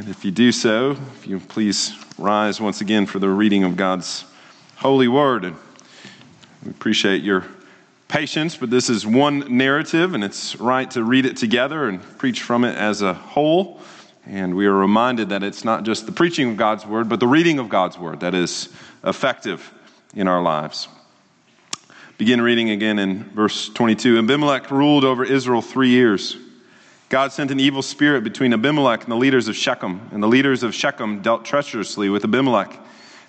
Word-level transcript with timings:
And 0.00 0.08
if 0.08 0.24
you 0.24 0.30
do 0.30 0.50
so, 0.50 0.92
if 0.92 1.26
you 1.26 1.38
please 1.40 1.94
rise 2.16 2.58
once 2.58 2.80
again 2.80 3.04
for 3.04 3.18
the 3.18 3.28
reading 3.28 3.64
of 3.64 3.76
God's 3.76 4.24
holy 4.76 5.08
word. 5.08 5.44
And 5.44 5.56
we 6.64 6.70
appreciate 6.70 7.22
your 7.22 7.44
patience, 8.08 8.56
but 8.56 8.70
this 8.70 8.88
is 8.88 9.06
one 9.06 9.58
narrative, 9.58 10.14
and 10.14 10.24
it's 10.24 10.56
right 10.56 10.90
to 10.92 11.04
read 11.04 11.26
it 11.26 11.36
together 11.36 11.86
and 11.86 12.00
preach 12.16 12.40
from 12.40 12.64
it 12.64 12.78
as 12.78 13.02
a 13.02 13.12
whole. 13.12 13.78
And 14.24 14.56
we 14.56 14.64
are 14.64 14.72
reminded 14.72 15.28
that 15.28 15.42
it's 15.42 15.66
not 15.66 15.82
just 15.82 16.06
the 16.06 16.12
preaching 16.12 16.48
of 16.52 16.56
God's 16.56 16.86
word, 16.86 17.10
but 17.10 17.20
the 17.20 17.28
reading 17.28 17.58
of 17.58 17.68
God's 17.68 17.98
word 17.98 18.20
that 18.20 18.34
is 18.34 18.70
effective 19.04 19.70
in 20.14 20.28
our 20.28 20.40
lives. 20.40 20.88
Begin 22.16 22.40
reading 22.40 22.70
again 22.70 22.98
in 22.98 23.24
verse 23.24 23.68
22. 23.68 24.18
Abimelech 24.18 24.70
ruled 24.70 25.04
over 25.04 25.24
Israel 25.24 25.60
three 25.60 25.90
years. 25.90 26.38
God 27.10 27.32
sent 27.32 27.50
an 27.50 27.58
evil 27.58 27.82
spirit 27.82 28.22
between 28.22 28.54
Abimelech 28.54 29.02
and 29.02 29.10
the 29.10 29.16
leaders 29.16 29.48
of 29.48 29.56
Shechem, 29.56 30.00
and 30.12 30.22
the 30.22 30.28
leaders 30.28 30.62
of 30.62 30.72
Shechem 30.72 31.22
dealt 31.22 31.44
treacherously 31.44 32.08
with 32.08 32.22
Abimelech, 32.22 32.78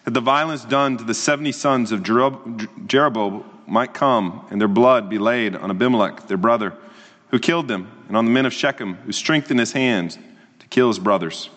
that 0.03 0.13
the 0.13 0.21
violence 0.21 0.63
done 0.63 0.97
to 0.97 1.03
the 1.03 1.15
70 1.15 1.51
sons 1.51 1.91
of 1.91 2.01
Jerubbaal 2.01 3.43
might 3.65 3.95
come, 3.95 4.45
and 4.51 4.61
their 4.61 4.67
blood 4.67 5.09
be 5.09 5.17
laid 5.17 5.55
on 5.55 5.71
Abimelech, 5.71 6.27
their 6.27 6.37
brother, 6.37 6.75
who 7.31 7.39
killed 7.39 7.67
them, 7.67 7.91
and 8.07 8.15
on 8.15 8.25
the 8.25 8.31
men 8.31 8.45
of 8.45 8.53
Shechem, 8.53 8.97
who 8.97 9.11
strengthened 9.11 9.59
his 9.59 9.71
hands 9.71 10.19
to 10.59 10.67
kill 10.67 10.89
his 10.89 10.99
brothers. 10.99 11.49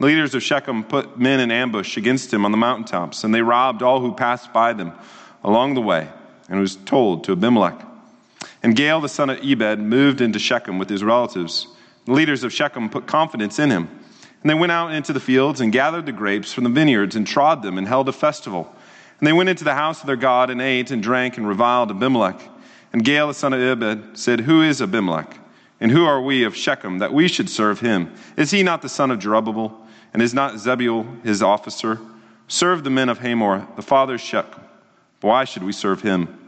The 0.00 0.04
leaders 0.04 0.34
of 0.34 0.42
Shechem 0.42 0.84
put 0.84 1.18
men 1.18 1.40
in 1.40 1.50
ambush 1.50 1.96
against 1.96 2.30
him 2.30 2.44
on 2.44 2.50
the 2.50 2.58
mountaintops, 2.58 3.24
and 3.24 3.34
they 3.34 3.40
robbed 3.40 3.80
all 3.80 4.00
who 4.00 4.12
passed 4.12 4.52
by 4.52 4.74
them 4.74 4.92
along 5.42 5.72
the 5.72 5.80
way, 5.80 6.10
and 6.50 6.58
it 6.58 6.60
was 6.60 6.76
told 6.76 7.24
to 7.24 7.32
Abimelech. 7.32 7.80
And 8.64 8.74
Gaal, 8.74 9.02
the 9.02 9.10
son 9.10 9.28
of 9.28 9.40
Ebed, 9.44 9.78
moved 9.78 10.22
into 10.22 10.38
Shechem 10.38 10.78
with 10.78 10.88
his 10.88 11.04
relatives. 11.04 11.68
The 12.06 12.12
leaders 12.12 12.44
of 12.44 12.52
Shechem 12.52 12.88
put 12.88 13.06
confidence 13.06 13.58
in 13.58 13.70
him. 13.70 13.90
And 14.40 14.48
they 14.48 14.54
went 14.54 14.72
out 14.72 14.94
into 14.94 15.12
the 15.12 15.20
fields 15.20 15.60
and 15.60 15.70
gathered 15.70 16.06
the 16.06 16.12
grapes 16.12 16.50
from 16.50 16.64
the 16.64 16.70
vineyards 16.70 17.14
and 17.14 17.26
trod 17.26 17.62
them 17.62 17.76
and 17.76 17.86
held 17.86 18.08
a 18.08 18.12
festival. 18.12 18.74
And 19.20 19.26
they 19.26 19.34
went 19.34 19.50
into 19.50 19.64
the 19.64 19.74
house 19.74 20.00
of 20.00 20.06
their 20.06 20.16
God 20.16 20.48
and 20.48 20.62
ate 20.62 20.90
and 20.90 21.02
drank 21.02 21.36
and 21.36 21.46
reviled 21.46 21.90
Abimelech. 21.90 22.40
And 22.94 23.04
Gaal, 23.04 23.28
the 23.28 23.34
son 23.34 23.52
of 23.52 23.60
Ebed, 23.60 24.16
said, 24.16 24.40
Who 24.40 24.62
is 24.62 24.80
Abimelech? 24.80 25.38
And 25.78 25.90
who 25.90 26.06
are 26.06 26.22
we 26.22 26.44
of 26.44 26.56
Shechem 26.56 27.00
that 27.00 27.12
we 27.12 27.28
should 27.28 27.50
serve 27.50 27.80
him? 27.80 28.14
Is 28.38 28.50
he 28.50 28.62
not 28.62 28.80
the 28.80 28.88
son 28.88 29.10
of 29.10 29.18
Jerubbaal? 29.18 29.74
And 30.14 30.22
is 30.22 30.32
not 30.32 30.54
Zebul 30.54 31.22
his 31.22 31.42
officer? 31.42 32.00
Serve 32.48 32.82
the 32.82 32.88
men 32.88 33.10
of 33.10 33.18
Hamor, 33.18 33.68
the 33.76 33.82
father 33.82 34.14
of 34.14 34.22
Shechem. 34.22 34.62
Why 35.20 35.44
should 35.44 35.64
we 35.64 35.72
serve 35.72 36.00
him? 36.00 36.43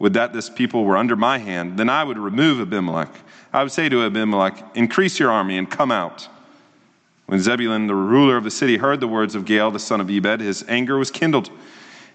Would 0.00 0.14
that 0.14 0.32
this 0.32 0.50
people 0.50 0.84
were 0.84 0.96
under 0.96 1.14
my 1.14 1.38
hand, 1.38 1.78
then 1.78 1.90
I 1.90 2.02
would 2.02 2.18
remove 2.18 2.58
Abimelech. 2.58 3.14
I 3.52 3.62
would 3.62 3.70
say 3.70 3.88
to 3.88 4.04
Abimelech, 4.04 4.64
Increase 4.74 5.20
your 5.20 5.30
army 5.30 5.58
and 5.58 5.70
come 5.70 5.92
out. 5.92 6.26
When 7.26 7.38
Zebulun, 7.38 7.86
the 7.86 7.94
ruler 7.94 8.36
of 8.36 8.42
the 8.42 8.50
city, 8.50 8.78
heard 8.78 8.98
the 8.98 9.06
words 9.06 9.34
of 9.34 9.44
Gaal, 9.44 9.72
the 9.72 9.78
son 9.78 10.00
of 10.00 10.10
Ebed, 10.10 10.40
his 10.40 10.64
anger 10.68 10.96
was 10.96 11.10
kindled. 11.10 11.48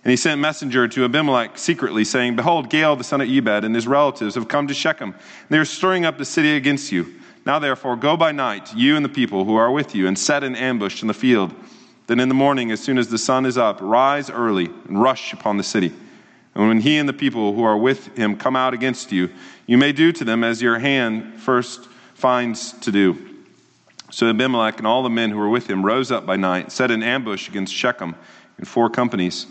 And 0.03 0.11
he 0.11 0.17
sent 0.17 0.41
messenger 0.41 0.87
to 0.87 1.05
Abimelech 1.05 1.57
secretly, 1.57 2.03
saying, 2.03 2.35
Behold, 2.35 2.71
Gaal, 2.71 2.97
the 2.97 3.03
son 3.03 3.21
of 3.21 3.29
Ebed, 3.29 3.63
and 3.63 3.75
his 3.75 3.87
relatives 3.87 4.33
have 4.35 4.47
come 4.47 4.67
to 4.67 4.73
Shechem. 4.73 5.13
They 5.49 5.59
are 5.59 5.65
stirring 5.65 6.05
up 6.05 6.17
the 6.17 6.25
city 6.25 6.55
against 6.55 6.91
you. 6.91 7.15
Now, 7.45 7.59
therefore, 7.59 7.95
go 7.95 8.17
by 8.17 8.31
night, 8.31 8.75
you 8.75 8.95
and 8.95 9.05
the 9.05 9.09
people 9.09 9.45
who 9.45 9.55
are 9.55 9.71
with 9.71 9.93
you, 9.93 10.07
and 10.07 10.17
set 10.17 10.43
an 10.43 10.55
ambush 10.55 11.03
in 11.03 11.07
the 11.07 11.13
field. 11.13 11.53
Then 12.07 12.19
in 12.19 12.29
the 12.29 12.35
morning, 12.35 12.71
as 12.71 12.79
soon 12.79 12.97
as 12.97 13.09
the 13.09 13.17
sun 13.19 13.45
is 13.45 13.59
up, 13.59 13.79
rise 13.79 14.31
early 14.31 14.65
and 14.87 14.99
rush 14.99 15.33
upon 15.33 15.57
the 15.57 15.63
city. 15.63 15.93
And 16.55 16.67
when 16.69 16.79
he 16.79 16.97
and 16.97 17.07
the 17.07 17.13
people 17.13 17.53
who 17.53 17.63
are 17.63 17.77
with 17.77 18.17
him 18.17 18.37
come 18.37 18.55
out 18.55 18.73
against 18.73 19.11
you, 19.11 19.29
you 19.67 19.77
may 19.77 19.91
do 19.91 20.11
to 20.13 20.23
them 20.23 20.43
as 20.43 20.61
your 20.61 20.79
hand 20.79 21.41
first 21.41 21.87
finds 22.13 22.71
to 22.79 22.91
do. 22.91 23.35
So 24.09 24.29
Abimelech 24.29 24.77
and 24.77 24.87
all 24.87 25.03
the 25.03 25.09
men 25.09 25.31
who 25.31 25.37
were 25.37 25.49
with 25.49 25.69
him 25.69 25.85
rose 25.85 26.11
up 26.11 26.25
by 26.25 26.37
night, 26.37 26.71
set 26.71 26.91
an 26.91 27.03
ambush 27.03 27.49
against 27.49 27.73
Shechem 27.73 28.15
in 28.57 28.63
four 28.63 28.89
companies. 28.89 29.47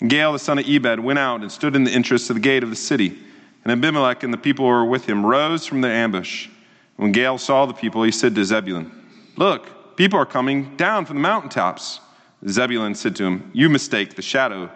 And 0.00 0.10
Gaal 0.10 0.32
the 0.32 0.38
son 0.38 0.58
of 0.58 0.66
Ebed 0.66 1.00
went 1.00 1.18
out 1.18 1.42
and 1.42 1.52
stood 1.52 1.76
in 1.76 1.84
the 1.84 1.90
entrance 1.90 2.30
of 2.30 2.36
the 2.36 2.40
gate 2.40 2.62
of 2.62 2.70
the 2.70 2.76
city. 2.76 3.18
And 3.64 3.72
Abimelech 3.72 4.22
and 4.22 4.32
the 4.32 4.38
people 4.38 4.64
who 4.64 4.70
were 4.70 4.84
with 4.84 5.04
him 5.04 5.26
rose 5.26 5.66
from 5.66 5.82
their 5.82 5.92
ambush. 5.92 6.48
When 6.96 7.12
Gaal 7.12 7.38
saw 7.38 7.66
the 7.66 7.74
people, 7.74 8.02
he 8.02 8.12
said 8.12 8.34
to 8.34 8.44
Zebulun, 8.44 8.90
Look, 9.36 9.96
people 9.96 10.18
are 10.18 10.26
coming 10.26 10.76
down 10.76 11.04
from 11.04 11.16
the 11.16 11.22
mountaintops. 11.22 12.00
Zebulun 12.48 12.94
said 12.94 13.16
to 13.16 13.24
him, 13.24 13.50
You 13.52 13.68
mistake 13.68 14.14
the 14.14 14.22
shadow 14.22 14.70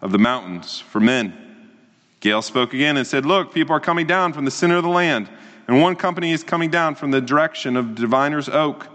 of 0.00 0.12
the 0.12 0.18
mountains 0.18 0.80
for 0.80 1.00
men. 1.00 1.34
Gaal 2.20 2.42
spoke 2.42 2.74
again 2.74 2.96
and 2.96 3.06
said, 3.06 3.24
Look, 3.24 3.52
people 3.52 3.74
are 3.74 3.80
coming 3.80 4.06
down 4.06 4.32
from 4.32 4.44
the 4.44 4.50
center 4.50 4.76
of 4.76 4.82
the 4.82 4.88
land, 4.88 5.28
and 5.66 5.80
one 5.80 5.96
company 5.96 6.32
is 6.32 6.42
coming 6.42 6.70
down 6.70 6.94
from 6.94 7.10
the 7.10 7.20
direction 7.20 7.76
of 7.76 7.94
Diviner's 7.94 8.48
Oak. 8.48 8.88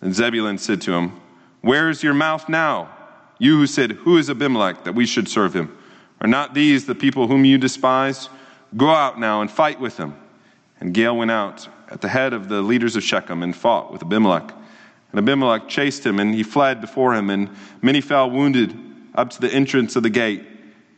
And 0.00 0.14
Zebulun 0.14 0.58
said 0.58 0.80
to 0.82 0.92
him, 0.92 1.20
Where 1.62 1.90
is 1.90 2.02
your 2.02 2.14
mouth 2.14 2.48
now? 2.48 2.90
You 3.38 3.58
who 3.58 3.66
said, 3.66 3.92
Who 3.92 4.18
is 4.18 4.30
Abimelech 4.30 4.84
that 4.84 4.94
we 4.94 5.06
should 5.06 5.28
serve 5.28 5.54
him? 5.54 5.76
Are 6.20 6.28
not 6.28 6.54
these 6.54 6.86
the 6.86 6.94
people 6.94 7.26
whom 7.26 7.44
you 7.44 7.58
despise? 7.58 8.28
Go 8.76 8.90
out 8.90 9.18
now 9.18 9.40
and 9.40 9.50
fight 9.50 9.80
with 9.80 9.96
them. 9.96 10.16
And 10.80 10.94
Gaal 10.94 11.16
went 11.16 11.30
out 11.30 11.68
at 11.90 12.00
the 12.00 12.08
head 12.08 12.32
of 12.32 12.48
the 12.48 12.60
leaders 12.60 12.96
of 12.96 13.02
Shechem 13.02 13.42
and 13.42 13.54
fought 13.54 13.92
with 13.92 14.02
Abimelech. 14.02 14.52
And 15.10 15.18
Abimelech 15.18 15.68
chased 15.68 16.04
him, 16.04 16.18
and 16.18 16.34
he 16.34 16.42
fled 16.42 16.80
before 16.80 17.14
him, 17.14 17.30
and 17.30 17.48
many 17.82 18.00
fell 18.00 18.30
wounded 18.30 18.76
up 19.14 19.30
to 19.30 19.40
the 19.40 19.52
entrance 19.52 19.96
of 19.96 20.02
the 20.02 20.10
gate. 20.10 20.44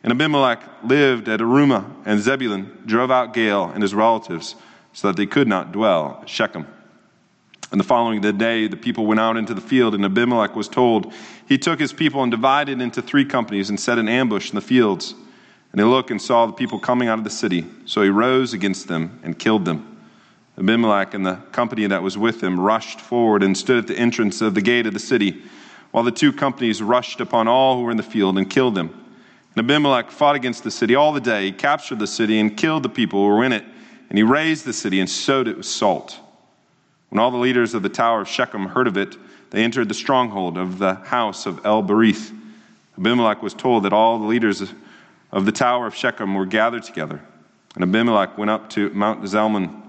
And 0.02 0.12
Abimelech 0.12 0.62
lived 0.84 1.28
at 1.28 1.40
Arumah, 1.40 1.84
and 2.04 2.20
Zebulun 2.20 2.82
drove 2.86 3.10
out 3.10 3.34
Gaal 3.34 3.72
and 3.72 3.82
his 3.82 3.94
relatives 3.94 4.54
so 4.92 5.08
that 5.08 5.16
they 5.16 5.26
could 5.26 5.48
not 5.48 5.72
dwell 5.72 6.20
at 6.22 6.28
Shechem. 6.28 6.66
And 7.72 7.80
the 7.80 7.84
following 7.84 8.20
day, 8.20 8.68
the 8.68 8.76
people 8.76 9.06
went 9.06 9.18
out 9.18 9.36
into 9.36 9.52
the 9.52 9.60
field, 9.60 9.94
and 9.94 10.04
Abimelech 10.04 10.54
was 10.54 10.68
told. 10.68 11.12
He 11.48 11.58
took 11.58 11.80
his 11.80 11.92
people 11.92 12.22
and 12.22 12.30
divided 12.30 12.80
into 12.80 13.02
three 13.02 13.24
companies 13.24 13.68
and 13.68 13.78
set 13.78 13.98
an 13.98 14.08
ambush 14.08 14.50
in 14.50 14.54
the 14.54 14.60
fields. 14.60 15.14
And 15.72 15.80
they 15.80 15.84
looked 15.84 16.12
and 16.12 16.22
saw 16.22 16.46
the 16.46 16.52
people 16.52 16.78
coming 16.78 17.08
out 17.08 17.18
of 17.18 17.24
the 17.24 17.30
city. 17.30 17.66
So 17.84 18.02
he 18.02 18.08
rose 18.08 18.54
against 18.54 18.86
them 18.86 19.20
and 19.24 19.36
killed 19.36 19.64
them. 19.64 19.98
Abimelech 20.56 21.12
and 21.12 21.26
the 21.26 21.34
company 21.52 21.86
that 21.88 22.02
was 22.02 22.16
with 22.16 22.42
him 22.42 22.58
rushed 22.58 23.00
forward 23.00 23.42
and 23.42 23.56
stood 23.56 23.78
at 23.78 23.86
the 23.88 23.98
entrance 23.98 24.40
of 24.40 24.54
the 24.54 24.62
gate 24.62 24.86
of 24.86 24.94
the 24.94 25.00
city 25.00 25.42
while 25.96 26.04
the 26.04 26.12
two 26.12 26.30
companies 26.30 26.82
rushed 26.82 27.22
upon 27.22 27.48
all 27.48 27.78
who 27.78 27.82
were 27.82 27.90
in 27.90 27.96
the 27.96 28.02
field 28.02 28.36
and 28.36 28.50
killed 28.50 28.74
them. 28.74 28.90
And 29.54 29.64
Abimelech 29.64 30.10
fought 30.10 30.36
against 30.36 30.62
the 30.62 30.70
city 30.70 30.94
all 30.94 31.10
the 31.10 31.22
day. 31.22 31.46
He 31.46 31.52
captured 31.52 31.98
the 31.98 32.06
city 32.06 32.38
and 32.38 32.54
killed 32.54 32.82
the 32.82 32.90
people 32.90 33.22
who 33.22 33.34
were 33.34 33.42
in 33.44 33.52
it. 33.54 33.64
And 34.10 34.18
he 34.18 34.22
razed 34.22 34.66
the 34.66 34.74
city 34.74 35.00
and 35.00 35.08
sowed 35.08 35.48
it 35.48 35.56
with 35.56 35.64
salt. 35.64 36.20
When 37.08 37.18
all 37.18 37.30
the 37.30 37.38
leaders 37.38 37.72
of 37.72 37.82
the 37.82 37.88
tower 37.88 38.20
of 38.20 38.28
Shechem 38.28 38.66
heard 38.66 38.88
of 38.88 38.98
it, 38.98 39.16
they 39.48 39.64
entered 39.64 39.88
the 39.88 39.94
stronghold 39.94 40.58
of 40.58 40.78
the 40.78 40.96
house 40.96 41.46
of 41.46 41.64
El 41.64 41.82
Berith. 41.82 42.30
Abimelech 42.98 43.42
was 43.42 43.54
told 43.54 43.84
that 43.84 43.94
all 43.94 44.18
the 44.18 44.26
leaders 44.26 44.70
of 45.32 45.46
the 45.46 45.52
tower 45.52 45.86
of 45.86 45.94
Shechem 45.94 46.34
were 46.34 46.44
gathered 46.44 46.82
together. 46.82 47.22
And 47.74 47.82
Abimelech 47.82 48.36
went 48.36 48.50
up 48.50 48.68
to 48.72 48.90
Mount 48.90 49.22
Zalmon, 49.22 49.82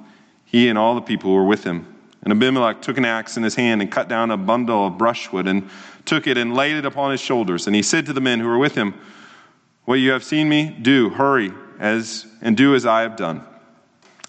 he 0.45 0.69
and 0.69 0.77
all 0.79 0.95
the 0.95 1.01
people 1.01 1.31
who 1.31 1.35
were 1.35 1.43
with 1.43 1.65
him. 1.65 1.85
And 2.23 2.33
Abimelech 2.33 2.81
took 2.81 2.97
an 2.97 3.05
axe 3.05 3.37
in 3.37 3.43
his 3.43 3.55
hand 3.55 3.81
and 3.81 3.91
cut 3.91 4.09
down 4.09 4.31
a 4.31 4.37
bundle 4.37 4.87
of 4.87 4.97
brushwood 4.97 5.47
and 5.47 5.69
took 6.07 6.25
it 6.25 6.37
and 6.37 6.55
laid 6.55 6.75
it 6.75 6.85
upon 6.85 7.11
his 7.11 7.21
shoulders. 7.21 7.67
And 7.67 7.75
he 7.75 7.83
said 7.83 8.05
to 8.07 8.13
the 8.13 8.21
men 8.21 8.39
who 8.39 8.47
were 8.47 8.57
with 8.57 8.75
him, 8.75 8.93
What 9.85 9.95
you 9.95 10.11
have 10.11 10.23
seen 10.23 10.49
me 10.49 10.75
do, 10.81 11.09
hurry 11.09 11.51
as 11.79 12.25
and 12.41 12.57
do 12.57 12.73
as 12.75 12.85
I 12.85 13.01
have 13.01 13.15
done. 13.15 13.43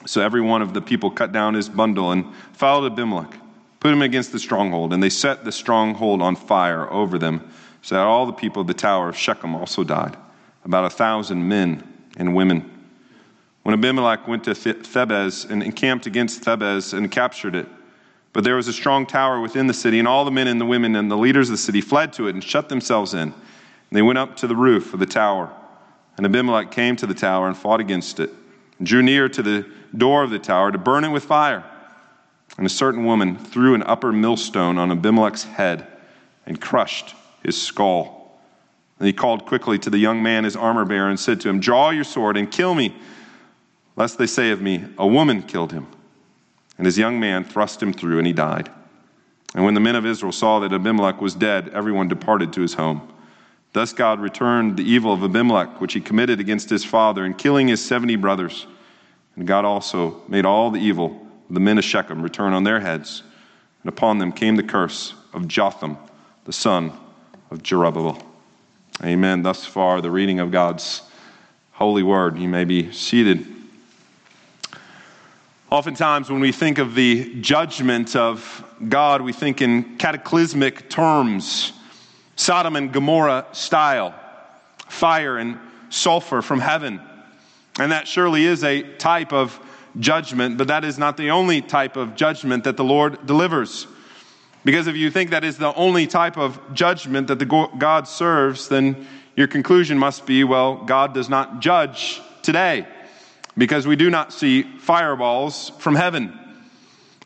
So 0.06 0.20
every 0.20 0.40
one 0.40 0.62
of 0.62 0.74
the 0.74 0.80
people 0.80 1.10
cut 1.10 1.32
down 1.32 1.54
his 1.54 1.68
bundle 1.68 2.12
and 2.12 2.34
followed 2.52 2.92
Abimelech, 2.92 3.34
put 3.80 3.92
him 3.92 4.02
against 4.02 4.32
the 4.32 4.38
stronghold, 4.38 4.92
and 4.92 5.02
they 5.02 5.10
set 5.10 5.44
the 5.44 5.52
stronghold 5.52 6.22
on 6.22 6.36
fire 6.36 6.90
over 6.92 7.18
them, 7.18 7.50
so 7.82 7.94
that 7.94 8.02
all 8.02 8.26
the 8.26 8.32
people 8.32 8.62
of 8.62 8.68
the 8.68 8.74
tower 8.74 9.08
of 9.08 9.16
Shechem 9.16 9.54
also 9.54 9.84
died, 9.84 10.16
about 10.64 10.84
a 10.84 10.90
thousand 10.90 11.46
men 11.46 11.82
and 12.16 12.34
women. 12.34 12.70
When 13.62 13.74
Abimelech 13.74 14.26
went 14.26 14.44
to 14.44 14.52
Thebez 14.52 15.50
and 15.50 15.62
encamped 15.62 16.06
against 16.06 16.42
Thebez 16.42 16.94
and 16.94 17.10
captured 17.10 17.54
it, 17.54 17.68
but 18.32 18.44
there 18.44 18.56
was 18.56 18.68
a 18.68 18.72
strong 18.72 19.06
tower 19.06 19.40
within 19.40 19.66
the 19.66 19.74
city, 19.74 19.98
and 19.98 20.06
all 20.06 20.24
the 20.24 20.30
men 20.30 20.48
and 20.48 20.60
the 20.60 20.66
women 20.66 20.96
and 20.96 21.10
the 21.10 21.16
leaders 21.16 21.48
of 21.48 21.54
the 21.54 21.58
city 21.58 21.80
fled 21.80 22.12
to 22.14 22.28
it 22.28 22.34
and 22.34 22.44
shut 22.44 22.68
themselves 22.68 23.14
in. 23.14 23.20
And 23.20 23.34
they 23.90 24.02
went 24.02 24.18
up 24.18 24.36
to 24.38 24.46
the 24.46 24.56
roof 24.56 24.92
of 24.92 25.00
the 25.00 25.06
tower. 25.06 25.50
And 26.16 26.26
Abimelech 26.26 26.70
came 26.70 26.96
to 26.96 27.06
the 27.06 27.14
tower 27.14 27.46
and 27.46 27.56
fought 27.56 27.80
against 27.80 28.20
it, 28.20 28.30
and 28.78 28.86
drew 28.86 29.02
near 29.02 29.28
to 29.28 29.42
the 29.42 29.66
door 29.96 30.22
of 30.22 30.30
the 30.30 30.38
tower 30.38 30.70
to 30.70 30.78
burn 30.78 31.04
it 31.04 31.10
with 31.10 31.24
fire. 31.24 31.64
And 32.56 32.66
a 32.66 32.70
certain 32.70 33.04
woman 33.04 33.36
threw 33.36 33.74
an 33.74 33.82
upper 33.84 34.12
millstone 34.12 34.78
on 34.78 34.90
Abimelech's 34.90 35.44
head 35.44 35.86
and 36.44 36.60
crushed 36.60 37.14
his 37.42 37.60
skull. 37.60 38.40
And 38.98 39.06
he 39.06 39.12
called 39.12 39.46
quickly 39.46 39.78
to 39.78 39.90
the 39.90 39.98
young 39.98 40.22
man, 40.22 40.44
his 40.44 40.56
armor 40.56 40.84
bearer, 40.84 41.08
and 41.08 41.20
said 41.20 41.40
to 41.42 41.48
him, 41.48 41.60
Draw 41.60 41.90
your 41.90 42.04
sword 42.04 42.36
and 42.36 42.50
kill 42.50 42.74
me, 42.74 42.96
lest 43.96 44.18
they 44.18 44.26
say 44.26 44.50
of 44.50 44.60
me, 44.60 44.84
A 44.98 45.06
woman 45.06 45.42
killed 45.42 45.72
him. 45.72 45.86
And 46.78 46.86
his 46.86 46.96
young 46.96 47.20
man 47.20 47.44
thrust 47.44 47.82
him 47.82 47.92
through, 47.92 48.18
and 48.18 48.26
he 48.26 48.32
died. 48.32 48.70
And 49.54 49.64
when 49.64 49.74
the 49.74 49.80
men 49.80 49.96
of 49.96 50.06
Israel 50.06 50.32
saw 50.32 50.60
that 50.60 50.72
Abimelech 50.72 51.20
was 51.20 51.34
dead, 51.34 51.70
everyone 51.74 52.08
departed 52.08 52.52
to 52.52 52.60
his 52.60 52.74
home. 52.74 53.12
Thus 53.72 53.92
God 53.92 54.20
returned 54.20 54.76
the 54.76 54.88
evil 54.88 55.12
of 55.12 55.22
Abimelech, 55.22 55.80
which 55.80 55.92
he 55.92 56.00
committed 56.00 56.40
against 56.40 56.70
his 56.70 56.84
father, 56.84 57.24
in 57.24 57.34
killing 57.34 57.68
his 57.68 57.84
seventy 57.84 58.16
brothers. 58.16 58.66
And 59.36 59.46
God 59.46 59.64
also 59.64 60.22
made 60.28 60.46
all 60.46 60.70
the 60.70 60.80
evil 60.80 61.26
of 61.48 61.54
the 61.54 61.60
men 61.60 61.78
of 61.78 61.84
Shechem 61.84 62.22
return 62.22 62.52
on 62.52 62.64
their 62.64 62.80
heads. 62.80 63.22
And 63.82 63.88
upon 63.88 64.18
them 64.18 64.32
came 64.32 64.56
the 64.56 64.62
curse 64.62 65.14
of 65.32 65.48
Jotham, 65.48 65.96
the 66.44 66.52
son 66.52 66.92
of 67.50 67.62
Jerubbaal. 67.62 68.22
Amen. 69.04 69.42
Thus 69.42 69.64
far, 69.64 70.00
the 70.00 70.10
reading 70.10 70.40
of 70.40 70.50
God's 70.50 71.02
holy 71.72 72.02
word. 72.02 72.38
You 72.38 72.48
may 72.48 72.64
be 72.64 72.90
seated. 72.92 73.46
Oftentimes, 75.70 76.30
when 76.30 76.40
we 76.40 76.50
think 76.50 76.78
of 76.78 76.94
the 76.94 77.34
judgment 77.42 78.16
of 78.16 78.64
God, 78.88 79.20
we 79.20 79.34
think 79.34 79.60
in 79.60 79.98
cataclysmic 79.98 80.88
terms 80.88 81.74
Sodom 82.36 82.74
and 82.74 82.90
Gomorrah 82.90 83.46
style, 83.52 84.14
fire 84.88 85.36
and 85.36 85.58
sulfur 85.90 86.40
from 86.40 86.60
heaven. 86.60 87.02
And 87.78 87.92
that 87.92 88.08
surely 88.08 88.46
is 88.46 88.64
a 88.64 88.82
type 88.96 89.34
of 89.34 89.60
judgment, 90.00 90.56
but 90.56 90.68
that 90.68 90.84
is 90.84 90.96
not 90.96 91.18
the 91.18 91.32
only 91.32 91.60
type 91.60 91.96
of 91.96 92.14
judgment 92.16 92.64
that 92.64 92.78
the 92.78 92.84
Lord 92.84 93.26
delivers. 93.26 93.86
Because 94.64 94.86
if 94.86 94.96
you 94.96 95.10
think 95.10 95.30
that 95.30 95.44
is 95.44 95.58
the 95.58 95.74
only 95.74 96.06
type 96.06 96.38
of 96.38 96.58
judgment 96.72 97.26
that 97.26 97.40
the 97.40 97.68
God 97.76 98.08
serves, 98.08 98.68
then 98.68 99.06
your 99.36 99.48
conclusion 99.48 99.98
must 99.98 100.24
be 100.24 100.44
well, 100.44 100.76
God 100.76 101.12
does 101.12 101.28
not 101.28 101.60
judge 101.60 102.22
today 102.40 102.86
because 103.58 103.86
we 103.86 103.96
do 103.96 104.08
not 104.08 104.32
see 104.32 104.62
fireballs 104.62 105.70
from 105.78 105.96
heaven. 105.96 106.38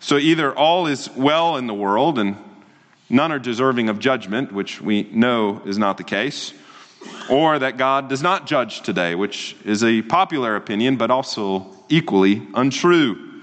So 0.01 0.17
either 0.17 0.57
all 0.57 0.87
is 0.87 1.11
well 1.11 1.59
in 1.59 1.67
the 1.67 1.75
world 1.75 2.19
and 2.19 2.37
none 3.09 3.31
are 3.31 3.39
deserving 3.39 3.91
of 3.91 3.99
judgment, 3.99 4.51
which 4.51 4.81
we 4.81 5.05
know 5.13 5.61
is 5.67 5.79
not 5.79 5.99
the 5.99 6.05
case, 6.05 6.55
or 7.31 7.59
that 7.59 7.77
God 7.77 8.09
does 8.09 8.23
not 8.23 8.47
judge 8.47 8.81
today, 8.81 9.15
which 9.15 9.55
is 9.65 9.85
a 9.85 10.03
popular 10.03 10.57
opinion, 10.57 10.97
but 10.97 11.11
also 11.11 11.67
equally 11.89 12.43
untrue. 12.55 13.43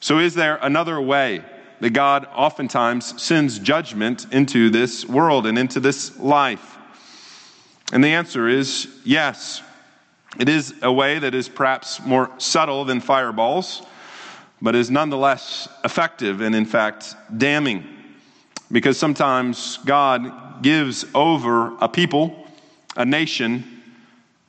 So, 0.00 0.18
is 0.18 0.34
there 0.34 0.58
another 0.60 1.00
way 1.00 1.44
that 1.80 1.90
God 1.90 2.26
oftentimes 2.34 3.20
sends 3.22 3.58
judgment 3.58 4.26
into 4.32 4.70
this 4.70 5.06
world 5.06 5.46
and 5.46 5.58
into 5.58 5.80
this 5.80 6.18
life? 6.18 6.76
And 7.92 8.02
the 8.02 8.08
answer 8.08 8.48
is 8.48 8.88
yes. 9.04 9.62
It 10.36 10.48
is 10.48 10.74
a 10.82 10.92
way 10.92 11.18
that 11.18 11.34
is 11.34 11.48
perhaps 11.48 12.00
more 12.04 12.30
subtle 12.38 12.84
than 12.84 13.00
fireballs, 13.00 13.82
but 14.60 14.74
is 14.74 14.90
nonetheless 14.90 15.68
effective 15.84 16.40
and, 16.40 16.54
in 16.54 16.66
fact, 16.66 17.14
damning. 17.36 17.84
Because 18.70 18.98
sometimes 18.98 19.78
God 19.84 20.62
gives 20.62 21.06
over 21.14 21.76
a 21.78 21.88
people, 21.88 22.46
a 22.96 23.04
nation, 23.04 23.82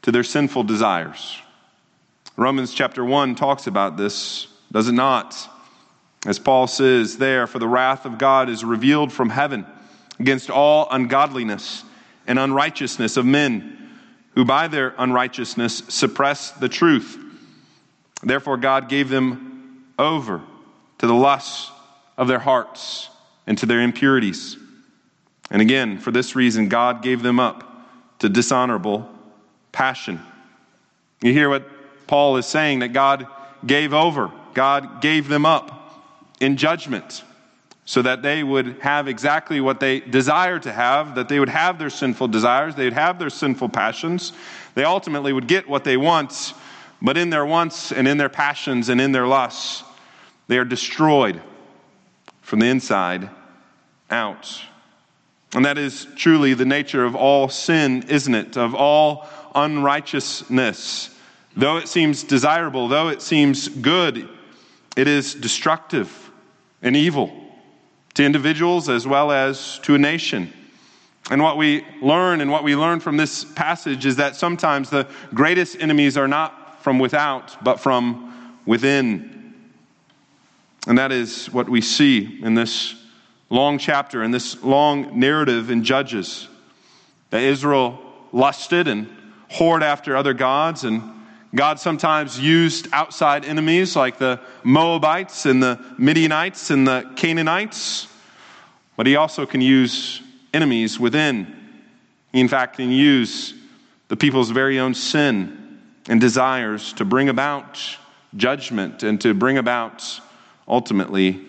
to 0.02 0.12
their 0.12 0.24
sinful 0.24 0.64
desires. 0.64 1.40
Romans 2.36 2.74
chapter 2.74 3.04
1 3.04 3.36
talks 3.36 3.68
about 3.68 3.98
this, 3.98 4.48
does 4.72 4.88
it 4.88 4.94
not? 4.94 5.38
As 6.26 6.40
Paul 6.40 6.68
says 6.68 7.18
there, 7.18 7.48
for 7.48 7.60
the 7.60 7.68
wrath 7.68 8.06
of 8.06 8.18
God 8.18 8.50
is 8.50 8.64
revealed 8.64 9.14
from 9.14 9.30
heaven 9.30 9.66
against 10.20 10.50
all 10.50 10.88
ungodliness 10.92 11.84
and 12.28 12.38
unrighteousness 12.38 13.16
of 13.16 13.26
men 13.26 13.79
who 14.40 14.46
by 14.46 14.70
their 14.70 14.96
unrighteousness 14.98 15.84
suppress 15.90 16.52
the 16.52 16.70
truth. 16.70 17.20
Therefore, 18.24 18.56
God 18.56 18.88
gave 18.88 19.10
them 19.10 19.84
over 20.00 20.42
to 21.00 21.08
the 21.08 21.14
lusts 21.14 21.70
of 22.18 22.30
their 22.30 22.40
hearts 22.40 23.10
and 23.48 23.58
to 23.58 23.66
their 23.66 23.82
impurities. 23.82 24.56
And 25.52 25.62
again, 25.62 25.98
for 25.98 26.12
this 26.12 26.38
reason, 26.38 26.70
God 26.70 27.02
gave 27.02 27.22
them 27.22 27.38
up 27.38 27.86
to 28.20 28.30
dishonorable 28.30 29.10
passion. 29.74 30.22
You 31.22 31.34
hear 31.34 31.50
what 31.50 32.08
Paul 32.08 32.38
is 32.38 32.46
saying 32.46 32.80
that 32.80 32.94
God 32.94 33.28
gave 33.66 33.94
over, 33.94 34.32
God 34.54 35.02
gave 35.02 35.28
them 35.28 35.46
up 35.46 36.08
in 36.40 36.56
judgment 36.56 37.26
so 37.90 38.04
that 38.04 38.22
they 38.22 38.44
would 38.44 38.78
have 38.82 39.08
exactly 39.08 39.60
what 39.60 39.80
they 39.80 40.00
desire 40.00 40.60
to 40.60 40.72
have, 40.72 41.16
that 41.16 41.28
they 41.28 41.40
would 41.40 41.50
have 41.50 41.80
their 41.80 41.90
sinful 41.90 42.28
desires, 42.28 42.76
they 42.76 42.84
would 42.84 42.94
have 42.94 43.18
their 43.18 43.32
sinful 43.32 43.68
passions. 43.68 44.32
They 44.76 44.84
ultimately 44.84 45.34
would 45.34 45.48
get 45.48 45.68
what 45.68 45.86
they 45.86 45.98
want, 45.98 46.54
but 47.02 47.18
in 47.18 47.32
their 47.32 47.48
wants 47.48 47.92
and 47.92 48.08
in 48.08 48.20
their 48.20 48.30
passions 48.30 48.90
and 48.90 49.02
in 49.02 49.12
their 49.12 49.26
lusts, 49.26 49.84
they 50.48 50.60
are 50.60 50.66
destroyed 50.66 51.42
from 52.42 52.60
the 52.60 52.68
inside 52.68 53.28
out. 54.12 54.62
And 55.56 55.66
that 55.66 55.80
is 55.80 56.06
truly 56.16 56.54
the 56.54 56.66
nature 56.66 57.04
of 57.04 57.16
all 57.16 57.50
sin, 57.50 58.04
isn't 58.08 58.36
it? 58.36 58.56
Of 58.56 58.76
all 58.76 59.28
unrighteousness. 59.56 61.10
Though 61.58 61.78
it 61.78 61.88
seems 61.88 62.24
desirable, 62.24 62.88
though 62.88 63.08
it 63.08 63.24
seems 63.24 63.68
good, 63.68 64.30
it 64.96 65.08
is 65.08 65.34
destructive 65.34 66.30
and 66.84 66.96
evil 66.96 67.49
to 68.16 68.24
individuals 68.24 68.90
as 68.90 69.08
well 69.08 69.32
as 69.32 69.80
to 69.80 69.96
a 69.96 69.98
nation. 69.98 70.54
And 71.32 71.42
what 71.44 71.58
we 71.58 71.86
learn 72.02 72.42
and 72.42 72.50
what 72.50 72.64
we 72.64 72.76
learn 72.76 73.00
from 73.00 73.18
this 73.18 73.44
passage 73.44 74.06
is 74.06 74.16
that 74.16 74.36
sometimes 74.36 74.90
the 74.90 75.08
greatest 75.34 75.80
enemies 75.80 76.18
are 76.18 76.28
not 76.28 76.82
from 76.84 76.98
without, 76.98 77.64
but 77.64 77.80
from 77.80 78.58
within. 78.66 79.54
And 80.88 80.98
that 80.98 81.12
is 81.12 81.48
what 81.52 81.70
we 81.70 81.82
see 81.82 82.40
in 82.42 82.56
this 82.56 82.96
long 83.50 83.78
chapter, 83.78 84.24
in 84.24 84.32
this 84.32 84.64
long 84.64 85.20
narrative 85.20 85.70
in 85.70 85.84
Judges. 85.84 86.48
That 87.30 87.44
Israel 87.44 88.00
lusted 88.32 88.88
and 88.88 89.08
whored 89.52 89.82
after 89.82 90.16
other 90.16 90.34
gods 90.34 90.84
and 90.84 91.04
God 91.56 91.80
sometimes 91.80 92.40
used 92.40 92.88
outside 92.94 93.44
enemies 93.44 93.96
like 93.96 94.20
the 94.20 94.40
Moabites 94.64 95.48
and 95.48 95.64
the 95.64 95.84
Midianites 95.98 96.70
and 96.70 96.88
the 96.88 97.12
Canaanites, 97.16 98.08
but 98.96 99.08
He 99.08 99.16
also 99.16 99.46
can 99.46 99.60
use 99.60 100.22
enemies 100.54 101.00
within. 101.00 101.56
He, 102.32 102.40
in 102.40 102.48
fact, 102.48 102.78
can 102.78 102.92
use 102.92 103.56
the 104.10 104.16
people's 104.16 104.52
very 104.52 104.80
own 104.80 104.94
sin 104.94 105.80
and 106.08 106.22
desires 106.22 106.94
to 106.94 107.06
bring 107.06 107.30
about 107.30 107.80
judgment 108.36 109.02
and 109.02 109.20
to 109.22 109.34
bring 109.34 109.58
about 109.58 110.04
ultimately 110.68 111.44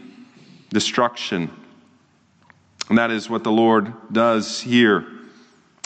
destruction. 0.70 1.50
And 2.88 2.96
that 2.96 3.10
is 3.10 3.28
what 3.28 3.44
the 3.44 3.52
Lord 3.52 3.92
does 4.10 4.60
here. 4.60 5.06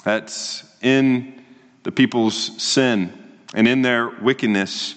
That's 0.05 0.65
in 0.83 1.45
the 1.83 1.91
people's 1.91 2.63
sin 2.63 3.24
and 3.55 3.67
in 3.67 3.83
their 3.83 4.11
wickedness, 4.21 4.97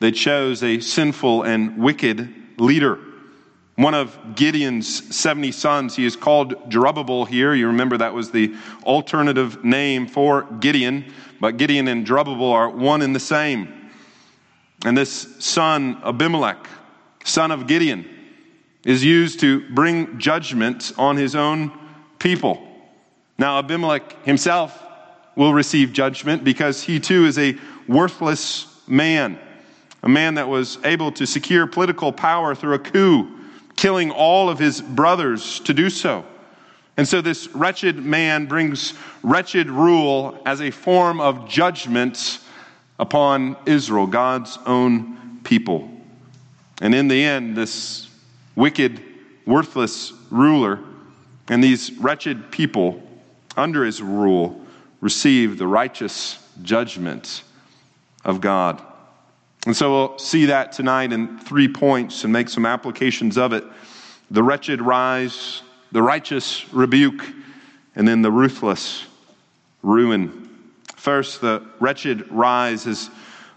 they 0.00 0.12
chose 0.12 0.62
a 0.62 0.80
sinful 0.80 1.42
and 1.42 1.76
wicked 1.76 2.32
leader. 2.56 2.98
One 3.74 3.94
of 3.94 4.34
Gideon's 4.34 5.14
70 5.14 5.52
sons, 5.52 5.94
he 5.94 6.06
is 6.06 6.16
called 6.16 6.70
Jerubbaal 6.70 7.28
here. 7.28 7.54
You 7.54 7.68
remember 7.68 7.96
that 7.98 8.14
was 8.14 8.30
the 8.30 8.54
alternative 8.84 9.64
name 9.64 10.06
for 10.06 10.42
Gideon, 10.60 11.12
but 11.40 11.58
Gideon 11.58 11.86
and 11.88 12.06
Jerubbaal 12.06 12.52
are 12.52 12.70
one 12.70 13.02
and 13.02 13.14
the 13.14 13.20
same. 13.20 13.90
And 14.84 14.96
this 14.96 15.36
son, 15.38 16.00
Abimelech, 16.04 16.66
son 17.24 17.50
of 17.50 17.66
Gideon, 17.66 18.08
is 18.84 19.04
used 19.04 19.40
to 19.40 19.68
bring 19.70 20.18
judgment 20.18 20.92
on 20.96 21.16
his 21.16 21.34
own 21.34 21.72
people. 22.18 22.62
Now, 23.38 23.58
Abimelech 23.58 24.24
himself 24.24 24.82
will 25.36 25.52
receive 25.52 25.92
judgment 25.92 26.42
because 26.42 26.82
he 26.82 26.98
too 26.98 27.26
is 27.26 27.38
a 27.38 27.56
worthless 27.88 28.66
man, 28.86 29.38
a 30.02 30.08
man 30.08 30.34
that 30.34 30.48
was 30.48 30.78
able 30.84 31.10
to 31.12 31.26
secure 31.26 31.66
political 31.66 32.12
power 32.12 32.54
through 32.54 32.74
a 32.74 32.78
coup, 32.78 33.28
killing 33.76 34.10
all 34.10 34.48
of 34.48 34.58
his 34.58 34.80
brothers 34.80 35.60
to 35.60 35.74
do 35.74 35.90
so. 35.90 36.24
And 36.96 37.06
so 37.06 37.20
this 37.20 37.48
wretched 37.54 37.96
man 37.96 38.46
brings 38.46 38.94
wretched 39.22 39.70
rule 39.70 40.40
as 40.44 40.60
a 40.60 40.70
form 40.70 41.20
of 41.20 41.48
judgment 41.48 42.40
upon 42.98 43.56
Israel, 43.66 44.06
God's 44.06 44.58
own 44.66 45.40
people. 45.44 45.90
And 46.80 46.94
in 46.94 47.08
the 47.08 47.24
end, 47.24 47.56
this 47.56 48.08
wicked, 48.56 49.00
worthless 49.46 50.12
ruler 50.30 50.80
and 51.48 51.62
these 51.62 51.92
wretched 51.92 52.50
people 52.50 53.02
under 53.56 53.84
his 53.84 54.02
rule 54.02 54.60
receive 55.00 55.58
the 55.58 55.66
righteous 55.66 56.38
judgment 56.62 57.42
of 58.24 58.40
God. 58.40 58.82
And 59.66 59.76
so 59.76 59.90
we'll 59.92 60.18
see 60.18 60.46
that 60.46 60.72
tonight 60.72 61.12
in 61.12 61.38
three 61.38 61.68
points 61.68 62.24
and 62.24 62.32
make 62.32 62.48
some 62.48 62.64
applications 62.64 63.36
of 63.36 63.52
it 63.52 63.64
the 64.30 64.42
wretched 64.42 64.82
rise, 64.82 65.62
the 65.90 66.02
righteous 66.02 66.70
rebuke, 66.72 67.24
and 67.96 68.06
then 68.06 68.20
the 68.22 68.30
ruthless 68.30 69.06
ruin. 69.82 70.48
First, 70.96 71.40
the 71.40 71.66
wretched 71.80 72.30
rise, 72.30 72.86
as 72.86 73.10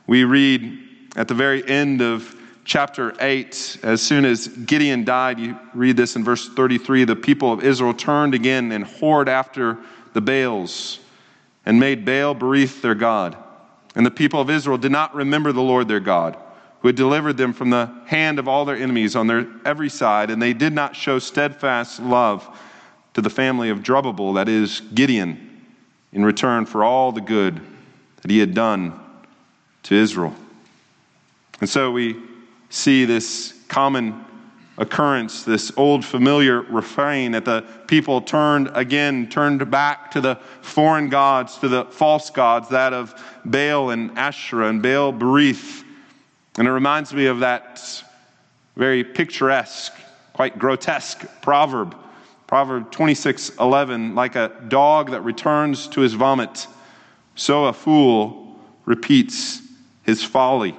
we 0.08 0.24
read 0.24 0.80
at 1.16 1.28
the 1.28 1.34
very 1.34 1.68
end 1.68 2.02
of 2.02 2.36
chapter 2.64 3.14
8, 3.20 3.80
as 3.84 4.02
soon 4.02 4.24
as 4.24 4.48
Gideon 4.48 5.04
died, 5.04 5.40
you 5.40 5.60
read 5.74 5.98
this 5.98 6.16
in 6.16 6.24
verse 6.24 6.48
33 6.50 7.04
the 7.04 7.16
people 7.16 7.52
of 7.52 7.64
Israel 7.64 7.94
turned 7.94 8.34
again 8.34 8.72
and 8.72 8.86
whored 8.86 9.28
after 9.28 9.78
the 10.14 10.22
Baals 10.22 11.00
and 11.66 11.80
made 11.80 12.06
Baal 12.06 12.34
Berith 12.36 12.82
their 12.82 12.96
God. 12.96 13.36
And 13.96 14.06
the 14.06 14.12
people 14.12 14.40
of 14.40 14.50
Israel 14.50 14.78
did 14.78 14.92
not 14.92 15.14
remember 15.14 15.52
the 15.52 15.62
Lord 15.62 15.88
their 15.88 16.00
God, 16.00 16.38
who 16.82 16.88
had 16.88 16.96
delivered 16.96 17.38
them 17.38 17.54
from 17.54 17.70
the 17.70 17.92
hand 18.06 18.40
of 18.40 18.48
all 18.48 18.66
their 18.66 18.76
enemies 18.76 19.16
on 19.16 19.28
their 19.28 19.48
every 19.66 19.90
side, 19.90 20.30
and 20.30 20.42
they 20.42 20.54
did 20.54 20.74
not 20.74 20.96
show 20.96 21.20
steadfast 21.20 22.00
love 22.02 22.48
to 23.14 23.22
the 23.22 23.30
family 23.30 23.70
of 23.70 23.80
Jerubbaal, 23.80 24.36
that 24.36 24.48
is, 24.48 24.82
Gideon, 24.94 25.66
in 26.14 26.24
return 26.24 26.66
for 26.66 26.84
all 26.84 27.12
the 27.12 27.22
good 27.22 27.60
that 28.22 28.32
he 28.32 28.40
had 28.40 28.54
done 28.54 29.00
to 29.84 29.96
Israel. 29.96 30.34
And 31.60 31.70
so 31.70 31.92
we 31.92 32.18
see 32.70 33.06
this 33.06 33.54
common 33.68 34.26
occurrence, 34.82 35.44
this 35.44 35.72
old 35.78 36.04
familiar 36.04 36.64
refrain 36.64 37.32
that 37.34 37.46
the 37.46 37.64
people 37.86 38.20
turned 38.20 38.72
again, 38.74 39.30
turned 39.30 39.70
back 39.70 40.10
to 40.10 40.20
the 40.20 40.36
foreign 40.62 41.08
gods, 41.08 41.58
to 41.60 41.68
the 41.68 41.86
false 41.86 42.32
gods, 42.32 42.68
that 42.70 42.92
of 42.92 43.14
Baal 43.46 43.92
and 43.92 44.18
Asherah 44.18 44.70
and 44.70 44.82
Baal 44.82 45.14
Berith. 45.14 45.84
And 46.58 46.68
it 46.68 46.72
reminds 46.72 47.14
me 47.14 47.28
of 47.28 47.40
that 47.40 48.04
very 48.76 49.04
picturesque, 49.04 49.94
quite 50.34 50.58
grotesque 50.58 51.26
proverb, 51.42 51.96
Proverb 52.48 52.92
26 52.92 53.52
11, 53.60 54.14
like 54.14 54.36
a 54.36 54.52
dog 54.68 55.12
that 55.12 55.22
returns 55.22 55.88
to 55.88 56.02
his 56.02 56.14
vomit, 56.14 56.68
so 57.36 57.66
a 57.66 57.74
fool 57.74 58.60
repeats 58.84 59.62
his 60.04 60.22
folly. 60.22 60.76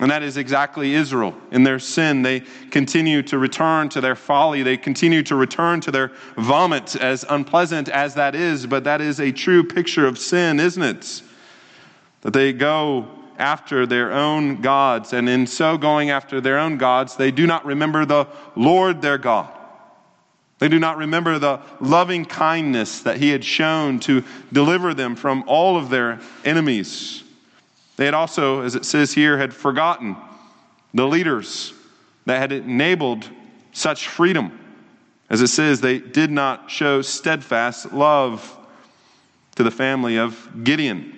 And 0.00 0.10
that 0.10 0.22
is 0.22 0.38
exactly 0.38 0.94
Israel. 0.94 1.34
In 1.50 1.62
their 1.62 1.78
sin, 1.78 2.22
they 2.22 2.40
continue 2.70 3.22
to 3.24 3.36
return 3.36 3.90
to 3.90 4.00
their 4.00 4.16
folly. 4.16 4.62
They 4.62 4.78
continue 4.78 5.22
to 5.24 5.36
return 5.36 5.82
to 5.82 5.90
their 5.90 6.10
vomit, 6.38 6.96
as 6.96 7.26
unpleasant 7.28 7.90
as 7.90 8.14
that 8.14 8.34
is. 8.34 8.66
But 8.66 8.84
that 8.84 9.02
is 9.02 9.20
a 9.20 9.30
true 9.30 9.62
picture 9.62 10.06
of 10.06 10.18
sin, 10.18 10.58
isn't 10.58 10.82
it? 10.82 11.22
That 12.22 12.32
they 12.32 12.54
go 12.54 13.08
after 13.36 13.84
their 13.84 14.10
own 14.10 14.62
gods. 14.62 15.12
And 15.12 15.28
in 15.28 15.46
so 15.46 15.76
going 15.76 16.08
after 16.08 16.40
their 16.40 16.58
own 16.58 16.78
gods, 16.78 17.16
they 17.16 17.30
do 17.30 17.46
not 17.46 17.66
remember 17.66 18.06
the 18.06 18.26
Lord 18.56 19.02
their 19.02 19.18
God. 19.18 19.52
They 20.60 20.68
do 20.68 20.78
not 20.78 20.96
remember 20.96 21.38
the 21.38 21.60
loving 21.78 22.24
kindness 22.24 23.00
that 23.02 23.18
He 23.18 23.28
had 23.28 23.44
shown 23.44 24.00
to 24.00 24.24
deliver 24.50 24.94
them 24.94 25.14
from 25.14 25.44
all 25.46 25.76
of 25.76 25.90
their 25.90 26.20
enemies. 26.42 27.22
They 28.00 28.06
had 28.06 28.14
also, 28.14 28.62
as 28.62 28.76
it 28.76 28.86
says 28.86 29.12
here, 29.12 29.36
had 29.36 29.52
forgotten 29.52 30.16
the 30.94 31.06
leaders 31.06 31.74
that 32.24 32.38
had 32.38 32.50
enabled 32.50 33.28
such 33.72 34.08
freedom. 34.08 34.58
As 35.28 35.42
it 35.42 35.48
says, 35.48 35.82
they 35.82 35.98
did 35.98 36.30
not 36.30 36.70
show 36.70 37.02
steadfast 37.02 37.92
love 37.92 38.56
to 39.56 39.62
the 39.62 39.70
family 39.70 40.16
of 40.16 40.48
Gideon. 40.64 41.14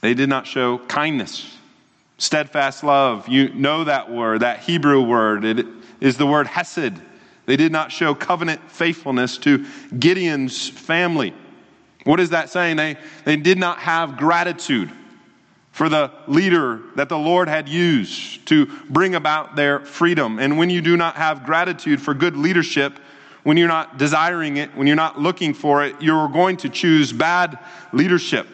They 0.00 0.14
did 0.14 0.28
not 0.28 0.46
show 0.46 0.78
kindness, 0.78 1.58
steadfast 2.18 2.84
love. 2.84 3.28
You 3.28 3.52
know 3.52 3.82
that 3.82 4.08
word, 4.08 4.42
that 4.42 4.60
Hebrew 4.60 5.02
word. 5.02 5.44
It 5.44 5.66
is 5.98 6.16
the 6.16 6.26
word 6.28 6.46
hesed. 6.46 7.02
They 7.46 7.56
did 7.56 7.72
not 7.72 7.90
show 7.90 8.14
covenant 8.14 8.70
faithfulness 8.70 9.38
to 9.38 9.66
Gideon's 9.98 10.68
family. 10.68 11.34
What 12.04 12.20
is 12.20 12.30
that 12.30 12.48
saying? 12.48 12.76
They, 12.76 12.96
they 13.24 13.34
did 13.36 13.58
not 13.58 13.80
have 13.80 14.16
gratitude 14.16 14.92
for 15.74 15.88
the 15.88 16.08
leader 16.28 16.80
that 16.94 17.08
the 17.08 17.18
Lord 17.18 17.48
had 17.48 17.68
used 17.68 18.46
to 18.46 18.66
bring 18.88 19.16
about 19.16 19.56
their 19.56 19.80
freedom. 19.80 20.38
And 20.38 20.56
when 20.56 20.70
you 20.70 20.80
do 20.80 20.96
not 20.96 21.16
have 21.16 21.44
gratitude 21.44 22.00
for 22.00 22.14
good 22.14 22.36
leadership, 22.36 22.96
when 23.42 23.56
you're 23.56 23.66
not 23.66 23.98
desiring 23.98 24.56
it, 24.56 24.72
when 24.76 24.86
you're 24.86 24.94
not 24.94 25.18
looking 25.18 25.52
for 25.52 25.84
it, 25.84 26.00
you're 26.00 26.28
going 26.28 26.58
to 26.58 26.68
choose 26.68 27.12
bad 27.12 27.58
leadership 27.92 28.46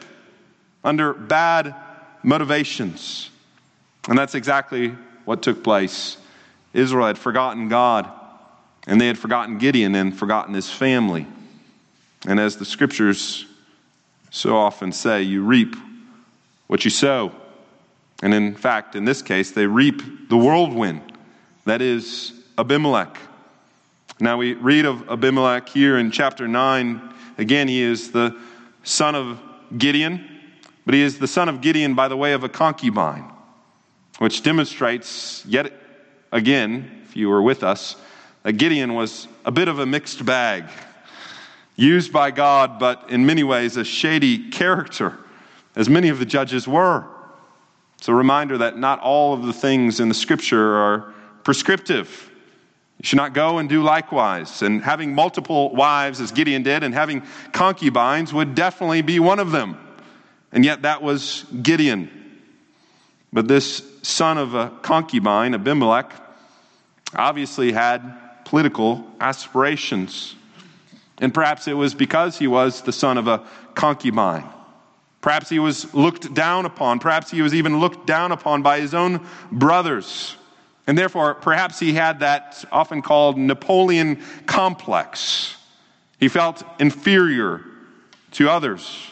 under 0.82 1.12
bad 1.12 1.74
motivations. 2.22 3.28
And 4.08 4.16
that's 4.16 4.34
exactly 4.34 4.96
what 5.26 5.42
took 5.42 5.62
place. 5.62 6.16
Israel 6.72 7.06
had 7.06 7.18
forgotten 7.18 7.68
God, 7.68 8.10
and 8.86 8.98
they 8.98 9.08
had 9.08 9.18
forgotten 9.18 9.58
Gideon 9.58 9.94
and 9.94 10.18
forgotten 10.18 10.54
his 10.54 10.70
family. 10.70 11.26
And 12.26 12.40
as 12.40 12.56
the 12.56 12.64
scriptures 12.64 13.44
so 14.30 14.56
often 14.56 14.90
say, 14.90 15.20
you 15.20 15.44
reap 15.44 15.76
what 16.70 16.84
you 16.84 16.90
sow. 16.90 17.32
And 18.22 18.32
in 18.32 18.54
fact, 18.54 18.94
in 18.94 19.04
this 19.04 19.22
case, 19.22 19.50
they 19.50 19.66
reap 19.66 20.28
the 20.28 20.36
whirlwind. 20.36 21.18
That 21.64 21.82
is 21.82 22.32
Abimelech. 22.58 23.18
Now 24.20 24.36
we 24.36 24.52
read 24.52 24.84
of 24.84 25.10
Abimelech 25.10 25.68
here 25.68 25.98
in 25.98 26.12
chapter 26.12 26.46
9. 26.46 27.12
Again, 27.38 27.66
he 27.66 27.82
is 27.82 28.12
the 28.12 28.38
son 28.84 29.16
of 29.16 29.40
Gideon, 29.78 30.24
but 30.86 30.94
he 30.94 31.02
is 31.02 31.18
the 31.18 31.26
son 31.26 31.48
of 31.48 31.60
Gideon 31.60 31.96
by 31.96 32.06
the 32.06 32.16
way 32.16 32.34
of 32.34 32.44
a 32.44 32.48
concubine, 32.48 33.28
which 34.18 34.44
demonstrates 34.44 35.44
yet 35.46 35.72
again, 36.30 37.02
if 37.04 37.16
you 37.16 37.30
were 37.30 37.42
with 37.42 37.64
us, 37.64 37.96
that 38.44 38.52
Gideon 38.52 38.94
was 38.94 39.26
a 39.44 39.50
bit 39.50 39.66
of 39.66 39.80
a 39.80 39.86
mixed 39.86 40.24
bag, 40.24 40.66
used 41.74 42.12
by 42.12 42.30
God, 42.30 42.78
but 42.78 43.10
in 43.10 43.26
many 43.26 43.42
ways 43.42 43.76
a 43.76 43.84
shady 43.84 44.50
character 44.50 45.18
as 45.76 45.88
many 45.88 46.08
of 46.08 46.18
the 46.18 46.26
judges 46.26 46.66
were. 46.66 47.06
It's 47.98 48.08
a 48.08 48.14
reminder 48.14 48.58
that 48.58 48.78
not 48.78 49.00
all 49.00 49.34
of 49.34 49.44
the 49.44 49.52
things 49.52 50.00
in 50.00 50.08
the 50.08 50.14
scripture 50.14 50.76
are 50.76 51.14
prescriptive. 51.44 52.30
You 52.98 53.06
should 53.06 53.16
not 53.16 53.34
go 53.34 53.58
and 53.58 53.68
do 53.68 53.82
likewise. 53.82 54.62
And 54.62 54.82
having 54.82 55.14
multiple 55.14 55.74
wives, 55.74 56.20
as 56.20 56.32
Gideon 56.32 56.62
did, 56.62 56.82
and 56.82 56.94
having 56.94 57.22
concubines 57.52 58.32
would 58.32 58.54
definitely 58.54 59.02
be 59.02 59.20
one 59.20 59.38
of 59.38 59.52
them. 59.52 59.78
And 60.52 60.64
yet 60.64 60.82
that 60.82 61.02
was 61.02 61.44
Gideon. 61.62 62.10
But 63.32 63.46
this 63.48 63.82
son 64.02 64.38
of 64.38 64.54
a 64.54 64.70
concubine, 64.82 65.54
Abimelech, 65.54 66.12
obviously 67.14 67.72
had 67.72 68.44
political 68.44 69.04
aspirations. 69.20 70.34
And 71.18 71.32
perhaps 71.32 71.68
it 71.68 71.74
was 71.74 71.94
because 71.94 72.38
he 72.38 72.46
was 72.46 72.82
the 72.82 72.92
son 72.92 73.18
of 73.18 73.28
a 73.28 73.46
concubine 73.74 74.44
Perhaps 75.20 75.48
he 75.48 75.58
was 75.58 75.92
looked 75.92 76.32
down 76.32 76.64
upon. 76.64 76.98
Perhaps 76.98 77.30
he 77.30 77.42
was 77.42 77.54
even 77.54 77.78
looked 77.78 78.06
down 78.06 78.32
upon 78.32 78.62
by 78.62 78.80
his 78.80 78.94
own 78.94 79.26
brothers. 79.52 80.36
And 80.86 80.96
therefore, 80.96 81.34
perhaps 81.34 81.78
he 81.78 81.92
had 81.92 82.20
that 82.20 82.64
often 82.72 83.02
called 83.02 83.36
Napoleon 83.38 84.22
complex. 84.46 85.56
He 86.18 86.28
felt 86.28 86.62
inferior 86.80 87.64
to 88.32 88.48
others 88.48 89.10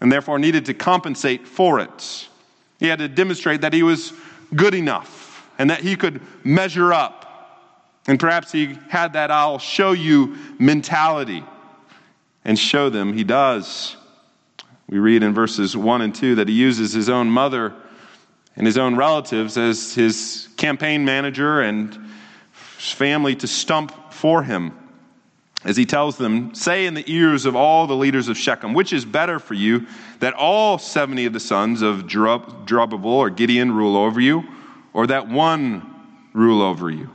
and 0.00 0.10
therefore 0.10 0.38
needed 0.38 0.66
to 0.66 0.74
compensate 0.74 1.46
for 1.46 1.80
it. 1.80 2.28
He 2.78 2.86
had 2.86 2.98
to 2.98 3.08
demonstrate 3.08 3.60
that 3.62 3.72
he 3.72 3.82
was 3.82 4.12
good 4.54 4.74
enough 4.74 5.48
and 5.58 5.70
that 5.70 5.80
he 5.80 5.96
could 5.96 6.20
measure 6.44 6.92
up. 6.92 7.24
And 8.06 8.18
perhaps 8.18 8.52
he 8.52 8.78
had 8.88 9.12
that 9.14 9.30
I'll 9.30 9.58
show 9.58 9.92
you 9.92 10.36
mentality 10.58 11.44
and 12.44 12.58
show 12.58 12.88
them 12.88 13.12
he 13.12 13.24
does. 13.24 13.96
We 14.88 14.98
read 14.98 15.22
in 15.22 15.34
verses 15.34 15.76
1 15.76 16.00
and 16.00 16.14
2 16.14 16.36
that 16.36 16.48
he 16.48 16.54
uses 16.54 16.92
his 16.92 17.10
own 17.10 17.28
mother 17.28 17.74
and 18.56 18.66
his 18.66 18.78
own 18.78 18.96
relatives 18.96 19.58
as 19.58 19.94
his 19.94 20.48
campaign 20.56 21.04
manager 21.04 21.60
and 21.60 21.96
family 22.52 23.36
to 23.36 23.46
stump 23.46 24.12
for 24.12 24.42
him. 24.42 24.72
As 25.64 25.76
he 25.76 25.84
tells 25.84 26.16
them, 26.16 26.54
Say 26.54 26.86
in 26.86 26.94
the 26.94 27.04
ears 27.12 27.44
of 27.44 27.54
all 27.54 27.86
the 27.86 27.96
leaders 27.96 28.28
of 28.28 28.38
Shechem, 28.38 28.72
which 28.72 28.92
is 28.92 29.04
better 29.04 29.38
for 29.38 29.54
you, 29.54 29.86
that 30.20 30.32
all 30.34 30.78
70 30.78 31.26
of 31.26 31.32
the 31.32 31.40
sons 31.40 31.82
of 31.82 32.04
Jerubbaal 32.04 33.04
or 33.04 33.28
Gideon 33.28 33.72
rule 33.72 33.96
over 33.96 34.20
you, 34.20 34.44
or 34.94 35.06
that 35.08 35.28
one 35.28 35.82
rule 36.32 36.62
over 36.62 36.88
you? 36.90 37.10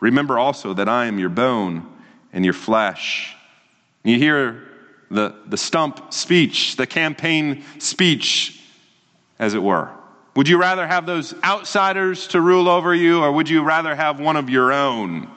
Remember 0.00 0.38
also 0.38 0.74
that 0.74 0.88
I 0.88 1.06
am 1.06 1.18
your 1.18 1.28
bone 1.28 1.86
and 2.32 2.44
your 2.44 2.54
flesh. 2.54 3.36
You 4.02 4.18
hear 4.18 4.65
the, 5.10 5.34
the 5.46 5.56
stump 5.56 6.12
speech, 6.12 6.76
the 6.76 6.86
campaign 6.86 7.64
speech, 7.78 8.62
as 9.38 9.54
it 9.54 9.62
were? 9.62 9.90
Would 10.34 10.48
you 10.48 10.58
rather 10.58 10.86
have 10.86 11.06
those 11.06 11.34
outsiders 11.42 12.26
to 12.28 12.40
rule 12.40 12.68
over 12.68 12.94
you, 12.94 13.22
or 13.22 13.32
would 13.32 13.48
you 13.48 13.62
rather 13.62 13.94
have 13.94 14.20
one 14.20 14.36
of 14.36 14.50
your 14.50 14.72
own? 14.72 15.30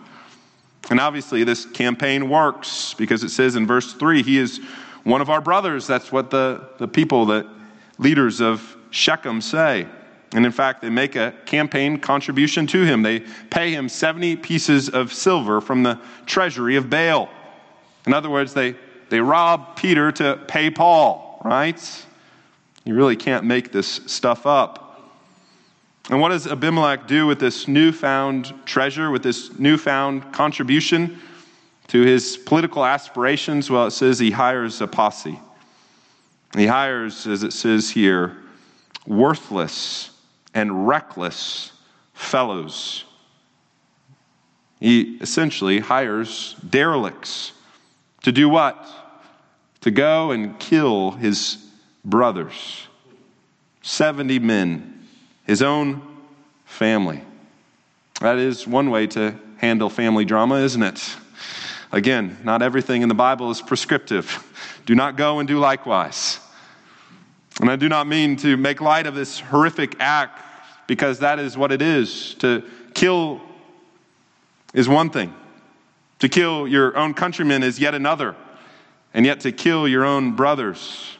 And 0.90 1.00
obviously, 1.00 1.44
this 1.44 1.66
campaign 1.66 2.30
works 2.30 2.96
because 2.96 3.24
it 3.24 3.30
says 3.30 3.56
in 3.56 3.68
verse 3.68 3.94
3 3.94 4.24
he 4.24 4.38
is 4.38 4.60
one 5.04 5.22
of 5.22 5.30
our 5.30 5.40
brothers. 5.40 5.88
That's 5.88 6.12
what 6.12 6.32
the, 6.32 6.68
the 6.80 6.88
people, 6.88 7.26
the 7.26 7.50
leaders 7.98 8.42
of 8.42 8.76
Shechem 8.92 9.42
say. 9.42 9.88
And 10.34 10.46
in 10.46 10.52
fact, 10.52 10.82
they 10.82 10.90
make 10.90 11.16
a 11.16 11.34
campaign 11.46 12.00
contribution 12.00 12.68
to 12.68 12.84
him. 12.84 13.02
They 13.02 13.22
pay 13.50 13.72
him 13.72 13.90
70 13.90 14.36
pieces 14.38 14.90
of 14.90 15.14
silver 15.14 15.60
from 15.62 15.84
the 15.84 16.00
treasury 16.26 16.76
of 16.76 16.90
Baal. 16.90 17.30
In 18.06 18.14
other 18.14 18.30
words, 18.30 18.54
they 18.54 18.76
they 19.10 19.20
rob 19.20 19.76
Peter 19.76 20.12
to 20.14 20.40
pay 20.48 20.70
Paul, 20.70 21.42
right? 21.44 22.06
You 22.86 22.96
really 22.96 23.16
can't 23.16 23.46
make 23.46 23.72
this 23.72 23.88
stuff 24.06 24.46
up. 24.46 24.86
And 26.10 26.20
what 26.20 26.30
does 26.30 26.48
Abimelech 26.48 27.08
do 27.08 27.28
with 27.28 27.40
this 27.40 27.68
newfound 27.68 28.54
treasure, 28.66 29.12
with 29.12 29.22
this 29.22 29.58
newfound 29.60 30.34
contribution 30.34 31.20
to 31.88 32.02
his 32.02 32.36
political 32.36 32.84
aspirations? 32.84 33.70
Well, 33.70 33.88
it 33.88 33.92
says 33.92 34.18
he 34.18 34.32
hires 34.32 34.82
a 34.82 34.88
posse. 34.88 35.40
He 36.56 36.66
hires, 36.66 37.28
as 37.28 37.44
it 37.44 37.54
says 37.54 37.92
here, 37.92 38.38
worthless 39.06 40.10
and 40.56 40.88
reckless 40.88 41.74
fellows. 42.14 43.06
He 44.80 45.18
essentially 45.22 45.80
hires 45.80 46.56
derelicts 46.68 47.52
to 48.24 48.32
do 48.32 48.50
what? 48.50 48.88
To 49.82 49.92
go 49.92 50.32
and 50.32 50.60
kill 50.60 51.12
his 51.12 51.58
brothers. 52.04 52.88
70 53.82 54.40
men, 54.40 55.08
his 55.46 55.62
own 55.62 56.02
family. 56.66 57.24
That 58.22 58.38
is 58.38 58.68
one 58.68 58.90
way 58.90 59.08
to 59.08 59.36
handle 59.58 59.90
family 59.90 60.26
drama, 60.26 60.56
isn't 60.56 60.84
it? 60.84 61.16
Again, 61.92 62.38
not 62.44 62.62
everything 62.62 63.02
in 63.02 63.10
the 63.10 63.16
Bible 63.16 63.50
is 63.50 63.62
prescriptive. 63.62 64.46
Do 64.86 64.96
not 64.96 65.18
go 65.18 65.40
and 65.40 65.48
do 65.48 65.60
likewise. 65.60 66.40
And 67.60 67.70
I 67.70 67.76
do 67.76 67.90
not 67.90 68.08
mean 68.08 68.36
to 68.38 68.58
make 68.58 68.80
light 68.80 69.08
of 69.08 69.16
this 69.16 69.40
horrific 69.40 69.96
act 70.00 70.42
because 70.88 71.20
that 71.20 71.40
is 71.40 71.58
what 71.58 71.72
it 71.72 71.82
is. 71.82 72.36
To 72.36 72.64
kill 72.94 73.42
is 74.74 74.88
one 74.88 75.10
thing, 75.10 75.34
to 76.20 76.30
kill 76.30 76.68
your 76.68 76.96
own 76.96 77.14
countrymen 77.14 77.64
is 77.64 77.80
yet 77.80 77.96
another, 77.96 78.36
and 79.14 79.26
yet 79.26 79.42
to 79.42 79.52
kill 79.52 79.88
your 79.88 80.06
own 80.06 80.36
brothers, 80.36 81.18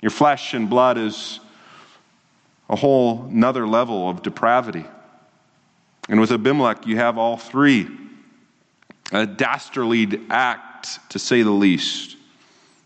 your 0.00 0.10
flesh 0.10 0.54
and 0.54 0.68
blood, 0.68 0.98
is 0.98 1.40
a 2.68 2.76
whole 2.76 3.24
another 3.26 3.66
level 3.66 4.08
of 4.08 4.22
depravity. 4.22 4.84
And 6.08 6.20
with 6.20 6.32
Abimelech, 6.32 6.86
you 6.86 6.96
have 6.96 7.18
all 7.18 7.36
three 7.36 7.88
a 9.12 9.26
dastardly 9.26 10.20
act, 10.30 10.98
to 11.10 11.18
say 11.18 11.42
the 11.42 11.50
least. 11.50 12.16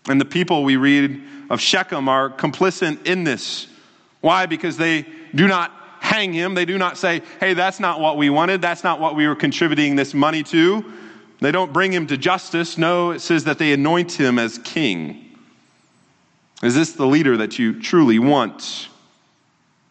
And 0.08 0.20
the 0.20 0.24
people 0.24 0.64
we 0.64 0.76
read 0.76 1.22
of 1.50 1.60
Shechem 1.60 2.08
are 2.08 2.28
complicit 2.28 3.06
in 3.06 3.24
this. 3.24 3.68
Why? 4.20 4.46
Because 4.46 4.76
they 4.76 5.06
do 5.34 5.46
not 5.46 5.72
hang 6.00 6.32
him. 6.32 6.54
They 6.54 6.64
do 6.64 6.78
not 6.78 6.98
say, 6.98 7.22
hey, 7.40 7.54
that's 7.54 7.80
not 7.80 8.00
what 8.00 8.16
we 8.16 8.28
wanted. 8.28 8.60
That's 8.60 8.84
not 8.84 9.00
what 9.00 9.14
we 9.14 9.26
were 9.26 9.36
contributing 9.36 9.96
this 9.96 10.14
money 10.14 10.42
to. 10.44 10.84
They 11.40 11.52
don't 11.52 11.72
bring 11.72 11.92
him 11.92 12.06
to 12.06 12.16
justice. 12.16 12.78
No, 12.78 13.10
it 13.10 13.20
says 13.20 13.44
that 13.44 13.58
they 13.58 13.72
anoint 13.72 14.12
him 14.12 14.38
as 14.38 14.58
king. 14.58 15.38
Is 16.62 16.74
this 16.74 16.92
the 16.92 17.06
leader 17.06 17.36
that 17.36 17.58
you 17.58 17.80
truly 17.80 18.18
want? 18.18 18.88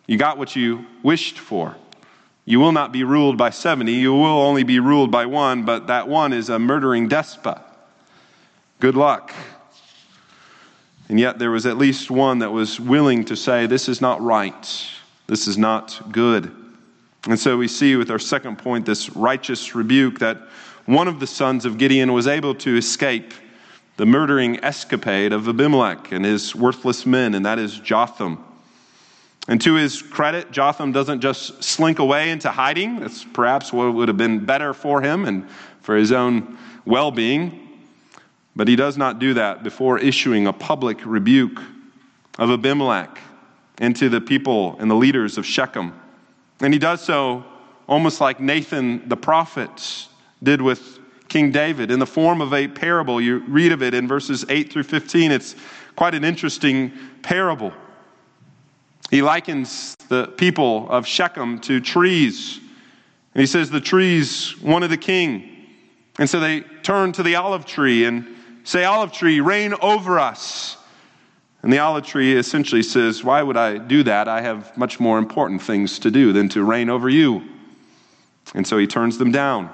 You 0.08 0.18
got 0.18 0.38
what 0.38 0.56
you 0.56 0.86
wished 1.04 1.38
for. 1.38 1.76
You 2.46 2.60
will 2.60 2.72
not 2.72 2.92
be 2.92 3.04
ruled 3.04 3.38
by 3.38 3.50
70. 3.50 3.92
You 3.92 4.14
will 4.14 4.26
only 4.26 4.64
be 4.64 4.80
ruled 4.80 5.12
by 5.12 5.26
one, 5.26 5.66
but 5.66 5.88
that 5.88 6.08
one 6.08 6.34
is 6.34 6.50
a 6.50 6.60
murdering 6.60 7.08
despot. 7.08 7.60
Good 8.80 8.96
luck. 8.96 9.34
And 11.10 11.20
yet 11.20 11.40
there 11.40 11.52
was 11.52 11.66
at 11.66 11.78
least 11.78 12.10
one 12.10 12.40
that 12.40 12.52
was 12.52 12.80
willing 12.80 13.26
to 13.26 13.36
say, 13.36 13.68
This 13.68 13.88
is 13.88 14.02
not 14.02 14.22
right. 14.22 14.88
This 15.28 15.48
is 15.48 15.58
not 15.58 16.12
good. 16.12 16.52
And 17.28 17.40
so 17.40 17.58
we 17.58 17.68
see 17.68 17.96
with 17.96 18.12
our 18.12 18.20
second 18.20 18.58
point 18.58 18.86
this 18.86 19.16
righteous 19.16 19.74
rebuke 19.74 20.20
that 20.20 20.38
one 20.86 21.08
of 21.08 21.20
the 21.20 21.28
sons 21.28 21.66
of 21.66 21.78
Gideon 21.78 22.14
was 22.14 22.28
able 22.28 22.56
to 22.56 22.78
escape 22.78 23.34
the 23.98 24.06
murdering 24.06 24.64
escapade 24.64 25.32
of 25.32 25.48
Abimelech 25.48 26.12
and 26.12 26.26
his 26.26 26.56
worthless 26.56 27.06
men, 27.06 27.34
and 27.34 27.46
that 27.46 27.60
is 27.60 27.80
Jotham. 27.80 28.44
And 29.48 29.62
to 29.62 29.76
his 29.76 30.02
credit, 30.02 30.52
Jotham 30.52 30.92
doesn't 30.92 31.22
just 31.22 31.64
slink 31.64 32.00
away 32.00 32.32
into 32.32 32.50
hiding. 32.50 33.00
That's 33.00 33.24
perhaps 33.24 33.72
what 33.72 33.94
would 33.94 34.08
have 34.08 34.18
been 34.18 34.44
better 34.44 34.74
for 34.74 35.02
him 35.02 35.26
and 35.26 35.48
for 35.82 35.96
his 35.96 36.12
own 36.12 36.58
well 36.84 37.12
being. 37.12 37.62
But 38.56 38.68
he 38.68 38.76
does 38.76 38.98
not 38.98 39.20
do 39.20 39.36
that 39.36 39.64
before 39.64 40.00
issuing 40.00 40.48
a 40.48 40.54
public 40.54 41.06
rebuke 41.06 41.62
of 42.40 42.50
Abimelech 42.50 43.20
and 43.78 43.96
to 43.98 44.10
the 44.10 44.22
people 44.22 44.78
and 44.80 44.90
the 44.90 44.96
leaders 44.96 45.38
of 45.38 45.46
Shechem. 45.46 45.94
And 46.60 46.74
he 46.74 46.80
does 46.80 47.02
so 47.02 47.44
almost 47.88 48.22
like 48.22 48.40
Nathan 48.40 49.08
the 49.08 49.18
prophet 49.18 50.08
did 50.44 50.62
with 50.62 51.00
King 51.28 51.52
David 51.52 51.92
in 51.92 52.00
the 52.00 52.06
form 52.06 52.42
of 52.42 52.54
a 52.54 52.68
parable. 52.68 53.20
You 53.20 53.40
read 53.48 53.72
of 53.72 53.82
it 53.82 53.94
in 53.94 54.08
verses 54.08 54.46
8 54.48 54.72
through 54.72 54.84
15. 54.84 55.32
It's 55.32 55.56
quite 55.96 56.16
an 56.16 56.24
interesting 56.24 56.92
parable. 57.22 57.74
He 59.10 59.22
likens 59.22 59.96
the 60.10 60.28
people 60.28 60.90
of 60.90 61.06
Shechem 61.06 61.60
to 61.62 61.80
trees. 61.80 62.60
And 63.34 63.42
he 63.42 63.48
says 63.48 63.70
the 63.70 63.82
trees 63.82 64.60
wanted 64.62 64.92
a 64.92 64.98
king. 64.98 65.52
And 66.18 66.30
so 66.30 66.40
they 66.40 66.62
turn 66.62 67.12
to 67.14 67.24
the 67.24 67.36
olive 67.36 67.66
tree 67.66 68.06
and 68.06 68.28
say, 68.64 68.84
Olive 68.86 69.12
tree, 69.12 69.42
reign 69.42 69.74
over 69.82 70.20
us. 70.20 70.78
And 71.62 71.74
the 71.74 71.80
olive 71.80 72.06
tree 72.06 72.36
essentially 72.36 72.84
says, 72.84 73.24
Why 73.24 73.42
would 73.42 73.58
I 73.58 73.78
do 73.78 74.04
that? 74.04 74.28
I 74.28 74.42
have 74.42 74.76
much 74.78 75.00
more 75.00 75.18
important 75.18 75.62
things 75.62 76.00
to 76.00 76.12
do 76.12 76.32
than 76.32 76.48
to 76.50 76.64
reign 76.64 76.90
over 76.90 77.10
you. 77.10 77.44
And 78.54 78.66
so 78.66 78.78
he 78.78 78.88
turns 78.88 79.18
them 79.18 79.32
down. 79.32 79.74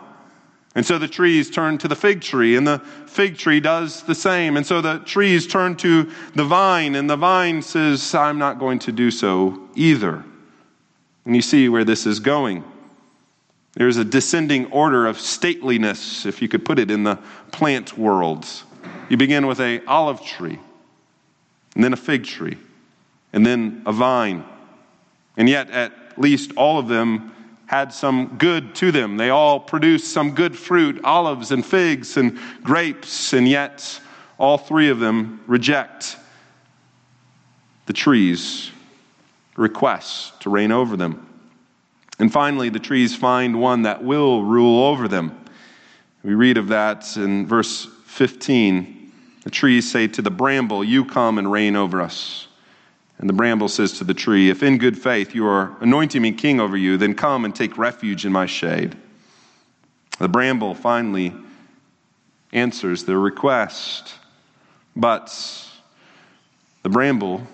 And 0.74 0.86
so 0.86 0.98
the 0.98 1.08
trees 1.08 1.50
turn 1.50 1.78
to 1.80 1.88
the 1.88 1.96
fig 1.96 2.22
tree, 2.22 2.56
and 2.56 2.66
the 2.66 2.80
fig 3.06 3.38
tree 3.38 3.60
does 3.60 4.04
the 4.04 4.16
same. 4.16 4.56
And 4.56 4.66
so 4.66 4.80
the 4.80 5.00
trees 5.00 5.46
turn 5.46 5.76
to 5.78 6.10
the 6.34 6.46
vine, 6.46 6.96
and 6.96 7.10
the 7.10 7.18
vine 7.18 7.62
says, 7.62 8.16
I'm 8.16 8.38
not 8.38 8.58
going 8.58 8.80
to 8.80 8.92
do 8.92 9.12
so 9.12 9.68
either. 9.76 10.24
And 11.26 11.36
you 11.36 11.42
see 11.42 11.68
where 11.68 11.84
this 11.84 12.06
is 12.06 12.20
going. 12.20 12.64
There's 13.74 13.98
a 13.98 14.06
descending 14.06 14.72
order 14.72 15.08
of 15.08 15.18
stateliness, 15.18 16.26
if 16.26 16.42
you 16.42 16.48
could 16.48 16.64
put 16.64 16.80
it 16.80 16.90
in 16.90 17.04
the 17.04 17.20
plant 17.52 17.98
world. 17.98 18.46
You 19.10 19.18
begin 19.18 19.48
with 19.48 19.60
a 19.60 19.84
olive 19.86 20.26
tree 20.26 20.60
and 21.76 21.84
then 21.84 21.94
a 21.94 21.98
fig 21.98 22.26
tree, 22.26 22.58
and 23.32 23.46
then 23.46 23.82
a 23.86 23.92
vine. 23.92 24.44
And 25.38 25.48
yet, 25.48 25.70
at 25.70 25.94
least 26.18 26.52
all 26.58 26.80
of 26.80 26.90
them 26.90 27.34
had 27.72 27.94
some 27.94 28.36
good 28.38 28.76
to 28.76 28.92
them. 28.92 29.16
They 29.16 29.30
all 29.30 29.58
produced 29.58 30.12
some 30.12 30.36
good 30.36 30.58
fruit 30.58 31.00
olives 31.06 31.52
and 31.52 31.66
figs 31.66 32.18
and 32.18 32.38
grapes, 32.62 33.32
and 33.32 33.48
yet 33.48 33.98
all 34.38 34.58
three 34.58 34.90
of 34.90 35.00
them 35.00 35.40
reject 35.48 36.18
the 37.86 37.94
trees' 37.94 38.72
request 39.56 40.42
to 40.42 40.50
reign 40.50 40.74
over 40.74 40.98
them. 40.98 41.26
And 42.20 42.30
finally, 42.30 42.68
the 42.68 42.78
trees 42.78 43.16
find 43.16 43.62
one 43.62 43.84
that 43.84 44.04
will 44.04 44.44
rule 44.44 44.84
over 44.84 45.08
them. 45.08 45.40
We 46.24 46.34
read 46.34 46.58
of 46.58 46.68
that 46.68 47.16
in 47.16 47.48
verse 47.48 47.88
15. 48.08 49.14
The 49.46 49.50
trees 49.50 49.90
say 49.90 50.10
to 50.10 50.22
the 50.22 50.30
bramble, 50.30 50.84
You 50.84 51.06
come 51.06 51.38
and 51.38 51.50
reign 51.50 51.78
over 51.78 52.02
us. 52.02 52.48
And 53.22 53.30
the 53.30 53.34
bramble 53.34 53.68
says 53.68 53.94
to 54.00 54.04
the 54.04 54.16
tree, 54.16 54.50
If 54.50 54.64
in 54.64 54.80
good 54.80 54.98
faith 54.98 55.36
you 55.36 55.46
are 55.46 55.78
anointing 55.80 56.20
me 56.22 56.32
king 56.32 56.60
over 56.60 56.76
you, 56.76 56.98
then 56.98 57.14
come 57.14 57.46
and 57.46 57.56
take 57.56 57.78
refuge 57.78 58.26
in 58.26 58.32
my 58.32 58.48
shade. 58.48 58.98
The 60.18 60.28
bramble 60.28 60.74
finally 60.74 61.32
answers 62.52 63.04
their 63.04 63.20
request. 63.20 64.16
But 64.96 65.32
the 66.82 66.90
bramble, 66.90 67.46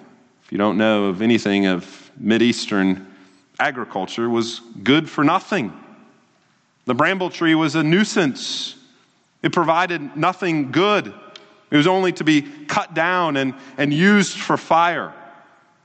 if 0.46 0.54
you 0.54 0.58
don't 0.58 0.78
know 0.78 1.06
of 1.06 1.22
anything 1.22 1.66
of 1.66 2.12
Mideastern 2.18 3.06
agriculture, 3.60 4.30
was 4.30 4.62
good 4.84 5.10
for 5.10 5.26
nothing. 5.26 5.74
The 6.86 6.96
bramble 6.96 7.30
tree 7.30 7.56
was 7.56 7.76
a 7.76 7.84
nuisance, 7.84 8.76
it 9.44 9.52
provided 9.52 10.16
nothing 10.16 10.72
good. 10.72 11.14
It 11.70 11.76
was 11.76 11.88
only 11.88 12.14
to 12.14 12.24
be 12.24 12.44
cut 12.68 12.94
down 12.94 13.36
and, 13.36 13.54
and 13.78 13.94
used 13.94 14.38
for 14.38 14.56
fire. 14.56 15.14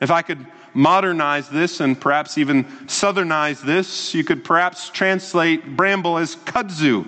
If 0.02 0.10
I 0.10 0.20
could 0.20 0.44
modernize 0.74 1.48
this 1.48 1.78
and 1.78 1.98
perhaps 1.98 2.36
even 2.36 2.64
southernize 2.88 3.64
this, 3.64 4.12
you 4.12 4.24
could 4.24 4.42
perhaps 4.42 4.90
translate 4.90 5.76
bramble 5.76 6.18
as 6.18 6.34
kudzu. 6.34 7.06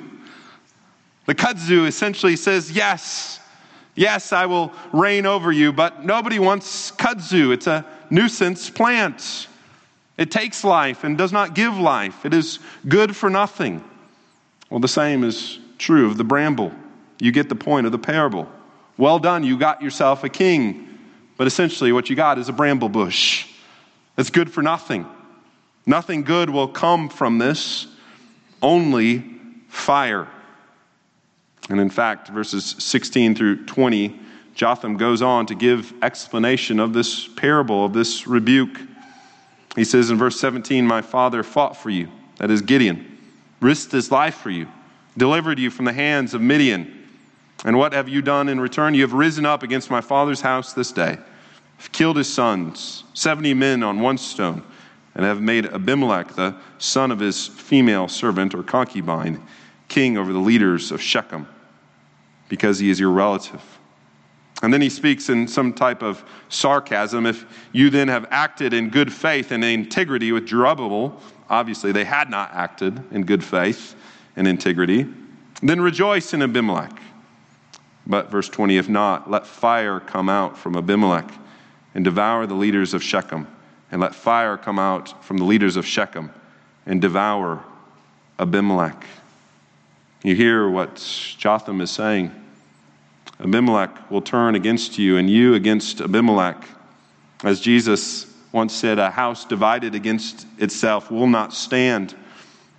The 1.26 1.35
kudzu 1.35 1.88
essentially 1.88 2.37
says, 2.37 2.70
Yes, 2.70 3.40
yes, 3.96 4.33
I 4.33 4.46
will 4.46 4.72
reign 4.92 5.26
over 5.26 5.50
you, 5.50 5.72
but 5.72 6.04
nobody 6.04 6.38
wants 6.38 6.92
kudzu. 6.92 7.52
It's 7.52 7.66
a 7.66 7.85
nuisance 8.11 8.70
plant. 8.70 9.48
It 10.16 10.30
takes 10.30 10.62
life 10.62 11.02
and 11.02 11.18
does 11.18 11.33
not 11.33 11.57
give 11.57 11.76
life, 11.76 12.24
it 12.24 12.33
is 12.33 12.61
good 12.87 13.16
for 13.16 13.28
nothing. 13.28 13.83
Well, 14.70 14.78
the 14.78 14.87
same 14.87 15.24
is 15.24 15.59
true 15.78 16.07
of 16.07 16.16
the 16.16 16.24
bramble. 16.24 16.72
You 17.18 17.33
get 17.33 17.48
the 17.48 17.57
point 17.57 17.87
of 17.87 17.92
the 17.92 17.98
parable. 17.98 18.48
Well 18.96 19.18
done, 19.18 19.42
you 19.42 19.59
got 19.59 19.83
yourself 19.83 20.22
a 20.22 20.28
king. 20.28 20.84
But 21.37 21.47
essentially, 21.47 21.92
what 21.92 22.11
you 22.11 22.16
got 22.16 22.38
is 22.38 22.49
a 22.49 22.53
bramble 22.53 22.88
bush. 22.88 23.49
It's 24.16 24.31
good 24.31 24.51
for 24.51 24.62
nothing. 24.62 25.07
Nothing 25.87 26.23
good 26.23 26.49
will 26.49 26.68
come 26.68 27.09
from 27.09 27.38
this, 27.38 27.87
only 28.62 29.25
fire. 29.68 30.29
And 31.68 31.81
in 31.81 31.90
fact, 31.90 32.29
verses 32.29 32.77
16 32.79 33.35
through 33.35 33.66
20, 33.66 34.18
Jotham 34.55 34.97
goes 34.97 35.20
on 35.20 35.47
to 35.47 35.55
give 35.55 35.92
explanation 36.03 36.79
of 36.79 36.92
this 36.92 37.27
parable, 37.27 37.85
of 37.85 37.92
this 37.92 38.27
rebuke. 38.27 38.79
He 39.75 39.85
says 39.85 40.11
in 40.11 40.16
verse 40.16 40.38
17, 40.38 40.87
My 40.87 41.03
father 41.03 41.42
fought 41.42 41.77
for 41.77 41.90
you, 41.90 42.09
that 42.37 42.51
is 42.51 42.62
Gideon, 42.62 43.18
risked 43.61 43.92
his 43.92 44.11
life 44.12 44.37
for 44.37 44.51
you, 44.51 44.68
delivered 45.16 45.59
you 45.59 45.70
from 45.70 45.85
the 45.85 45.92
hands 45.92 46.35
of 46.35 46.40
Midian. 46.40 47.03
And 47.64 47.79
what 47.79 47.94
have 47.94 48.09
you 48.09 48.20
done 48.20 48.48
in 48.48 48.61
return? 48.61 48.94
You 48.94 49.03
have 49.03 49.14
risen 49.14 49.46
up 49.46 49.62
against 49.62 49.90
my 49.90 50.03
father's 50.03 50.42
house 50.42 50.74
this 50.74 50.92
day, 50.92 51.18
have 51.79 51.92
killed 51.92 52.18
his 52.18 52.33
sons, 52.33 53.05
70 53.14 53.55
men 53.55 53.83
on 53.83 54.00
one 54.00 54.18
stone, 54.18 54.62
and 55.14 55.24
have 55.24 55.40
made 55.40 55.66
Abimelech, 55.66 56.35
the 56.35 56.55
son 56.79 57.11
of 57.11 57.20
his 57.20 57.46
female 57.46 58.09
servant 58.09 58.55
or 58.55 58.62
concubine, 58.62 59.42
king 59.88 60.18
over 60.18 60.33
the 60.33 60.38
leaders 60.38 60.92
of 60.92 61.00
Shechem 61.00 61.48
because 62.48 62.79
he 62.79 62.90
is 62.90 63.00
your 63.00 63.11
relative. 63.11 63.62
And 64.62 64.72
then 64.72 64.81
he 64.81 64.88
speaks 64.88 65.29
in 65.29 65.48
some 65.48 65.72
type 65.72 66.03
of 66.03 66.24
sarcasm. 66.48 67.27
If 67.27 67.44
you 67.72 67.90
then 67.90 68.09
have 68.09 68.27
acted 68.31 68.72
in 68.72 68.90
good 68.90 69.12
faith 69.12 69.50
and 69.50 69.64
integrity 69.64 70.33
with 70.33 70.46
Jerubbaal, 70.46 71.18
obviously 71.50 71.92
they 71.92 72.05
had 72.05 72.31
not 72.31 72.53
acted 72.53 73.03
in 73.12 73.24
good 73.24 73.42
faith 73.42 73.94
and 74.37 74.46
integrity, 74.46 75.07
then 75.62 75.81
rejoice 75.81 76.35
in 76.35 76.42
Abimelech. 76.42 76.92
But 78.06 78.30
verse 78.30 78.48
20, 78.48 78.76
if 78.76 78.88
not, 78.88 79.30
let 79.30 79.46
fire 79.46 80.00
come 80.00 80.28
out 80.28 80.58
from 80.58 80.76
Abimelech 80.76 81.30
and 81.94 82.04
devour 82.04 82.46
the 82.46 82.54
leaders 82.54 82.92
of 82.92 83.02
Shechem, 83.02 83.46
and 83.90 84.00
let 84.00 84.14
fire 84.14 84.56
come 84.56 84.78
out 84.78 85.24
from 85.24 85.38
the 85.38 85.44
leaders 85.44 85.76
of 85.76 85.86
Shechem 85.86 86.30
and 86.86 87.00
devour 87.00 87.64
Abimelech. 88.38 89.06
You 90.22 90.34
hear 90.34 90.68
what 90.68 90.96
Jotham 91.38 91.80
is 91.80 91.90
saying. 91.90 92.32
Abimelech 93.40 94.10
will 94.10 94.22
turn 94.22 94.54
against 94.54 94.98
you, 94.98 95.16
and 95.16 95.28
you 95.28 95.54
against 95.54 96.00
Abimelech. 96.00 96.62
As 97.42 97.60
Jesus 97.60 98.32
once 98.52 98.72
said, 98.74 98.98
a 98.98 99.10
house 99.10 99.44
divided 99.44 99.94
against 99.94 100.46
itself 100.58 101.10
will 101.10 101.26
not 101.26 101.52
stand. 101.52 102.14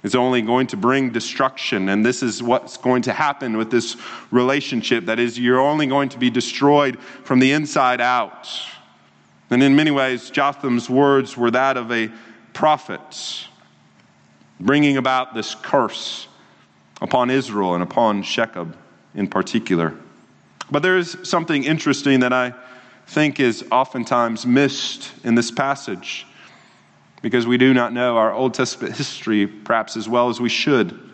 It's 0.05 0.13
only 0.13 0.43
going 0.43 0.67
to 0.67 0.77
bring 0.77 1.09
destruction, 1.09 1.89
and 1.89 2.05
this 2.05 2.21
is 2.21 2.43
what's 2.43 2.77
going 2.77 3.01
to 3.01 3.11
happen 3.11 3.57
with 3.57 3.71
this 3.71 3.97
relationship. 4.29 5.05
That 5.07 5.17
is, 5.17 5.39
you're 5.39 5.59
only 5.59 5.87
going 5.87 6.09
to 6.09 6.19
be 6.19 6.29
destroyed 6.29 6.99
from 6.99 7.39
the 7.39 7.53
inside 7.53 7.99
out. 7.99 8.47
And 9.49 9.63
in 9.63 9.75
many 9.75 9.89
ways, 9.89 10.29
Jotham's 10.29 10.91
words 10.91 11.35
were 11.35 11.49
that 11.49 11.75
of 11.75 11.91
a 11.91 12.11
prophet, 12.53 13.47
bringing 14.59 14.97
about 14.97 15.33
this 15.33 15.55
curse 15.55 16.27
upon 17.01 17.31
Israel 17.31 17.73
and 17.73 17.81
upon 17.81 18.21
Shechem 18.21 18.75
in 19.15 19.27
particular. 19.27 19.95
But 20.69 20.83
there's 20.83 21.27
something 21.27 21.63
interesting 21.63 22.19
that 22.19 22.31
I 22.31 22.53
think 23.07 23.39
is 23.39 23.65
oftentimes 23.71 24.45
missed 24.45 25.11
in 25.23 25.33
this 25.33 25.49
passage 25.49 26.27
because 27.25 27.47
we 27.47 27.57
do 27.57 27.73
not 27.73 27.91
know 27.91 28.17
our 28.17 28.31
Old 28.31 28.53
Testament 28.53 28.95
history 28.95 29.47
perhaps 29.47 29.97
as 29.97 30.07
well 30.07 30.29
as 30.29 30.39
we 30.39 30.47
should. 30.47 31.09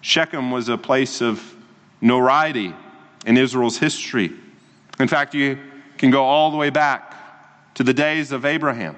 Shechem 0.00 0.50
was 0.50 0.68
a 0.68 0.76
place 0.76 1.22
of 1.22 1.54
notoriety 2.00 2.74
in 3.26 3.36
Israel's 3.36 3.78
history. 3.78 4.32
In 4.98 5.06
fact, 5.06 5.34
you 5.34 5.56
can 5.98 6.10
go 6.10 6.24
all 6.24 6.50
the 6.50 6.56
way 6.56 6.70
back 6.70 7.74
to 7.74 7.84
the 7.84 7.94
days 7.94 8.32
of 8.32 8.44
Abraham. 8.44 8.96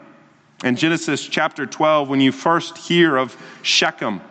In 0.65 0.75
Genesis 0.75 1.27
chapter 1.27 1.67
12, 1.67 2.09
when 2.09 2.19
you 2.19 2.33
first 2.33 2.79
hear 2.79 3.19
of 3.19 3.37
Shechem, 3.61 4.23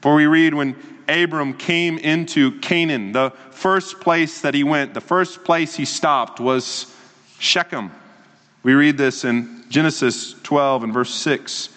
for 0.00 0.16
we 0.16 0.26
read 0.26 0.52
when 0.54 0.74
Abram 1.08 1.54
came 1.54 1.98
into 1.98 2.58
Canaan, 2.58 3.12
the 3.12 3.30
first 3.52 4.00
place 4.00 4.40
that 4.40 4.54
he 4.54 4.64
went, 4.64 4.92
the 4.92 5.00
first 5.00 5.44
place 5.44 5.76
he 5.76 5.84
stopped 5.84 6.40
was 6.40 6.92
Shechem. 7.38 7.92
We 8.64 8.72
read 8.72 8.98
this 8.98 9.24
in 9.24 9.59
Genesis 9.70 10.34
12 10.42 10.84
and 10.84 10.92
verse 10.92 11.14
6. 11.14 11.70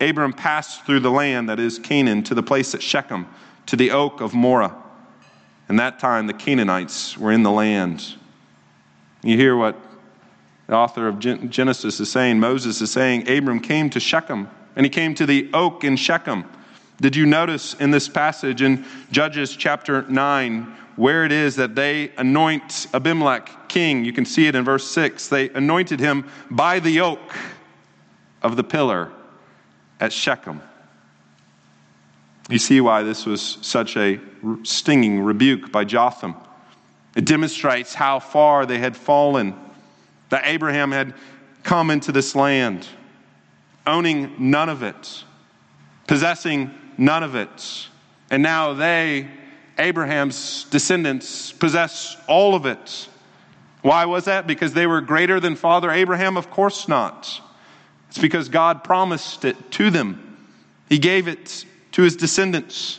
Abram 0.00 0.32
passed 0.32 0.84
through 0.84 1.00
the 1.00 1.10
land 1.10 1.48
that 1.48 1.58
is 1.58 1.78
Canaan 1.78 2.22
to 2.24 2.34
the 2.34 2.42
place 2.42 2.74
at 2.74 2.82
Shechem, 2.82 3.26
to 3.66 3.74
the 3.74 3.90
oak 3.90 4.20
of 4.20 4.34
Moreh. 4.34 4.72
And 5.68 5.78
that 5.80 5.98
time 5.98 6.26
the 6.26 6.34
Canaanites 6.34 7.18
were 7.18 7.32
in 7.32 7.42
the 7.42 7.50
land. 7.50 8.14
You 9.22 9.36
hear 9.36 9.56
what 9.56 9.76
the 10.66 10.74
author 10.74 11.08
of 11.08 11.18
Genesis 11.18 11.98
is 11.98 12.10
saying. 12.10 12.38
Moses 12.38 12.80
is 12.80 12.90
saying, 12.90 13.28
Abram 13.28 13.60
came 13.60 13.90
to 13.90 13.98
Shechem, 13.98 14.48
and 14.76 14.86
he 14.86 14.90
came 14.90 15.14
to 15.14 15.26
the 15.26 15.50
oak 15.52 15.82
in 15.82 15.96
Shechem. 15.96 16.44
Did 17.00 17.16
you 17.16 17.26
notice 17.26 17.74
in 17.74 17.90
this 17.90 18.08
passage 18.08 18.60
in 18.60 18.84
Judges 19.10 19.56
chapter 19.56 20.02
9 20.02 20.76
where 20.98 21.24
it 21.24 21.30
is 21.30 21.54
that 21.56 21.76
they 21.76 22.10
anoint 22.18 22.88
Abimelech 22.92 23.68
king? 23.68 24.04
You 24.04 24.12
can 24.12 24.24
see 24.24 24.48
it 24.48 24.56
in 24.56 24.64
verse 24.64 24.90
6. 24.90 25.28
They 25.28 25.48
anointed 25.50 26.00
him 26.00 26.28
by 26.50 26.80
the 26.80 27.00
oak 27.00 27.20
of 28.42 28.56
the 28.56 28.64
pillar 28.64 29.12
at 30.00 30.12
Shechem. 30.12 30.60
You 32.50 32.58
see 32.58 32.80
why 32.80 33.04
this 33.04 33.26
was 33.26 33.58
such 33.62 33.96
a 33.96 34.18
stinging 34.64 35.20
rebuke 35.20 35.70
by 35.70 35.84
Jotham. 35.84 36.34
It 37.14 37.24
demonstrates 37.24 37.94
how 37.94 38.18
far 38.18 38.66
they 38.66 38.78
had 38.78 38.96
fallen, 38.96 39.54
that 40.30 40.46
Abraham 40.46 40.90
had 40.90 41.14
come 41.62 41.90
into 41.90 42.10
this 42.10 42.34
land, 42.34 42.88
owning 43.86 44.34
none 44.50 44.68
of 44.68 44.82
it, 44.82 45.24
possessing 46.08 46.74
none 46.96 47.22
of 47.22 47.36
it. 47.36 47.88
And 48.30 48.42
now 48.42 48.72
they, 48.72 49.28
Abraham's 49.78 50.64
descendants, 50.64 51.52
possess 51.52 52.16
all 52.26 52.54
of 52.54 52.66
it. 52.66 53.08
Why 53.82 54.06
was 54.06 54.24
that? 54.24 54.46
Because 54.46 54.72
they 54.72 54.86
were 54.86 55.00
greater 55.00 55.38
than 55.40 55.56
Father 55.56 55.90
Abraham? 55.90 56.36
Of 56.36 56.50
course 56.50 56.88
not. 56.88 57.40
It's 58.08 58.18
because 58.18 58.48
God 58.48 58.82
promised 58.82 59.44
it 59.44 59.70
to 59.72 59.90
them. 59.90 60.48
He 60.88 60.98
gave 60.98 61.28
it 61.28 61.64
to 61.92 62.02
his 62.02 62.16
descendants 62.16 62.98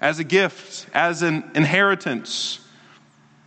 as 0.00 0.18
a 0.18 0.24
gift, 0.24 0.86
as 0.94 1.22
an 1.22 1.50
inheritance. 1.54 2.60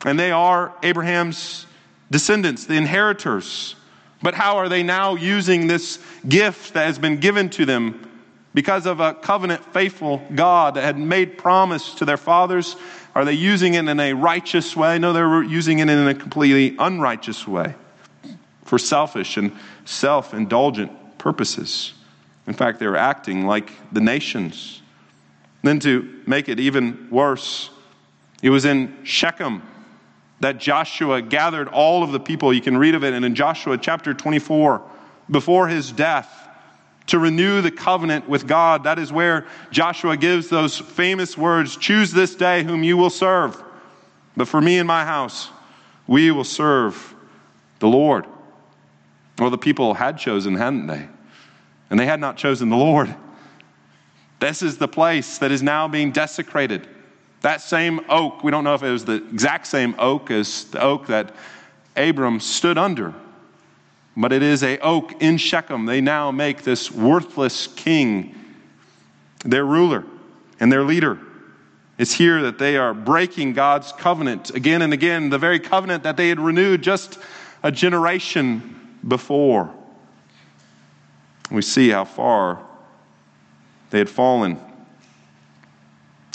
And 0.06 0.18
they 0.18 0.32
are 0.32 0.74
Abraham's 0.84 1.66
descendants, 2.10 2.66
the 2.66 2.76
inheritors. 2.76 3.76
But 4.22 4.34
how 4.34 4.58
are 4.58 4.70
they 4.70 4.84
now 4.84 5.16
using 5.16 5.68
this 5.68 6.00
gift 6.28 6.74
that 6.74 6.86
has 6.86 7.00
been 7.00 7.18
given 7.18 7.50
to 7.52 7.66
them 7.66 8.09
because 8.54 8.86
of 8.86 9.00
a 9.00 9.14
covenant 9.14 9.64
faithful 9.74 10.22
God 10.34 10.76
that 10.76 10.84
had 10.84 10.98
made 10.98 11.38
promise 11.38 11.94
to 11.96 12.06
their 12.06 12.18
fathers? 12.18 12.76
Are 13.16 13.26
they 13.26 13.34
using 13.34 13.74
it 13.74 13.88
in 13.88 14.00
a 14.00 14.14
righteous 14.14 14.76
way? 14.76 15.00
No, 15.00 15.14
they're 15.14 15.44
using 15.44 15.80
it 15.80 15.90
in 15.90 16.08
a 16.08 16.16
completely 16.16 16.76
unrighteous 16.78 17.48
way 17.48 17.76
for 18.64 18.78
selfish 18.78 19.38
and 19.38 19.52
self 19.86 20.34
indulgent 20.34 21.18
purposes. 21.18 21.94
In 22.48 22.54
fact, 22.54 22.80
they 22.80 22.88
were 22.88 22.98
acting 22.98 23.46
like 23.46 23.72
the 23.92 24.02
nations. 24.02 24.82
Then, 25.62 25.80
to 25.82 26.22
make 26.26 26.50
it 26.50 26.60
even 26.60 27.10
worse, 27.12 27.70
it 28.42 28.50
was 28.50 28.66
in 28.66 28.96
Shechem 29.04 29.62
that 30.40 30.58
Joshua 30.58 31.22
gathered 31.22 31.68
all 31.68 32.04
of 32.04 32.12
the 32.12 32.20
people. 32.20 32.54
You 32.54 32.62
can 32.62 32.78
read 32.78 32.96
of 32.96 33.04
it 33.04 33.14
and 33.14 33.26
in 33.26 33.36
Joshua 33.36 33.78
chapter 33.78 34.14
24, 34.14 34.82
before 35.30 35.68
his 35.68 35.92
death 35.92 36.39
to 37.10 37.20
renew 37.20 37.62
the 37.62 37.72
covenant 37.72 38.28
with 38.30 38.48
God. 38.48 38.84
That 38.84 39.00
is 39.00 39.12
where 39.12 39.46
Joshua 39.72 40.18
gives 40.18 40.48
those 40.48 40.78
famous 40.78 41.38
words 41.38 41.76
Choose 41.78 42.12
this 42.12 42.36
day 42.36 42.64
whom 42.64 42.84
you 42.84 42.98
will 42.98 43.10
serve. 43.10 43.62
But 44.38 44.48
for 44.48 44.62
me 44.62 44.78
and 44.78 44.88
my 44.88 45.04
house, 45.06 45.50
we 46.08 46.32
will 46.32 46.44
serve 46.44 47.16
the 47.80 47.88
Lord. 47.88 48.26
Well, 49.38 49.50
the 49.50 49.58
people 49.58 49.94
had 49.94 50.18
chosen, 50.18 50.56
hadn't 50.56 50.88
they? 50.88 51.08
And 51.90 52.00
they 52.00 52.06
had 52.06 52.20
not 52.20 52.38
chosen 52.38 52.70
the 52.70 52.78
Lord. 52.78 53.14
This 54.40 54.62
is 54.62 54.78
the 54.78 54.88
place 54.88 55.40
that 55.40 55.52
is 55.52 55.62
now 55.62 55.88
being 55.88 56.12
desecrated. 56.12 56.88
That 57.42 57.62
same 57.62 58.02
oak, 58.10 58.44
we 58.44 58.52
don't 58.52 58.64
know 58.64 58.76
if 58.76 58.84
it 58.84 58.92
was 58.92 59.06
the 59.06 59.16
exact 59.16 59.68
same 59.68 59.96
oak 59.98 60.30
as 60.30 60.66
the 60.66 60.82
oak 60.82 61.08
that 61.08 61.34
Abram 61.96 62.40
stood 62.40 62.78
under 62.78 63.14
but 64.20 64.34
it 64.34 64.44
is 64.44 64.64
a 64.64 64.78
oak 64.80 65.22
in 65.22 65.38
Shechem. 65.38 65.86
They 65.86 66.02
now 66.02 66.30
make 66.30 66.64
this 66.64 66.92
worthless 66.92 67.68
king 67.68 68.36
their 69.46 69.66
ruler 69.66 70.04
and 70.60 70.70
their 70.70 70.84
leader. 70.84 71.18
It's 71.98 72.14
here 72.14 72.42
that 72.42 72.60
they 72.60 72.76
are 72.76 72.94
breaking 72.94 73.54
God's 73.54 73.94
covenant 73.94 74.50
again 74.54 74.82
and 74.82 74.92
again, 74.92 75.30
the 75.30 75.38
very 75.38 75.60
covenant 75.60 76.04
that 76.04 76.18
they 76.18 76.28
had 76.28 76.40
renewed 76.40 76.82
just 76.82 77.18
a 77.64 77.72
generation 77.72 78.98
before. 79.08 79.74
We 81.50 81.62
see 81.62 81.90
how 81.90 82.04
far 82.04 82.62
they 83.90 84.00
had 84.00 84.10
fallen. 84.10 84.60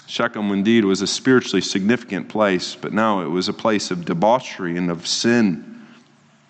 Shechem 0.07 0.51
indeed 0.53 0.87
was 0.87 1.03
a 1.03 1.07
spiritually 1.07 1.61
significant 1.61 2.31
place, 2.31 2.75
but 2.75 2.95
now 2.95 3.21
it 3.21 3.29
was 3.29 3.49
a 3.49 3.53
place 3.53 3.91
of 3.91 4.07
debauchery 4.07 4.79
and 4.79 4.91
of 4.91 5.07
sin. 5.07 5.74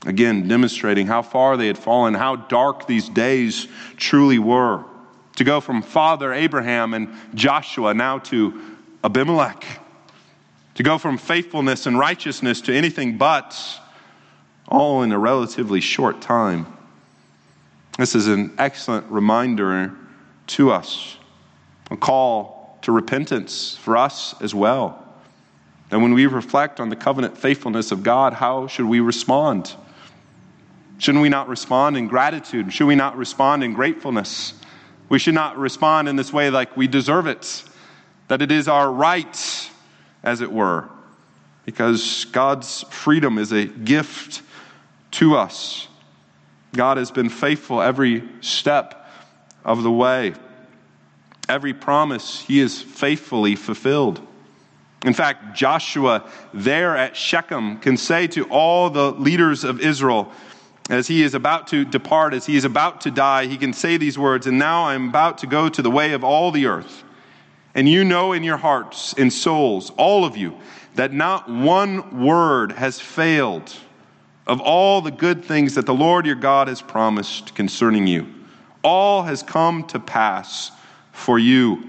Again, 0.07 0.49
demonstrating 0.49 1.07
how 1.07 1.23
far 1.23 1.57
they 1.57 1.67
had 1.67 1.79
fallen, 1.79 2.15
how 2.15 2.37
dark 2.37 2.87
these 2.87 3.09
days 3.09 3.67
truly 3.97 4.39
were. 4.39 4.85
To 5.37 5.45
go 5.45 5.61
from 5.61 5.83
Father 5.83 6.33
Abraham 6.33 6.95
and 6.95 7.09
Joshua 7.35 7.95
now 7.95 8.19
to 8.19 8.61
Abimelech. 9.03 9.65
To 10.77 10.83
go 10.83 10.99
from 10.99 11.19
faithfulness 11.19 11.87
and 11.87 11.99
righteousness 11.99 12.61
to 12.63 12.75
anything 12.75 13.17
but, 13.17 13.59
all 14.69 15.03
in 15.03 15.13
a 15.13 15.19
relatively 15.19 15.81
short 15.81 16.21
time. 16.21 16.67
This 17.99 18.15
is 18.15 18.27
an 18.27 18.53
excellent 18.59 19.07
reminder 19.11 19.95
to 20.49 20.71
us, 20.71 21.17
a 21.91 21.97
call 21.97 22.79
to 22.83 22.93
repentance 22.93 23.77
for 23.77 23.97
us 23.97 24.35
as 24.43 24.55
well. 24.55 25.01
And 25.91 26.03
when 26.03 26.13
we 26.13 26.27
reflect 26.27 26.81
on 26.81 26.89
the 26.89 26.97
covenant 26.97 27.39
faithfulness 27.39 27.93
of 27.93 28.03
God, 28.03 28.33
how 28.33 28.67
should 28.67 28.87
we 28.87 29.01
respond? 29.01 29.75
Shouldn't 30.99 31.23
we 31.23 31.29
not 31.29 31.49
respond 31.49 31.97
in 31.97 32.07
gratitude? 32.09 32.73
Should 32.73 32.87
we 32.87 32.95
not 32.95 33.17
respond 33.17 33.65
in 33.65 33.75
gratefulness? 33.75 34.55
We 35.09 35.19
should 35.19 35.35
not 35.35 35.59
respond 35.59 36.09
in 36.09 36.17
this 36.17 36.33
way 36.33 36.51
like 36.51 36.77
we 36.77 36.87
deserve 36.87 37.27
it. 37.27 37.65
that 38.29 38.43
it 38.43 38.51
is 38.51 38.69
our 38.69 38.91
right, 38.91 39.71
as 40.23 40.41
it 40.41 40.51
were, 40.51 40.89
because 41.65 42.25
God's 42.27 42.83
freedom 42.91 43.39
is 43.39 43.53
a 43.53 43.67
gift 43.67 44.43
to 45.13 45.37
us. 45.37 45.89
God 46.73 46.97
has 46.97 47.11
been 47.11 47.29
faithful 47.29 47.81
every 47.81 48.25
step 48.41 49.09
of 49.65 49.83
the 49.83 49.91
way. 49.91 50.35
Every 51.49 51.75
promise 51.75 52.41
he 52.41 52.59
has 52.61 52.81
faithfully 52.81 53.55
fulfilled. 53.55 54.27
In 55.05 55.13
fact, 55.13 55.55
Joshua 55.55 56.29
there 56.55 56.97
at 56.97 57.15
Shechem 57.15 57.79
can 57.79 57.99
say 57.99 58.27
to 58.29 58.45
all 58.45 58.89
the 58.89 59.13
leaders 59.13 59.63
of 59.63 59.81
Israel, 59.81 60.33
as 60.91 61.07
he 61.07 61.23
is 61.23 61.35
about 61.35 61.69
to 61.69 61.85
depart, 61.85 62.35
as 62.35 62.45
he 62.45 62.57
is 62.57 62.65
about 62.65 63.01
to 63.03 63.11
die, 63.11 63.47
he 63.47 63.57
can 63.57 63.73
say 63.73 63.97
these 63.97 64.19
words, 64.19 64.47
And 64.47 64.59
now 64.59 64.85
I 64.85 64.95
am 64.95 65.09
about 65.09 65.39
to 65.39 65.47
go 65.47 65.69
to 65.69 65.83
the 65.83 65.91
way 65.91 66.13
of 66.13 66.23
all 66.23 66.51
the 66.51 66.67
earth. 66.67 67.05
And 67.75 67.89
you 67.89 68.05
know 68.05 68.33
in 68.33 68.45
your 68.45 68.57
hearts 68.57 69.15
and 69.15 69.33
souls, 69.33 69.91
all 69.97 70.25
of 70.25 70.37
you, 70.37 70.57
that 70.95 71.13
not 71.13 71.49
one 71.49 72.25
word 72.25 72.73
has 72.73 73.01
failed 73.01 73.75
of 74.47 74.61
all 74.61 75.01
the 75.01 75.11
good 75.11 75.45
things 75.45 75.75
that 75.75 75.87
the 75.87 75.95
Lord 75.95 76.27
your 76.27 76.35
God 76.35 76.69
has 76.69 76.83
promised 76.83 77.55
concerning 77.55 78.07
you. 78.07 78.27
All 78.83 79.23
has 79.23 79.43
come 79.43 79.87
to 79.89 79.99
pass 79.99 80.71
for 81.13 81.39
you. 81.39 81.83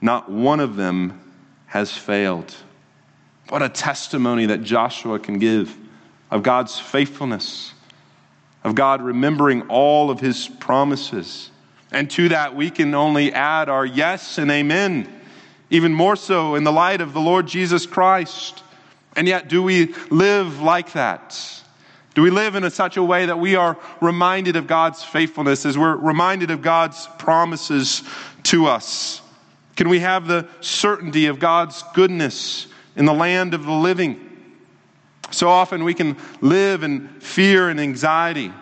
Not 0.00 0.30
one 0.30 0.60
of 0.60 0.76
them 0.76 1.20
has 1.66 1.92
failed. 1.92 2.54
What 3.50 3.62
a 3.62 3.68
testimony 3.68 4.46
that 4.46 4.62
Joshua 4.62 5.18
can 5.18 5.38
give 5.38 5.76
of 6.30 6.42
God's 6.42 6.78
faithfulness, 6.78 7.74
of 8.64 8.74
God 8.74 9.02
remembering 9.02 9.62
all 9.68 10.10
of 10.10 10.20
his 10.20 10.48
promises. 10.48 11.50
And 11.92 12.10
to 12.12 12.28
that, 12.28 12.54
we 12.54 12.70
can 12.70 12.94
only 12.94 13.32
add 13.32 13.68
our 13.68 13.84
yes 13.84 14.38
and 14.38 14.50
amen, 14.50 15.08
even 15.70 15.92
more 15.92 16.16
so 16.16 16.54
in 16.54 16.64
the 16.64 16.72
light 16.72 17.00
of 17.00 17.12
the 17.12 17.20
Lord 17.20 17.46
Jesus 17.46 17.86
Christ. 17.86 18.62
And 19.16 19.26
yet, 19.26 19.48
do 19.48 19.62
we 19.62 19.94
live 20.10 20.60
like 20.60 20.92
that? 20.92 21.38
Do 22.14 22.22
we 22.22 22.30
live 22.30 22.54
in 22.54 22.64
a, 22.64 22.70
such 22.70 22.96
a 22.96 23.02
way 23.02 23.26
that 23.26 23.38
we 23.38 23.56
are 23.56 23.76
reminded 24.00 24.56
of 24.56 24.66
God's 24.66 25.02
faithfulness 25.02 25.64
as 25.64 25.78
we're 25.78 25.96
reminded 25.96 26.50
of 26.50 26.60
God's 26.60 27.08
promises 27.18 28.02
to 28.44 28.66
us? 28.66 29.22
Can 29.76 29.88
we 29.88 30.00
have 30.00 30.26
the 30.26 30.46
certainty 30.60 31.26
of 31.26 31.38
God's 31.38 31.82
goodness 31.94 32.66
in 32.96 33.04
the 33.04 33.14
land 33.14 33.54
of 33.54 33.64
the 33.64 33.72
living? 33.72 34.29
So 35.30 35.48
often 35.48 35.84
we 35.84 35.94
can 35.94 36.16
live 36.40 36.82
in 36.82 37.08
fear 37.20 37.68
and 37.68 37.80
anxiety 37.80 38.52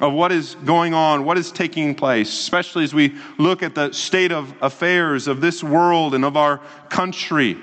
of 0.00 0.12
what 0.12 0.32
is 0.32 0.56
going 0.64 0.92
on, 0.92 1.24
what 1.24 1.38
is 1.38 1.50
taking 1.50 1.94
place, 1.94 2.28
especially 2.28 2.84
as 2.84 2.92
we 2.92 3.16
look 3.38 3.62
at 3.62 3.74
the 3.74 3.92
state 3.92 4.32
of 4.32 4.54
affairs 4.60 5.26
of 5.26 5.40
this 5.40 5.64
world 5.64 6.14
and 6.14 6.24
of 6.24 6.36
our 6.36 6.58
country. 6.88 7.56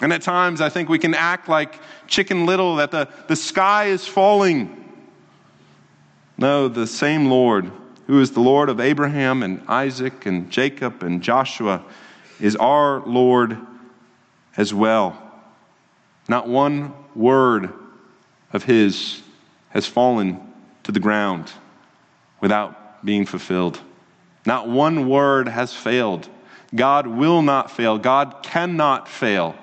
And 0.00 0.12
at 0.12 0.22
times, 0.22 0.60
I 0.62 0.70
think 0.70 0.88
we 0.88 0.98
can 0.98 1.14
act 1.14 1.48
like 1.48 1.78
Chicken 2.06 2.46
Little, 2.46 2.76
that 2.76 2.90
the, 2.90 3.08
the 3.28 3.36
sky 3.36 3.86
is 3.86 4.06
falling. 4.06 4.76
No, 6.38 6.68
the 6.68 6.86
same 6.86 7.26
Lord, 7.26 7.70
who 8.06 8.20
is 8.20 8.30
the 8.30 8.40
Lord 8.40 8.70
of 8.70 8.80
Abraham 8.80 9.42
and 9.42 9.62
Isaac 9.68 10.24
and 10.24 10.50
Jacob 10.50 11.02
and 11.02 11.22
Joshua, 11.22 11.84
is 12.40 12.56
our 12.56 13.00
Lord 13.00 13.58
as 14.56 14.72
well. 14.72 15.20
Not 16.28 16.48
one 16.48 16.94
word 17.14 17.74
of 18.52 18.64
his 18.64 19.22
has 19.70 19.86
fallen 19.86 20.40
to 20.82 20.92
the 20.92 21.00
ground 21.00 21.50
without 22.40 23.04
being 23.04 23.26
fulfilled. 23.26 23.80
Not 24.46 24.68
one 24.68 25.08
word 25.08 25.48
has 25.48 25.74
failed. 25.74 26.28
God 26.74 27.06
will 27.06 27.42
not 27.42 27.70
fail. 27.70 27.98
God 27.98 28.42
cannot 28.42 29.08
fail. 29.08 29.54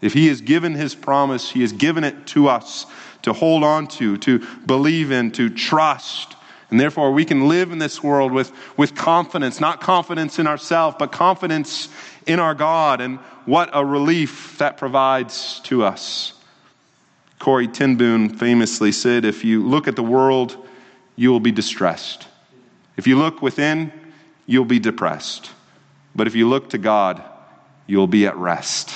If 0.00 0.12
He 0.12 0.28
has 0.28 0.40
given 0.40 0.74
His 0.74 0.94
promise, 0.94 1.50
He 1.50 1.60
has 1.60 1.72
given 1.72 2.04
it 2.04 2.26
to 2.28 2.48
us 2.48 2.86
to 3.22 3.32
hold 3.32 3.64
on 3.64 3.86
to, 3.86 4.18
to 4.18 4.46
believe 4.66 5.10
in, 5.10 5.30
to 5.32 5.48
trust. 5.48 6.36
And 6.70 6.78
therefore, 6.78 7.12
we 7.12 7.24
can 7.24 7.48
live 7.48 7.72
in 7.72 7.78
this 7.78 8.02
world 8.02 8.32
with, 8.32 8.52
with 8.76 8.94
confidence, 8.94 9.60
not 9.60 9.80
confidence 9.80 10.38
in 10.38 10.46
ourselves, 10.46 10.96
but 10.98 11.12
confidence 11.12 11.88
in 12.26 12.40
our 12.40 12.54
God. 12.54 13.00
And 13.00 13.18
what 13.46 13.70
a 13.72 13.84
relief 13.84 14.58
that 14.58 14.76
provides 14.76 15.60
to 15.60 15.84
us. 15.84 16.34
Corrie 17.38 17.68
ten 17.68 17.96
Boom 17.96 18.28
famously 18.28 18.92
said, 18.92 19.24
If 19.24 19.44
you 19.44 19.66
look 19.66 19.88
at 19.88 19.96
the 19.96 20.02
world, 20.02 20.56
you 21.16 21.30
will 21.30 21.40
be 21.40 21.52
distressed. 21.52 22.26
If 22.96 23.06
you 23.06 23.18
look 23.18 23.42
within, 23.42 23.92
you'll 24.46 24.64
be 24.64 24.78
depressed. 24.78 25.50
But 26.14 26.26
if 26.26 26.34
you 26.34 26.48
look 26.48 26.70
to 26.70 26.78
God, 26.78 27.22
you'll 27.86 28.06
be 28.06 28.26
at 28.26 28.36
rest. 28.36 28.94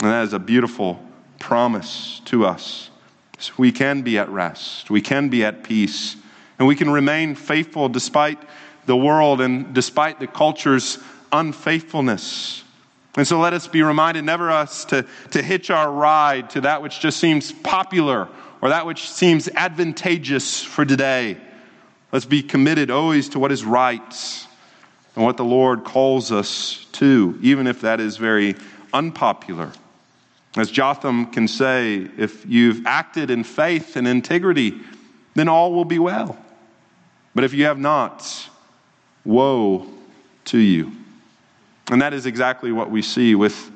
And 0.00 0.10
that 0.10 0.24
is 0.24 0.32
a 0.32 0.38
beautiful 0.38 1.02
promise 1.38 2.20
to 2.26 2.46
us. 2.46 2.90
So 3.38 3.52
we 3.56 3.72
can 3.72 4.02
be 4.02 4.18
at 4.18 4.28
rest, 4.30 4.90
we 4.90 5.00
can 5.00 5.28
be 5.28 5.44
at 5.44 5.64
peace, 5.64 6.16
and 6.58 6.66
we 6.66 6.76
can 6.76 6.90
remain 6.90 7.34
faithful 7.34 7.88
despite 7.88 8.38
the 8.86 8.96
world 8.96 9.40
and 9.40 9.74
despite 9.74 10.20
the 10.20 10.26
culture's 10.26 10.98
unfaithfulness. 11.32 12.63
And 13.16 13.26
so 13.26 13.38
let 13.38 13.52
us 13.52 13.68
be 13.68 13.82
reminded 13.82 14.24
never 14.24 14.50
us 14.50 14.84
to, 14.86 15.06
to 15.30 15.42
hitch 15.42 15.70
our 15.70 15.90
ride 15.90 16.50
to 16.50 16.62
that 16.62 16.82
which 16.82 17.00
just 17.00 17.18
seems 17.18 17.52
popular 17.52 18.28
or 18.60 18.70
that 18.70 18.86
which 18.86 19.08
seems 19.08 19.48
advantageous 19.48 20.62
for 20.62 20.84
today. 20.84 21.36
Let's 22.10 22.24
be 22.24 22.42
committed 22.42 22.90
always 22.90 23.28
to 23.30 23.38
what 23.38 23.52
is 23.52 23.64
right 23.64 24.46
and 25.14 25.24
what 25.24 25.36
the 25.36 25.44
Lord 25.44 25.84
calls 25.84 26.32
us 26.32 26.86
to, 26.92 27.38
even 27.42 27.66
if 27.66 27.82
that 27.82 28.00
is 28.00 28.16
very 28.16 28.56
unpopular. 28.92 29.70
As 30.56 30.70
Jotham 30.70 31.26
can 31.26 31.48
say, 31.48 32.08
if 32.16 32.46
you've 32.46 32.86
acted 32.86 33.30
in 33.30 33.44
faith 33.44 33.96
and 33.96 34.06
integrity, 34.06 34.80
then 35.34 35.48
all 35.48 35.72
will 35.72 35.84
be 35.84 35.98
well. 35.98 36.38
But 37.34 37.44
if 37.44 37.52
you 37.52 37.64
have 37.64 37.78
not, 37.78 38.48
woe 39.24 39.88
to 40.46 40.58
you. 40.58 40.92
And 41.90 42.00
that 42.00 42.14
is 42.14 42.26
exactly 42.26 42.72
what 42.72 42.90
we 42.90 43.02
see 43.02 43.34
with 43.34 43.70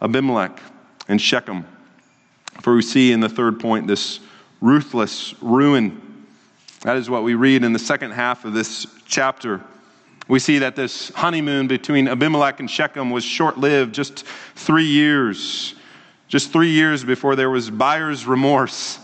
Abimelech 0.00 0.60
and 1.08 1.20
Shechem. 1.20 1.64
For 2.60 2.74
we 2.74 2.82
see 2.82 3.12
in 3.12 3.20
the 3.20 3.28
third 3.28 3.60
point 3.60 3.86
this 3.86 4.20
ruthless 4.60 5.34
ruin. 5.40 6.26
That 6.82 6.96
is 6.96 7.08
what 7.08 7.22
we 7.22 7.34
read 7.34 7.64
in 7.64 7.72
the 7.72 7.78
second 7.78 8.12
half 8.12 8.44
of 8.44 8.52
this 8.52 8.86
chapter. 9.06 9.60
We 10.28 10.38
see 10.38 10.58
that 10.58 10.76
this 10.76 11.10
honeymoon 11.10 11.68
between 11.68 12.08
Abimelech 12.08 12.60
and 12.60 12.70
Shechem 12.70 13.10
was 13.10 13.24
short 13.24 13.58
lived, 13.58 13.94
just 13.94 14.24
three 14.54 14.86
years 14.86 15.74
just 16.32 16.50
three 16.50 16.70
years 16.70 17.04
before 17.04 17.36
there 17.36 17.50
was 17.50 17.68
buyer's 17.68 18.26
remorse. 18.26 18.98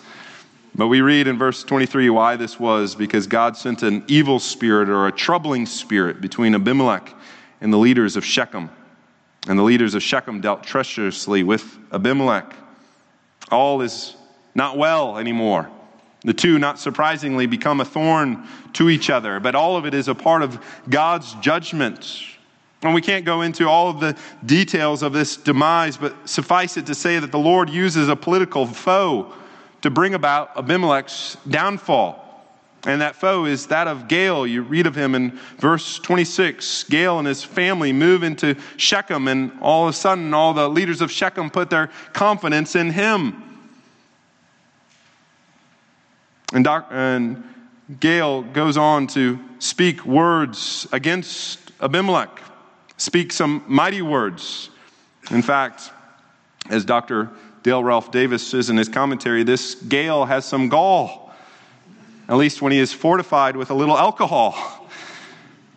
But 0.75 0.87
we 0.87 1.03
read 1.03 1.27
in 1.27 1.37
verse 1.37 1.63
23 1.63 2.09
why 2.09 2.37
this 2.37 2.59
was 2.59 2.95
because 2.95 3.27
God 3.27 3.55
sent 3.55 3.83
an 3.83 4.03
evil 4.09 4.39
spirit 4.39 4.89
or 4.89 5.09
a 5.09 5.13
troubling 5.13 5.67
spirit 5.67 6.23
between 6.23 6.55
Abimelech 6.55 7.15
and 7.61 7.73
the 7.73 7.79
leaders 7.79 8.17
of 8.17 8.25
Shechem. 8.25 8.71
And 9.49 9.59
the 9.59 9.63
leaders 9.63 9.95
of 9.95 10.03
Shechem 10.03 10.41
dealt 10.41 10.63
treacherously 10.63 11.43
with 11.43 11.79
Abimelech. 11.93 12.55
All 13.51 13.81
is 13.81 14.17
not 14.55 14.77
well 14.77 15.19
anymore. 15.19 15.71
The 16.23 16.35
two, 16.35 16.59
not 16.59 16.79
surprisingly, 16.79 17.47
become 17.47 17.81
a 17.81 17.85
thorn 17.85 18.47
to 18.75 18.91
each 18.91 19.09
other, 19.09 19.41
but 19.41 19.55
all 19.55 19.77
of 19.77 19.87
it 19.87 19.95
is 19.95 20.09
a 20.09 20.15
part 20.15 20.43
of 20.43 20.59
God's 20.89 21.35
judgment 21.35 22.05
and 22.83 22.95
we 22.95 23.01
can't 23.01 23.25
go 23.25 23.43
into 23.43 23.69
all 23.69 23.91
of 23.91 23.99
the 23.99 24.17
details 24.47 25.03
of 25.03 25.13
this 25.13 25.37
demise, 25.37 25.97
but 25.97 26.29
suffice 26.29 26.77
it 26.77 26.87
to 26.87 26.95
say 26.95 27.19
that 27.19 27.33
the 27.33 27.39
Lord 27.39 27.69
uses 27.69 28.09
a 28.09 28.15
political 28.15 28.67
foe 28.67 29.35
to 29.83 29.91
bring 29.91 30.15
about 30.15 30.57
Abimelech's 30.57 31.37
downfall. 31.49 32.25
And 32.87 33.01
that 33.01 33.17
foe 33.17 33.45
is 33.45 33.67
that 33.67 33.89
of 33.89 34.09
Gaal. 34.09 34.49
You 34.49 34.63
read 34.63 34.87
of 34.87 34.95
him 34.95 35.15
in 35.15 35.39
verse 35.59 35.99
26. 35.99 36.85
Gaal 36.85 37.19
and 37.19 37.27
his 37.27 37.43
family 37.43 37.93
move 37.93 38.23
into 38.23 38.57
Shechem, 38.77 39.29
and 39.29 39.53
all 39.61 39.89
of 39.89 39.91
a 39.91 39.97
sudden, 39.97 40.33
all 40.33 40.55
the 40.55 40.69
leaders 40.69 41.01
of 41.01 41.11
Shechem 41.11 41.51
put 41.51 41.71
their 41.71 41.91
confidence 42.13 42.77
in 42.77 42.91
him. 42.91 43.43
And, 46.53 46.65
doc, 46.65 46.89
and 46.91 47.43
goes 48.01 48.77
on 48.77 49.07
to 49.09 49.39
speak 49.59 50.07
words 50.07 50.87
against 50.93 51.73
Abimelech 51.81 52.41
speak 52.99 53.33
some 53.33 53.65
mighty 53.67 54.03
words. 54.03 54.71
In 55.31 55.41
fact, 55.41 55.91
as 56.69 56.85
Dr. 56.85 57.31
Dale 57.63 57.83
Ralph 57.83 58.11
Davis 58.11 58.47
says 58.47 58.69
in 58.69 58.77
his 58.77 58.89
commentary, 58.89 59.43
this 59.43 59.75
Gaal 59.75 60.27
has 60.29 60.45
some 60.45 60.69
gall, 60.69 61.28
at 62.29 62.37
least 62.37 62.61
when 62.61 62.73
he 62.73 62.79
is 62.79 62.93
fortified 62.93 63.57
with 63.57 63.71
a 63.71 63.75
little 63.75 63.97
alcohol. 63.97 64.87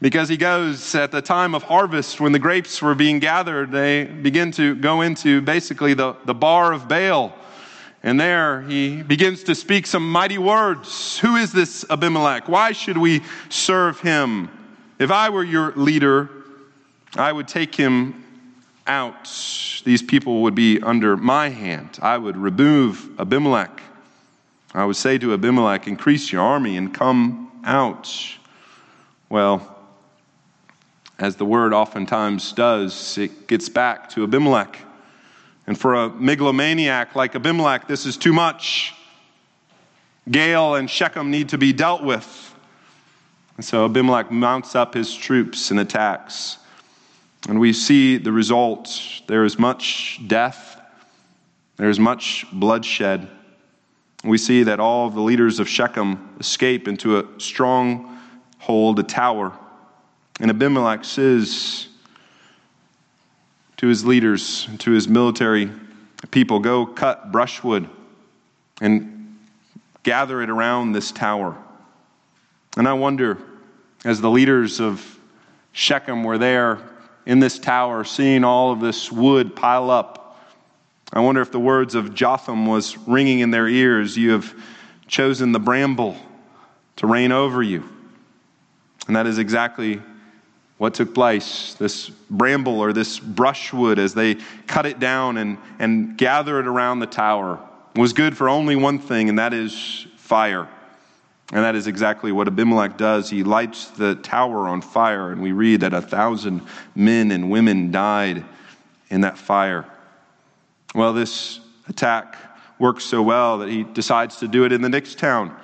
Because 0.02 0.28
he 0.28 0.38
goes 0.38 0.96
at 0.96 1.12
the 1.12 1.22
time 1.22 1.54
of 1.54 1.64
harvest 1.64 2.20
when 2.20 2.32
the 2.32 2.40
grapes 2.40 2.82
were 2.82 2.96
being 2.96 3.20
gathered, 3.20 3.72
they 3.72 4.06
begin 4.06 4.52
to 4.54 4.76
go 4.76 5.02
into 5.02 5.42
basically 5.42 5.94
the, 5.94 6.16
the 6.26 6.34
bar 6.34 6.74
of 6.74 6.88
Baal. 6.88 7.34
And 8.04 8.20
there 8.20 8.64
he 8.64 9.04
begins 9.04 9.44
to 9.44 9.54
speak 9.54 9.86
some 9.86 10.12
mighty 10.12 10.40
words. 10.40 11.20
Who 11.20 11.36
is 11.36 11.52
this 11.52 11.86
Abimelech? 11.88 12.50
Why 12.50 12.72
should 12.72 12.98
we 12.98 13.22
serve 13.50 14.00
him? 14.00 14.50
If 14.98 15.12
I 15.12 15.30
were 15.30 15.44
your 15.44 15.72
leader, 15.74 16.30
I 17.16 17.32
would 17.32 17.48
take 17.48 17.76
him 17.76 18.24
out, 18.88 19.30
these 19.86 20.02
people 20.02 20.42
would 20.42 20.56
be 20.56 20.82
under 20.82 21.16
my 21.16 21.50
hand. 21.50 22.00
I 22.02 22.18
would 22.18 22.38
remove 22.38 23.20
Abimelech. 23.20 23.82
I 24.74 24.86
would 24.86 24.96
say 24.96 25.18
to 25.18 25.34
Abimelech, 25.34 25.88
Increase 25.88 26.32
your 26.32 26.42
army 26.42 26.78
and 26.78 26.94
come 26.94 27.52
out. 27.64 28.10
Well, 29.30 29.78
as 31.20 31.36
the 31.36 31.46
word 31.46 31.74
oftentimes 31.74 32.54
does, 32.54 33.18
it 33.18 33.48
gets 33.48 33.70
back 33.70 34.10
to 34.12 34.24
Abimelech. 34.24 34.80
And 35.68 35.80
for 35.80 35.94
a 35.94 36.10
megalomaniac 36.10 37.16
like 37.16 37.36
Abimelech, 37.36 37.88
this 37.88 38.06
is 38.06 38.18
too 38.18 38.34
much. 38.34 38.94
Gaal 40.30 40.80
and 40.80 40.90
Shechem 40.90 41.30
need 41.30 41.50
to 41.50 41.58
be 41.58 41.74
dealt 41.74 42.04
with. 42.04 42.56
And 43.58 43.66
so 43.66 43.86
Abimelech 43.86 44.32
mounts 44.32 44.76
up 44.76 44.94
his 44.94 45.14
troops 45.14 45.70
and 45.70 45.80
attacks. 45.80 46.58
And 47.48 47.60
we 47.60 47.74
see 47.74 48.18
the 48.18 48.32
result. 48.32 49.00
There 49.28 49.44
is 49.44 49.60
much 49.60 50.22
death, 50.28 50.80
there 51.78 51.90
is 51.90 52.00
much 52.00 52.46
bloodshed. 52.52 53.28
We 54.24 54.38
see 54.38 54.64
that 54.64 54.80
all 54.80 55.08
of 55.08 55.16
the 55.16 55.22
leaders 55.22 55.60
of 55.60 55.68
Shechem 55.68 56.36
escape 56.40 56.88
into 56.88 57.18
a 57.18 57.40
stronghold, 57.40 59.00
a 59.00 59.04
tower. 59.04 59.58
And 60.40 60.52
Abimelech 60.52 61.04
says 61.04 61.88
to 63.78 63.88
his 63.88 64.06
leaders, 64.06 64.68
to 64.80 64.92
his 64.92 65.08
military 65.08 65.72
people, 66.30 66.60
Go 66.60 66.86
cut 66.86 67.32
brushwood 67.32 67.90
and 68.80 69.38
gather 70.04 70.42
it 70.42 70.50
around 70.50 70.92
this 70.92 71.12
tower. 71.12 71.58
And 72.78 72.88
I 72.88 72.94
wonder, 72.94 73.40
as 74.06 74.22
the 74.22 74.30
leaders 74.30 74.80
of 74.80 75.20
Shechem 75.72 76.24
were 76.24 76.38
there 76.38 76.80
in 77.26 77.40
this 77.40 77.60
tower, 77.60 78.04
seeing 78.04 78.44
all 78.44 78.72
of 78.72 78.80
this 78.80 79.12
wood 79.12 79.56
pile 79.56 79.90
up. 79.90 80.21
I 81.14 81.20
wonder 81.20 81.42
if 81.42 81.52
the 81.52 81.60
words 81.60 81.94
of 81.96 82.14
Jotham 82.14 82.66
was 82.66 82.98
ringing 82.98 83.40
in 83.40 83.52
their 83.52 83.68
ears. 83.68 84.16
You 84.16 84.32
have 84.32 84.54
chosen 85.08 85.52
the 85.52 85.60
bramble 85.60 86.16
to 86.98 87.08
reign 87.08 87.32
over 87.32 87.62
you. 87.62 87.88
And 89.08 89.16
that 89.16 89.28
is 89.28 89.38
exactly 89.38 90.02
what 90.78 90.94
took 90.94 91.14
place. 91.14 91.74
This 91.74 92.10
bramble 92.10 92.80
or 92.80 92.94
this 92.94 93.20
brushwood, 93.20 94.00
as 94.00 94.14
they 94.14 94.36
cut 94.68 94.86
it 94.86 95.00
down 95.00 95.38
and, 95.38 95.58
and 95.80 96.18
gather 96.18 96.60
it 96.60 96.68
around 96.68 97.00
the 97.00 97.08
tower, 97.08 97.60
was 97.96 98.14
good 98.14 98.38
for 98.38 98.48
only 98.48 98.78
one 98.78 98.98
thing, 98.98 99.28
and 99.28 99.38
that 99.38 99.54
is 99.54 100.08
fire. 100.16 100.68
And 101.52 101.64
that 101.64 101.76
is 101.76 101.88
exactly 101.88 102.32
what 102.32 102.48
Abimelech 102.48 102.98
does. 102.98 103.30
He 103.30 103.44
lights 103.44 103.90
the 103.90 104.16
tower 104.16 104.68
on 104.70 104.82
fire, 104.82 105.34
and 105.34 105.42
we 105.42 105.52
read 105.52 105.82
that 105.82 105.94
a 105.94 106.02
thousand 106.02 106.62
men 106.96 107.32
and 107.32 107.52
women 107.52 107.92
died 107.92 108.46
in 109.10 109.22
that 109.22 109.38
fire. 109.38 109.86
Well, 110.94 111.14
this 111.14 111.60
attack 111.88 112.38
works 112.80 113.06
so 113.06 113.22
well 113.22 113.60
that 113.60 113.70
he 113.70 113.84
decides 113.84 114.38
to 114.38 114.48
do 114.48 114.66
it 114.66 114.72
in 114.72 114.82
the 114.82 114.90
next 114.90 115.20
town. 115.20 115.56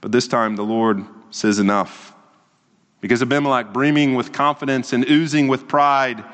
But 0.00 0.12
this 0.12 0.26
time 0.26 0.56
the 0.56 0.64
Lord 0.64 1.04
says 1.30 1.58
enough. 1.58 2.14
Because 3.00 3.22
Abimelech, 3.22 3.72
brimming 3.72 4.14
with 4.14 4.32
confidence 4.32 4.92
and 4.92 5.08
oozing 5.08 5.48
with 5.48 5.68
pride, 5.68 6.24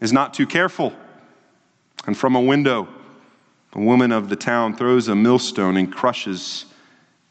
is 0.00 0.12
not 0.12 0.34
too 0.34 0.46
careful. 0.46 0.92
And 2.06 2.16
from 2.16 2.34
a 2.36 2.40
window, 2.40 2.88
a 3.72 3.80
woman 3.80 4.12
of 4.12 4.28
the 4.28 4.36
town 4.36 4.76
throws 4.76 5.08
a 5.08 5.14
millstone 5.14 5.76
and 5.76 5.92
crushes 5.92 6.66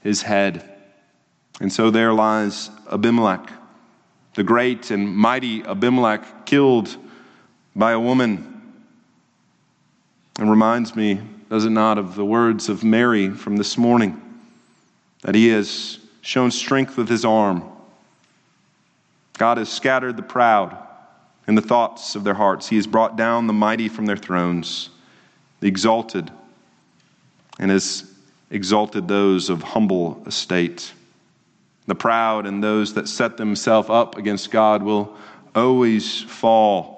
his 0.02 0.22
head. 0.22 0.69
And 1.62 1.72
so 1.72 1.91
there 1.91 2.13
lies 2.13 2.69
Abimelech, 2.91 3.52
the 4.34 4.43
great 4.43 4.91
and 4.91 5.15
mighty 5.15 5.63
Abimelech, 5.63 6.46
killed 6.46 6.98
by 7.76 7.91
a 7.91 8.00
woman. 8.00 8.53
And 10.39 10.50
reminds 10.50 10.96
me, 10.96 11.22
does 11.50 11.65
it 11.65 11.69
not, 11.69 11.98
of 11.98 12.15
the 12.15 12.26
words 12.26 12.69
of 12.69 12.84
Mary 12.84 13.30
from 13.30 13.58
this 13.58 13.78
morning 13.78 14.19
that 15.22 15.36
he 15.36 15.50
has 15.50 16.00
shown 16.22 16.52
strength 16.52 16.98
with 16.98 17.10
his 17.10 17.26
arm. 17.26 17.63
God 19.38 19.58
has 19.58 19.69
scattered 19.69 20.15
the 20.15 20.24
proud 20.24 20.78
in 21.48 21.56
the 21.56 21.62
thoughts 21.62 22.15
of 22.15 22.24
their 22.24 22.34
hearts. 22.34 22.69
He 22.69 22.78
has 22.78 22.88
brought 22.88 23.17
down 23.17 23.48
the 23.48 23.54
mighty 23.54 23.89
from 23.89 24.06
their 24.06 24.17
thrones, 24.17 24.89
the 25.60 25.67
exalted, 25.67 26.32
and 27.60 27.72
has 27.72 28.10
exalted 28.50 29.08
those 29.08 29.50
of 29.50 29.62
humble 29.62 30.24
estate. 30.26 30.93
The 31.88 31.96
proud 31.96 32.46
and 32.46 32.63
those 32.63 32.93
that 32.93 33.10
set 33.10 33.36
themselves 33.36 33.89
up 33.89 34.17
against 34.17 34.52
God 34.52 34.82
will 34.84 35.15
always 35.54 36.22
fall. 36.22 36.92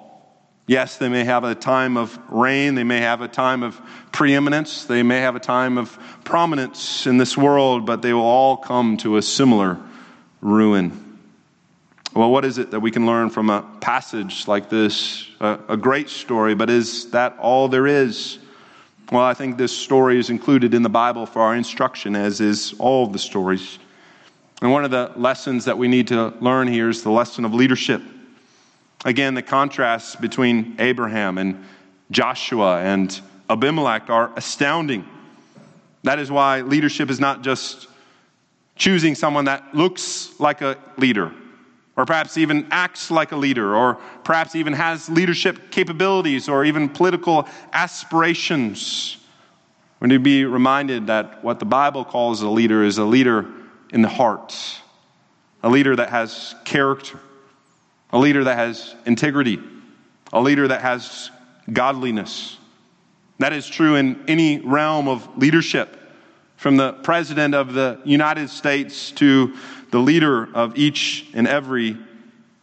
Yes, 0.68 0.96
they 0.96 1.08
may 1.08 1.22
have 1.22 1.44
a 1.44 1.54
time 1.54 1.96
of 1.96 2.18
reign, 2.28 2.74
they 2.74 2.82
may 2.82 2.98
have 2.98 3.20
a 3.20 3.28
time 3.28 3.62
of 3.62 3.80
preeminence, 4.10 4.84
they 4.84 5.04
may 5.04 5.20
have 5.20 5.36
a 5.36 5.40
time 5.40 5.78
of 5.78 5.96
prominence 6.24 7.06
in 7.06 7.18
this 7.18 7.36
world, 7.36 7.86
but 7.86 8.02
they 8.02 8.12
will 8.12 8.22
all 8.22 8.56
come 8.56 8.96
to 8.98 9.16
a 9.16 9.22
similar 9.22 9.78
ruin. 10.40 11.18
Well, 12.14 12.32
what 12.32 12.44
is 12.44 12.58
it 12.58 12.72
that 12.72 12.80
we 12.80 12.90
can 12.90 13.06
learn 13.06 13.30
from 13.30 13.48
a 13.48 13.62
passage 13.80 14.48
like 14.48 14.68
this? 14.68 15.28
A, 15.38 15.58
a 15.68 15.76
great 15.76 16.08
story, 16.08 16.54
but 16.54 16.68
is 16.68 17.10
that 17.10 17.36
all 17.38 17.68
there 17.68 17.86
is? 17.86 18.38
Well, 19.12 19.22
I 19.22 19.34
think 19.34 19.58
this 19.58 19.76
story 19.76 20.18
is 20.18 20.30
included 20.30 20.74
in 20.74 20.82
the 20.82 20.88
Bible 20.88 21.26
for 21.26 21.42
our 21.42 21.54
instruction, 21.54 22.16
as 22.16 22.40
is 22.40 22.74
all 22.78 23.06
of 23.06 23.12
the 23.12 23.20
stories. 23.20 23.78
And 24.62 24.72
one 24.72 24.84
of 24.84 24.90
the 24.90 25.12
lessons 25.14 25.66
that 25.66 25.78
we 25.78 25.86
need 25.86 26.08
to 26.08 26.34
learn 26.40 26.66
here 26.66 26.88
is 26.88 27.04
the 27.04 27.10
lesson 27.10 27.44
of 27.44 27.54
leadership. 27.54 28.02
Again, 29.06 29.34
the 29.34 29.42
contrasts 29.42 30.16
between 30.16 30.74
Abraham 30.80 31.38
and 31.38 31.64
Joshua 32.10 32.80
and 32.80 33.18
Abimelech 33.48 34.10
are 34.10 34.32
astounding. 34.34 35.06
That 36.02 36.18
is 36.18 36.28
why 36.28 36.62
leadership 36.62 37.08
is 37.08 37.20
not 37.20 37.42
just 37.42 37.86
choosing 38.74 39.14
someone 39.14 39.44
that 39.44 39.76
looks 39.76 40.38
like 40.40 40.60
a 40.60 40.76
leader, 40.98 41.32
or 41.96 42.04
perhaps 42.04 42.36
even 42.36 42.66
acts 42.72 43.12
like 43.12 43.30
a 43.30 43.36
leader, 43.36 43.76
or 43.76 43.94
perhaps 44.24 44.56
even 44.56 44.72
has 44.72 45.08
leadership 45.08 45.70
capabilities 45.70 46.48
or 46.48 46.64
even 46.64 46.88
political 46.88 47.48
aspirations. 47.72 49.18
We 50.00 50.08
need 50.08 50.16
to 50.16 50.18
be 50.18 50.44
reminded 50.44 51.06
that 51.06 51.44
what 51.44 51.60
the 51.60 51.64
Bible 51.64 52.04
calls 52.04 52.42
a 52.42 52.48
leader 52.48 52.82
is 52.82 52.98
a 52.98 53.04
leader 53.04 53.46
in 53.92 54.02
the 54.02 54.08
heart, 54.08 54.52
a 55.62 55.68
leader 55.68 55.94
that 55.94 56.10
has 56.10 56.56
character, 56.64 57.20
a 58.10 58.18
leader 58.18 58.44
that 58.44 58.56
has 58.56 58.94
integrity, 59.04 59.58
a 60.32 60.40
leader 60.40 60.68
that 60.68 60.82
has 60.82 61.30
godliness. 61.72 62.58
That 63.38 63.52
is 63.52 63.66
true 63.66 63.96
in 63.96 64.24
any 64.28 64.60
realm 64.60 65.08
of 65.08 65.36
leadership, 65.36 65.98
from 66.56 66.76
the 66.76 66.92
President 66.92 67.54
of 67.54 67.74
the 67.74 68.00
United 68.04 68.48
States 68.48 69.10
to 69.12 69.56
the 69.90 69.98
leader 69.98 70.48
of 70.54 70.76
each 70.78 71.26
and 71.34 71.46
every 71.46 71.98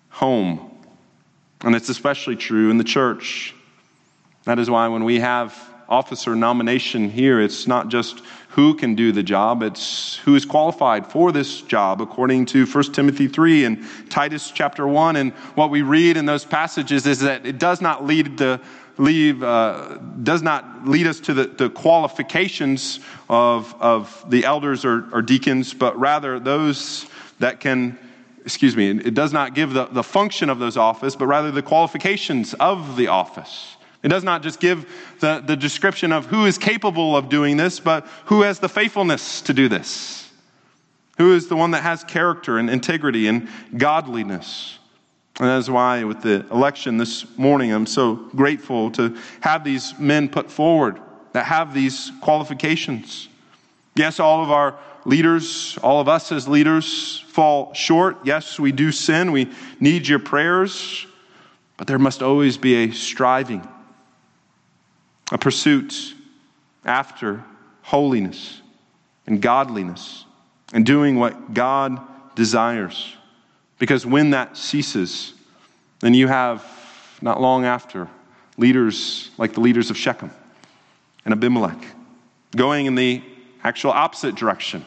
home. 0.09 0.71
And 1.63 1.75
it's 1.75 1.89
especially 1.89 2.35
true 2.35 2.69
in 2.71 2.77
the 2.77 2.83
church. 2.83 3.53
That 4.45 4.59
is 4.59 4.69
why 4.69 4.87
when 4.87 5.03
we 5.03 5.19
have 5.19 5.57
officer 5.87 6.35
nomination 6.35 7.09
here, 7.09 7.39
it's 7.39 7.67
not 7.67 7.89
just 7.89 8.21
who 8.53 8.75
can 8.75 8.93
do 8.93 9.11
the 9.11 9.23
job, 9.23 9.63
it's 9.63 10.17
who 10.17 10.35
is 10.35 10.45
qualified 10.45 11.07
for 11.07 11.31
this 11.31 11.61
job, 11.61 12.01
according 12.01 12.45
to 12.45 12.67
1 12.67 12.83
Timothy 12.93 13.27
3 13.27 13.65
and 13.65 13.83
Titus 14.11 14.51
chapter 14.51 14.87
1. 14.87 15.15
And 15.15 15.31
what 15.55 15.71
we 15.71 15.81
read 15.81 16.17
in 16.17 16.27
those 16.27 16.45
passages 16.45 17.07
is 17.07 17.19
that 17.21 17.47
it 17.47 17.57
does 17.57 17.81
not 17.81 18.05
lead 18.05 18.37
the 18.37 18.61
leave 18.99 19.41
uh, 19.41 19.97
does 20.21 20.43
not 20.43 20.87
lead 20.87 21.07
us 21.07 21.19
to 21.21 21.33
the, 21.33 21.45
the 21.45 21.67
qualifications 21.71 22.99
of, 23.27 23.73
of 23.81 24.23
the 24.29 24.45
elders 24.45 24.85
or, 24.85 25.05
or 25.11 25.23
deacons, 25.23 25.73
but 25.73 25.99
rather 25.99 26.39
those 26.39 27.07
that 27.39 27.59
can 27.59 27.97
excuse 28.45 28.75
me, 28.75 28.89
it 28.89 29.15
does 29.15 29.33
not 29.33 29.55
give 29.55 29.73
the, 29.73 29.85
the 29.85 30.03
function 30.03 30.49
of 30.49 30.59
those 30.59 30.77
office, 30.77 31.15
but 31.15 31.25
rather 31.25 31.49
the 31.49 31.61
qualifications 31.61 32.53
of 32.55 32.97
the 32.97 33.07
office. 33.07 33.77
It 34.03 34.09
does 34.09 34.23
not 34.23 34.43
just 34.43 34.59
give 34.59 34.85
the, 35.21 35.41
the 35.43 35.55
description 35.55 36.11
of 36.11 36.25
who 36.25 36.45
is 36.45 36.57
capable 36.57 37.15
of 37.15 37.29
doing 37.29 37.55
this, 37.55 37.79
but 37.79 38.05
who 38.25 38.41
has 38.41 38.59
the 38.59 38.67
faithfulness 38.67 39.41
to 39.43 39.53
do 39.53 39.69
this. 39.69 40.29
Who 41.17 41.33
is 41.33 41.47
the 41.47 41.55
one 41.55 41.71
that 41.71 41.83
has 41.83 42.03
character 42.03 42.57
and 42.57 42.69
integrity 42.69 43.27
and 43.27 43.47
godliness. 43.77 44.77
And 45.39 45.47
that 45.47 45.57
is 45.57 45.69
why, 45.69 46.03
with 46.03 46.21
the 46.21 46.45
election 46.51 46.97
this 46.97 47.25
morning, 47.37 47.71
I'm 47.71 47.85
so 47.85 48.15
grateful 48.35 48.91
to 48.91 49.17
have 49.39 49.63
these 49.63 49.97
men 49.97 50.27
put 50.27 50.51
forward 50.51 50.99
that 51.31 51.45
have 51.45 51.73
these 51.73 52.11
qualifications. 52.21 53.29
Yes, 53.95 54.19
all 54.19 54.43
of 54.43 54.51
our 54.51 54.77
leaders, 55.05 55.77
all 55.81 56.01
of 56.01 56.07
us 56.07 56.31
as 56.31 56.47
leaders, 56.47 57.21
fall 57.29 57.73
short. 57.73 58.17
Yes, 58.25 58.59
we 58.59 58.71
do 58.71 58.91
sin. 58.91 59.31
We 59.31 59.51
need 59.79 60.07
your 60.07 60.19
prayers. 60.19 61.07
But 61.77 61.87
there 61.87 61.99
must 61.99 62.21
always 62.21 62.57
be 62.57 62.75
a 62.75 62.91
striving 62.91 63.67
a 65.33 65.37
pursuit 65.37 66.13
after 66.85 67.43
holiness 67.81 68.61
and 69.25 69.41
godliness 69.41 70.25
and 70.73 70.85
doing 70.85 71.17
what 71.17 71.53
God 71.53 71.99
desires. 72.35 73.15
Because 73.79 74.05
when 74.05 74.29
that 74.29 74.55
ceases, 74.55 75.33
then 75.99 76.13
you 76.13 76.27
have, 76.27 76.63
not 77.19 77.41
long 77.41 77.65
after, 77.65 78.07
leaders 78.57 79.31
like 79.37 79.53
the 79.53 79.59
leaders 79.59 79.89
of 79.89 79.97
Shechem 79.97 80.31
and 81.25 81.33
Abimelech, 81.33 81.83
going 82.55 82.85
in 82.85 82.93
the 82.93 83.23
actual 83.63 83.91
opposite 83.91 84.35
direction 84.35 84.85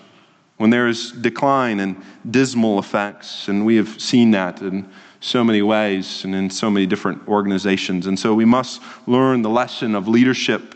when 0.58 0.70
there 0.70 0.86
is 0.86 1.10
decline 1.10 1.80
and 1.80 2.00
dismal 2.30 2.78
effects. 2.78 3.48
And 3.48 3.66
we 3.66 3.76
have 3.76 4.00
seen 4.00 4.30
that 4.30 4.62
in 4.62 4.88
so 5.26 5.42
many 5.42 5.60
ways 5.60 6.24
and 6.24 6.34
in 6.34 6.48
so 6.50 6.70
many 6.70 6.86
different 6.86 7.26
organizations. 7.26 8.06
And 8.06 8.18
so 8.18 8.34
we 8.34 8.44
must 8.44 8.80
learn 9.06 9.42
the 9.42 9.50
lesson 9.50 9.94
of 9.94 10.06
leadership. 10.06 10.74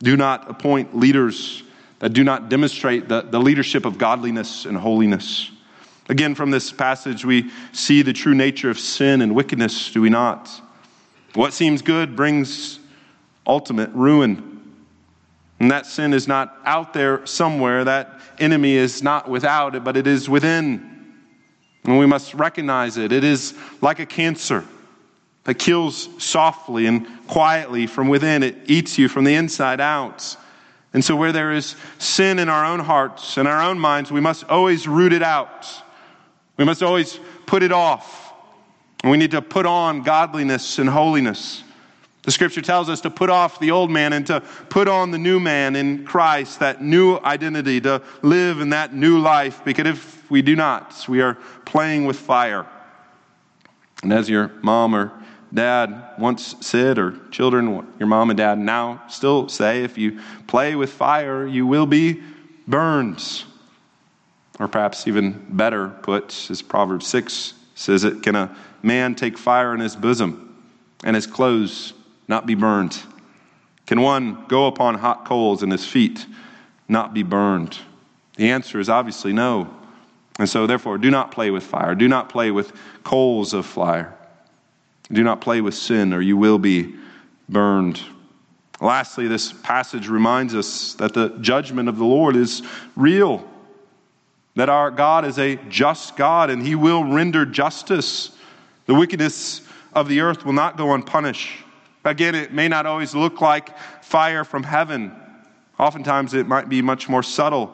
Do 0.00 0.16
not 0.16 0.50
appoint 0.50 0.96
leaders 0.96 1.62
that 1.98 2.12
do 2.12 2.22
not 2.22 2.50
demonstrate 2.50 3.08
the, 3.08 3.22
the 3.22 3.40
leadership 3.40 3.86
of 3.86 3.96
godliness 3.96 4.66
and 4.66 4.76
holiness. 4.76 5.50
Again, 6.08 6.34
from 6.34 6.50
this 6.50 6.70
passage, 6.70 7.24
we 7.24 7.50
see 7.72 8.02
the 8.02 8.12
true 8.12 8.34
nature 8.34 8.70
of 8.70 8.78
sin 8.78 9.22
and 9.22 9.34
wickedness, 9.34 9.90
do 9.90 10.02
we 10.02 10.10
not? 10.10 10.50
What 11.34 11.52
seems 11.52 11.82
good 11.82 12.14
brings 12.14 12.78
ultimate 13.46 13.90
ruin. 13.90 14.52
And 15.58 15.70
that 15.70 15.86
sin 15.86 16.12
is 16.12 16.28
not 16.28 16.56
out 16.64 16.92
there 16.92 17.24
somewhere. 17.24 17.84
That 17.84 18.20
enemy 18.38 18.74
is 18.74 19.02
not 19.02 19.28
without 19.28 19.74
it, 19.74 19.84
but 19.84 19.96
it 19.96 20.06
is 20.06 20.28
within. 20.28 20.95
And 21.86 21.98
we 21.98 22.06
must 22.06 22.34
recognize 22.34 22.96
it. 22.96 23.12
It 23.12 23.24
is 23.24 23.54
like 23.80 24.00
a 24.00 24.06
cancer 24.06 24.64
that 25.44 25.54
kills 25.54 26.08
softly 26.18 26.86
and 26.86 27.06
quietly 27.28 27.86
from 27.86 28.08
within, 28.08 28.42
it 28.42 28.56
eats 28.66 28.98
you 28.98 29.08
from 29.08 29.24
the 29.24 29.34
inside 29.34 29.80
out. 29.80 30.36
And 30.92 31.04
so, 31.04 31.14
where 31.14 31.30
there 31.30 31.52
is 31.52 31.76
sin 31.98 32.38
in 32.38 32.48
our 32.48 32.64
own 32.64 32.80
hearts 32.80 33.36
and 33.36 33.46
our 33.46 33.62
own 33.62 33.78
minds, 33.78 34.10
we 34.10 34.20
must 34.20 34.44
always 34.44 34.88
root 34.88 35.12
it 35.12 35.22
out. 35.22 35.66
We 36.56 36.64
must 36.64 36.82
always 36.82 37.20
put 37.44 37.62
it 37.62 37.70
off. 37.70 38.32
And 39.02 39.10
we 39.10 39.18
need 39.18 39.30
to 39.32 39.42
put 39.42 39.66
on 39.66 40.02
godliness 40.02 40.78
and 40.78 40.88
holiness. 40.88 41.62
The 42.26 42.32
scripture 42.32 42.60
tells 42.60 42.88
us 42.88 43.00
to 43.02 43.10
put 43.10 43.30
off 43.30 43.60
the 43.60 43.70
old 43.70 43.88
man 43.88 44.12
and 44.12 44.26
to 44.26 44.40
put 44.68 44.88
on 44.88 45.12
the 45.12 45.18
new 45.18 45.38
man 45.38 45.76
in 45.76 46.04
Christ, 46.04 46.58
that 46.58 46.82
new 46.82 47.18
identity, 47.18 47.80
to 47.82 48.02
live 48.20 48.60
in 48.60 48.70
that 48.70 48.92
new 48.92 49.20
life. 49.20 49.64
Because 49.64 49.86
if 49.86 50.28
we 50.28 50.42
do 50.42 50.56
not, 50.56 51.06
we 51.08 51.22
are 51.22 51.34
playing 51.64 52.04
with 52.04 52.18
fire. 52.18 52.66
And 54.02 54.12
as 54.12 54.28
your 54.28 54.50
mom 54.60 54.96
or 54.96 55.12
dad 55.54 56.14
once 56.18 56.56
said, 56.60 56.98
or 56.98 57.16
children, 57.30 57.86
your 58.00 58.08
mom 58.08 58.30
and 58.30 58.36
dad 58.36 58.58
now 58.58 59.04
still 59.08 59.48
say, 59.48 59.84
if 59.84 59.96
you 59.96 60.18
play 60.48 60.74
with 60.74 60.92
fire, 60.92 61.46
you 61.46 61.64
will 61.64 61.86
be 61.86 62.20
burned. 62.66 63.44
Or 64.58 64.66
perhaps 64.66 65.06
even 65.06 65.46
better 65.50 65.90
put, 66.02 66.50
as 66.50 66.60
Proverbs 66.60 67.06
6 67.06 67.54
says 67.76 68.02
it, 68.02 68.24
can 68.24 68.34
a 68.34 68.56
man 68.82 69.14
take 69.14 69.38
fire 69.38 69.72
in 69.72 69.78
his 69.78 69.94
bosom 69.94 70.42
and 71.04 71.14
his 71.14 71.28
clothes 71.28 71.92
not 72.28 72.46
be 72.46 72.54
burned? 72.54 72.98
Can 73.86 74.00
one 74.00 74.44
go 74.48 74.66
upon 74.66 74.96
hot 74.96 75.24
coals 75.24 75.62
and 75.62 75.70
his 75.70 75.86
feet 75.86 76.26
not 76.88 77.14
be 77.14 77.22
burned? 77.22 77.78
The 78.36 78.50
answer 78.50 78.80
is 78.80 78.88
obviously 78.88 79.32
no. 79.32 79.72
And 80.38 80.48
so, 80.48 80.66
therefore, 80.66 80.98
do 80.98 81.10
not 81.10 81.30
play 81.30 81.50
with 81.50 81.62
fire. 81.62 81.94
Do 81.94 82.08
not 82.08 82.28
play 82.28 82.50
with 82.50 82.72
coals 83.04 83.54
of 83.54 83.64
fire. 83.64 84.14
Do 85.10 85.22
not 85.22 85.40
play 85.40 85.60
with 85.60 85.74
sin, 85.74 86.12
or 86.12 86.20
you 86.20 86.36
will 86.36 86.58
be 86.58 86.94
burned. 87.48 88.00
Lastly, 88.80 89.28
this 89.28 89.52
passage 89.52 90.08
reminds 90.08 90.54
us 90.54 90.94
that 90.94 91.14
the 91.14 91.28
judgment 91.40 91.88
of 91.88 91.96
the 91.96 92.04
Lord 92.04 92.36
is 92.36 92.62
real, 92.96 93.48
that 94.56 94.68
our 94.68 94.90
God 94.90 95.24
is 95.24 95.38
a 95.38 95.56
just 95.68 96.16
God, 96.16 96.50
and 96.50 96.66
he 96.66 96.74
will 96.74 97.04
render 97.04 97.46
justice. 97.46 98.32
The 98.84 98.94
wickedness 98.94 99.62
of 99.94 100.08
the 100.08 100.20
earth 100.20 100.44
will 100.44 100.52
not 100.52 100.76
go 100.76 100.92
unpunished. 100.92 101.64
Again, 102.06 102.36
it 102.36 102.52
may 102.52 102.68
not 102.68 102.86
always 102.86 103.14
look 103.14 103.40
like 103.40 103.76
fire 104.00 104.44
from 104.44 104.62
heaven. 104.62 105.12
Oftentimes, 105.78 106.34
it 106.34 106.46
might 106.46 106.68
be 106.68 106.80
much 106.80 107.08
more 107.08 107.22
subtle. 107.22 107.70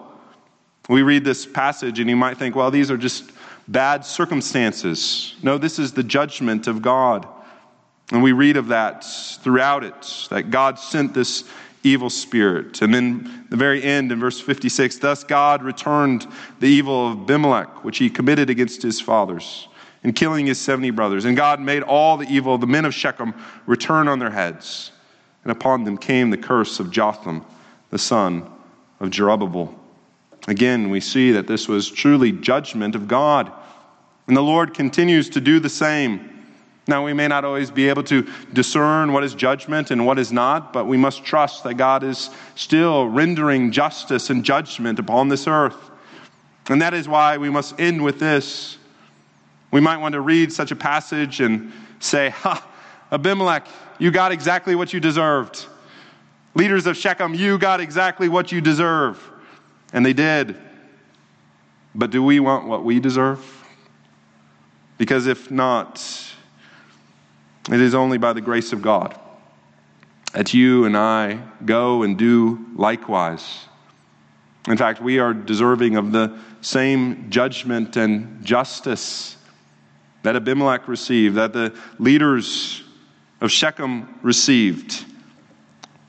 We 0.88 1.02
read 1.02 1.22
this 1.22 1.44
passage, 1.44 2.00
and 2.00 2.08
you 2.08 2.16
might 2.16 2.38
think, 2.38 2.56
well, 2.56 2.70
these 2.70 2.90
are 2.90 2.96
just 2.96 3.30
bad 3.68 4.06
circumstances. 4.06 5.34
No, 5.42 5.58
this 5.58 5.78
is 5.78 5.92
the 5.92 6.02
judgment 6.02 6.66
of 6.66 6.80
God. 6.80 7.28
And 8.10 8.22
we 8.22 8.32
read 8.32 8.56
of 8.56 8.68
that 8.68 9.04
throughout 9.04 9.84
it, 9.84 10.26
that 10.30 10.50
God 10.50 10.78
sent 10.78 11.12
this 11.12 11.44
evil 11.84 12.08
spirit. 12.08 12.80
And 12.80 12.92
then 12.92 13.46
the 13.50 13.56
very 13.56 13.82
end 13.82 14.12
in 14.12 14.18
verse 14.18 14.40
56 14.40 14.98
thus 14.98 15.24
God 15.24 15.62
returned 15.62 16.26
the 16.58 16.66
evil 16.66 17.12
of 17.12 17.20
Abimelech, 17.22 17.84
which 17.84 17.98
he 17.98 18.08
committed 18.08 18.48
against 18.48 18.82
his 18.82 19.00
fathers 19.00 19.68
and 20.04 20.14
killing 20.14 20.46
his 20.46 20.60
70 20.60 20.90
brothers. 20.90 21.24
And 21.24 21.36
God 21.36 21.60
made 21.60 21.82
all 21.82 22.16
the 22.16 22.28
evil 22.28 22.54
of 22.54 22.60
the 22.60 22.66
men 22.66 22.84
of 22.84 22.94
Shechem 22.94 23.34
return 23.66 24.08
on 24.08 24.18
their 24.18 24.30
heads. 24.30 24.90
And 25.44 25.52
upon 25.52 25.84
them 25.84 25.98
came 25.98 26.30
the 26.30 26.36
curse 26.36 26.80
of 26.80 26.90
Jotham, 26.90 27.44
the 27.90 27.98
son 27.98 28.48
of 29.00 29.10
Jerubbaal. 29.10 29.74
Again, 30.48 30.90
we 30.90 31.00
see 31.00 31.32
that 31.32 31.46
this 31.46 31.68
was 31.68 31.90
truly 31.90 32.32
judgment 32.32 32.94
of 32.94 33.06
God. 33.06 33.52
And 34.26 34.36
the 34.36 34.42
Lord 34.42 34.74
continues 34.74 35.30
to 35.30 35.40
do 35.40 35.60
the 35.60 35.68
same. 35.68 36.28
Now, 36.88 37.04
we 37.04 37.12
may 37.12 37.28
not 37.28 37.44
always 37.44 37.70
be 37.70 37.88
able 37.88 38.02
to 38.04 38.26
discern 38.52 39.12
what 39.12 39.22
is 39.22 39.34
judgment 39.34 39.92
and 39.92 40.04
what 40.04 40.18
is 40.18 40.32
not, 40.32 40.72
but 40.72 40.86
we 40.86 40.96
must 40.96 41.24
trust 41.24 41.62
that 41.62 41.74
God 41.74 42.02
is 42.02 42.30
still 42.56 43.06
rendering 43.06 43.70
justice 43.70 44.30
and 44.30 44.44
judgment 44.44 44.98
upon 44.98 45.28
this 45.28 45.46
earth. 45.46 45.90
And 46.68 46.82
that 46.82 46.92
is 46.92 47.06
why 47.08 47.36
we 47.38 47.50
must 47.50 47.78
end 47.78 48.02
with 48.02 48.18
this 48.18 48.78
we 49.72 49.80
might 49.80 49.96
want 49.96 50.12
to 50.12 50.20
read 50.20 50.52
such 50.52 50.70
a 50.70 50.76
passage 50.76 51.40
and 51.40 51.72
say, 51.98 52.30
Ha, 52.30 52.64
Abimelech, 53.10 53.66
you 53.98 54.12
got 54.12 54.30
exactly 54.30 54.76
what 54.76 54.92
you 54.92 55.00
deserved. 55.00 55.66
Leaders 56.54 56.86
of 56.86 56.96
Shechem, 56.96 57.34
you 57.34 57.58
got 57.58 57.80
exactly 57.80 58.28
what 58.28 58.52
you 58.52 58.60
deserve. 58.60 59.18
And 59.92 60.04
they 60.04 60.12
did. 60.12 60.56
But 61.94 62.10
do 62.10 62.22
we 62.22 62.38
want 62.38 62.68
what 62.68 62.84
we 62.84 63.00
deserve? 63.00 63.42
Because 64.98 65.26
if 65.26 65.50
not, 65.50 66.02
it 67.70 67.80
is 67.80 67.94
only 67.94 68.18
by 68.18 68.34
the 68.34 68.40
grace 68.40 68.72
of 68.72 68.82
God 68.82 69.18
that 70.32 70.54
you 70.54 70.84
and 70.84 70.96
I 70.96 71.40
go 71.64 72.02
and 72.02 72.18
do 72.18 72.64
likewise. 72.76 73.66
In 74.68 74.76
fact, 74.76 75.00
we 75.00 75.18
are 75.18 75.34
deserving 75.34 75.96
of 75.96 76.12
the 76.12 76.38
same 76.60 77.30
judgment 77.30 77.96
and 77.96 78.44
justice 78.44 79.36
that 80.22 80.36
Abimelech 80.36 80.88
received, 80.88 81.36
that 81.36 81.52
the 81.52 81.74
leaders 81.98 82.82
of 83.40 83.50
Shechem 83.50 84.18
received. 84.22 85.04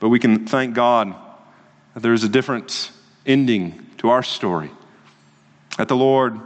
But 0.00 0.08
we 0.08 0.18
can 0.18 0.46
thank 0.46 0.74
God 0.74 1.14
that 1.94 2.00
there's 2.00 2.24
a 2.24 2.28
different 2.28 2.90
ending 3.26 3.86
to 3.98 4.10
our 4.10 4.22
story. 4.22 4.70
That 5.78 5.88
the 5.88 5.96
Lord 5.96 6.38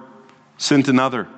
sent 0.56 0.88
another, 0.88 1.28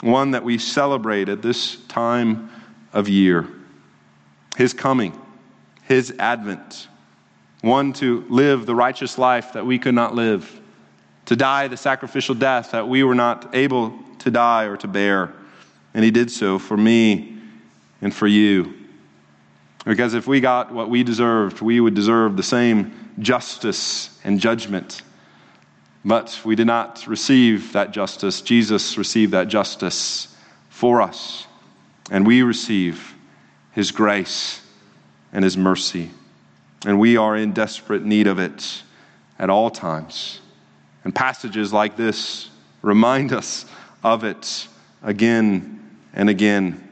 one 0.00 0.32
that 0.32 0.44
we 0.44 0.58
celebrate 0.58 1.28
at 1.28 1.42
this 1.42 1.76
time 1.86 2.50
of 2.92 3.08
year. 3.08 3.48
His 4.56 4.72
coming, 4.72 5.18
His 5.82 6.14
advent, 6.18 6.88
one 7.62 7.92
to 7.94 8.24
live 8.28 8.66
the 8.66 8.74
righteous 8.74 9.18
life 9.18 9.54
that 9.54 9.64
we 9.64 9.78
could 9.78 9.94
not 9.94 10.14
live, 10.14 10.60
to 11.26 11.36
die 11.36 11.68
the 11.68 11.76
sacrificial 11.76 12.34
death 12.34 12.72
that 12.72 12.88
we 12.88 13.04
were 13.04 13.14
not 13.14 13.54
able 13.54 13.98
to 14.22 14.30
die 14.30 14.64
or 14.64 14.76
to 14.78 14.88
bear. 14.88 15.32
And 15.94 16.04
he 16.04 16.10
did 16.10 16.30
so 16.30 16.58
for 16.58 16.76
me 16.76 17.38
and 18.00 18.14
for 18.14 18.26
you. 18.26 18.74
Because 19.84 20.14
if 20.14 20.26
we 20.26 20.40
got 20.40 20.72
what 20.72 20.88
we 20.88 21.02
deserved, 21.02 21.60
we 21.60 21.80
would 21.80 21.94
deserve 21.94 22.36
the 22.36 22.42
same 22.42 23.10
justice 23.18 24.18
and 24.24 24.40
judgment. 24.40 25.02
But 26.04 26.40
we 26.44 26.54
did 26.54 26.66
not 26.66 27.06
receive 27.06 27.72
that 27.72 27.90
justice. 27.90 28.40
Jesus 28.40 28.96
received 28.96 29.32
that 29.32 29.48
justice 29.48 30.34
for 30.68 31.02
us. 31.02 31.46
And 32.10 32.26
we 32.26 32.42
receive 32.42 33.14
his 33.72 33.90
grace 33.90 34.60
and 35.32 35.44
his 35.44 35.56
mercy. 35.56 36.10
And 36.84 36.98
we 36.98 37.16
are 37.16 37.36
in 37.36 37.52
desperate 37.52 38.04
need 38.04 38.26
of 38.26 38.38
it 38.38 38.82
at 39.38 39.50
all 39.50 39.70
times. 39.70 40.40
And 41.04 41.14
passages 41.14 41.72
like 41.72 41.96
this 41.96 42.50
remind 42.82 43.32
us 43.32 43.64
of 44.02 44.24
it 44.24 44.68
again 45.02 45.90
and 46.12 46.28
again. 46.28 46.88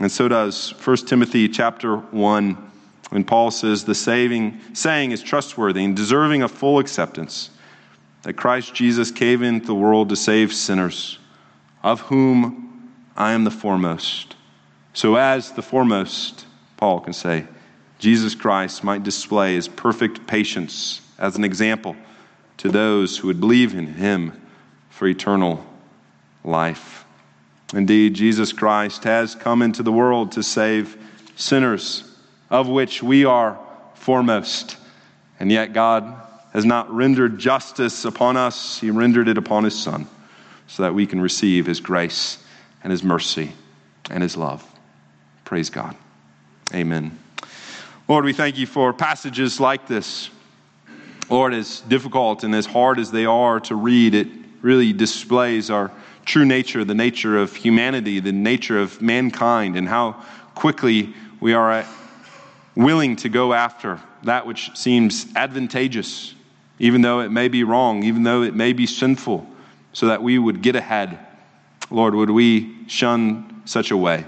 And 0.00 0.10
so 0.10 0.28
does 0.28 0.70
1 0.84 0.96
Timothy 0.98 1.48
chapter 1.48 1.96
1 1.96 2.70
when 3.10 3.24
Paul 3.24 3.50
says 3.50 3.84
the 3.84 3.94
saving 3.94 4.60
saying 4.72 5.12
is 5.12 5.22
trustworthy 5.22 5.84
and 5.84 5.96
deserving 5.96 6.42
of 6.42 6.50
full 6.50 6.78
acceptance 6.78 7.50
that 8.22 8.34
Christ 8.34 8.74
Jesus 8.74 9.10
came 9.10 9.42
into 9.42 9.66
the 9.66 9.74
world 9.74 10.08
to 10.08 10.16
save 10.16 10.52
sinners, 10.52 11.18
of 11.82 12.00
whom 12.00 12.92
I 13.16 13.32
am 13.32 13.44
the 13.44 13.50
foremost. 13.50 14.34
So 14.94 15.16
as 15.16 15.52
the 15.52 15.62
foremost, 15.62 16.46
Paul 16.78 17.00
can 17.00 17.12
say, 17.12 17.46
Jesus 17.98 18.34
Christ 18.34 18.82
might 18.82 19.02
display 19.02 19.54
his 19.54 19.68
perfect 19.68 20.26
patience 20.26 21.02
as 21.18 21.36
an 21.36 21.44
example 21.44 21.96
to 22.56 22.70
those 22.70 23.18
who 23.18 23.28
would 23.28 23.40
believe 23.40 23.74
in 23.74 23.86
him 23.86 24.40
for 24.88 25.06
eternal 25.06 25.64
life. 26.44 27.04
Indeed, 27.72 28.14
Jesus 28.14 28.52
Christ 28.52 29.04
has 29.04 29.34
come 29.34 29.62
into 29.62 29.82
the 29.82 29.92
world 29.92 30.32
to 30.32 30.42
save 30.42 30.96
sinners, 31.36 32.04
of 32.50 32.68
which 32.68 33.02
we 33.02 33.24
are 33.24 33.58
foremost. 33.94 34.76
And 35.40 35.50
yet, 35.50 35.72
God 35.72 36.14
has 36.52 36.64
not 36.64 36.94
rendered 36.94 37.38
justice 37.38 38.04
upon 38.04 38.36
us, 38.36 38.78
He 38.78 38.90
rendered 38.90 39.28
it 39.28 39.38
upon 39.38 39.64
His 39.64 39.76
Son, 39.76 40.06
so 40.68 40.84
that 40.84 40.94
we 40.94 41.06
can 41.06 41.20
receive 41.20 41.66
His 41.66 41.80
grace 41.80 42.38
and 42.84 42.90
His 42.90 43.02
mercy 43.02 43.52
and 44.10 44.22
His 44.22 44.36
love. 44.36 44.64
Praise 45.44 45.70
God. 45.70 45.96
Amen. 46.72 47.18
Lord, 48.06 48.24
we 48.24 48.32
thank 48.32 48.58
you 48.58 48.66
for 48.66 48.92
passages 48.92 49.58
like 49.58 49.88
this. 49.88 50.30
Lord, 51.30 51.54
as 51.54 51.80
difficult 51.80 52.44
and 52.44 52.54
as 52.54 52.66
hard 52.66 52.98
as 52.98 53.10
they 53.10 53.24
are 53.24 53.58
to 53.60 53.74
read, 53.74 54.14
it 54.14 54.28
really 54.60 54.92
displays 54.92 55.70
our 55.70 55.90
true 56.24 56.44
nature, 56.44 56.84
the 56.84 56.94
nature 56.94 57.38
of 57.38 57.54
humanity, 57.54 58.20
the 58.20 58.32
nature 58.32 58.78
of 58.78 59.00
mankind, 59.00 59.76
and 59.76 59.88
how 59.88 60.22
quickly 60.54 61.14
we 61.40 61.54
are 61.54 61.84
willing 62.74 63.16
to 63.16 63.28
go 63.28 63.52
after 63.52 64.00
that 64.24 64.46
which 64.46 64.70
seems 64.74 65.26
advantageous, 65.36 66.34
even 66.78 67.02
though 67.02 67.20
it 67.20 67.30
may 67.30 67.48
be 67.48 67.62
wrong, 67.62 68.02
even 68.04 68.22
though 68.22 68.42
it 68.42 68.54
may 68.54 68.72
be 68.72 68.86
sinful, 68.86 69.46
so 69.92 70.06
that 70.06 70.22
we 70.22 70.38
would 70.38 70.62
get 70.62 70.74
ahead. 70.74 71.18
Lord, 71.90 72.14
would 72.14 72.30
we 72.30 72.74
shun 72.88 73.62
such 73.64 73.90
a 73.90 73.96
way? 73.96 74.24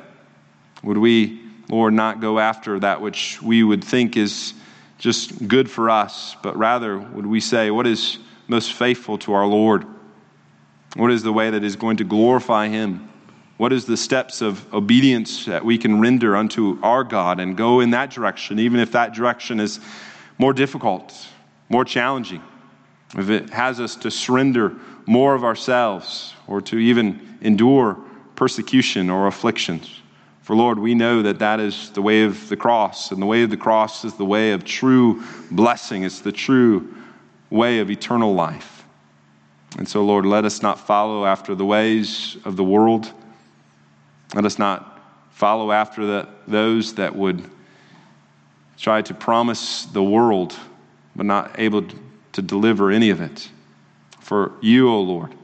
Would 0.83 0.99
we, 0.99 1.41
Lord, 1.69 1.95
not 1.95 2.21
go 2.21 2.39
after 2.39 2.79
that 2.81 3.01
which 3.01 3.41
we 3.43 3.63
would 3.65 3.83
think 3.83 4.17
is 4.17 4.55
just 4.99 5.49
good 5.49 5.71
for 5.71 5.91
us, 5.91 6.37
but 6.43 6.57
rather 6.57 6.99
would 6.99 7.27
we 7.27 7.41
say, 7.41 7.71
what 7.71 7.87
is 7.87 8.19
most 8.49 8.73
faithful 8.75 9.19
to 9.19 9.33
our 9.33 9.47
Lord? 9.47 9.87
What 10.97 11.13
is 11.13 11.23
the 11.23 11.33
way 11.33 11.51
that 11.51 11.63
is 11.63 11.77
going 11.77 11.99
to 11.99 12.05
glorify 12.05 12.69
Him? 12.69 13.11
What 13.59 13.73
is 13.73 13.85
the 13.85 13.97
steps 13.97 14.41
of 14.41 14.73
obedience 14.75 15.45
that 15.45 15.65
we 15.65 15.79
can 15.79 16.01
render 16.01 16.37
unto 16.37 16.79
our 16.83 17.05
God 17.05 17.39
and 17.39 17.57
go 17.57 17.81
in 17.81 17.91
that 17.91 18.11
direction, 18.11 18.59
even 18.59 18.81
if 18.81 18.93
that 18.93 19.15
direction 19.15 19.61
is 19.61 19.79
more 20.39 20.53
difficult, 20.53 21.15
more 21.69 21.85
challenging? 21.85 22.43
If 23.17 23.31
it 23.31 23.51
has 23.51 23.79
us 23.79 23.95
to 23.97 24.11
surrender 24.11 24.75
more 25.07 25.35
of 25.35 25.45
ourselves 25.45 26.35
or 26.47 26.61
to 26.63 26.79
even 26.79 27.39
endure 27.41 27.99
persecution 28.35 29.09
or 29.11 29.27
afflictions. 29.27 30.01
For 30.43 30.55
Lord, 30.55 30.79
we 30.79 30.95
know 30.95 31.23
that 31.23 31.39
that 31.41 31.61
is 31.61 31.91
the 31.91 32.03
way 32.03 32.23
of 32.23 32.49
the 32.49 32.57
cross, 32.57 33.11
and 33.11 33.21
the 33.21 33.27
way 33.27 33.43
of 33.43 33.51
the 33.51 33.57
cross 33.57 34.05
is 34.05 34.15
the 34.15 34.25
way 34.25 34.53
of 34.53 34.65
true 34.65 35.23
blessing. 35.51 36.05
It's 36.05 36.21
the 36.21 36.33
true 36.33 36.95
way 37.51 37.81
of 37.81 37.91
eternal 37.91 38.35
life. 38.35 38.76
And 39.77 39.89
so, 39.89 40.05
Lord, 40.05 40.25
let 40.27 40.45
us 40.45 40.63
not 40.63 40.81
follow 40.81 41.27
after 41.27 41.55
the 41.55 41.67
ways 41.67 42.37
of 42.45 42.57
the 42.57 42.65
world 42.65 43.13
let 44.35 44.45
us 44.45 44.59
not 44.59 45.01
follow 45.31 45.71
after 45.73 46.05
the, 46.05 46.29
those 46.49 46.95
that 46.95 47.15
would 47.15 47.49
try 48.77 49.01
to 49.03 49.15
promise 49.15 49.85
the 49.87 50.03
world, 50.03 50.55
but 51.15 51.27
not 51.27 51.59
able 51.59 51.85
to 52.33 52.43
deliver 52.43 52.91
any 52.91 53.11
of 53.11 53.21
it. 53.21 53.49
For 54.21 54.53
you, 54.61 54.91
O 54.91 55.01
Lord, 55.01 55.35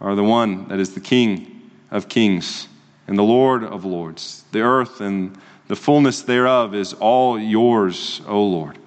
are 0.00 0.14
the 0.14 0.24
one 0.24 0.68
that 0.68 0.78
is 0.78 0.94
the 0.94 1.00
King 1.00 1.70
of 1.90 2.08
kings 2.08 2.68
and 3.08 3.18
the 3.18 3.22
Lord 3.22 3.64
of 3.64 3.84
lords. 3.84 4.44
The 4.52 4.60
earth 4.60 5.00
and 5.00 5.36
the 5.68 5.76
fullness 5.76 6.22
thereof 6.22 6.74
is 6.74 6.94
all 6.94 7.38
yours, 7.38 8.22
O 8.26 8.42
Lord. 8.42 8.78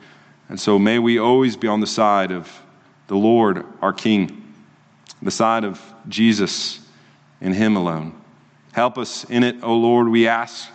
And 0.49 0.59
so 0.59 0.79
may 0.79 0.99
we 0.99 1.19
always 1.19 1.55
be 1.55 1.67
on 1.67 1.81
the 1.81 1.87
side 1.87 2.31
of 2.31 2.51
the 3.07 3.15
Lord, 3.15 3.65
our 3.81 3.93
King, 3.93 4.42
the 5.24 5.32
side 5.32 5.63
of 5.63 5.82
Jesus 6.07 6.80
and 7.41 7.53
Him 7.53 7.76
alone. 7.76 8.19
Help 8.71 8.97
us 8.97 9.24
in 9.26 9.43
it, 9.43 9.63
O 9.63 9.76
Lord, 9.76 10.07
we 10.09 10.28
ask. 10.28 10.69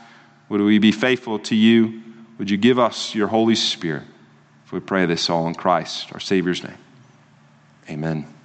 Would 0.49 0.61
we 0.61 0.79
be 0.79 0.93
faithful 0.93 1.39
to 1.41 1.55
you? 1.55 2.03
Would 2.39 2.51
you 2.51 2.57
give 2.57 2.79
us 2.79 3.15
your 3.15 3.27
Holy 3.29 3.55
Spirit? 3.55 4.05
If 4.65 4.73
we 4.73 4.81
pray 4.81 5.07
this 5.07 5.29
all 5.29 5.47
in 5.49 5.55
Christ, 5.55 6.13
our 6.13 6.21
Savior's 6.21 6.63
name. 6.63 6.79
Amen. 7.91 8.35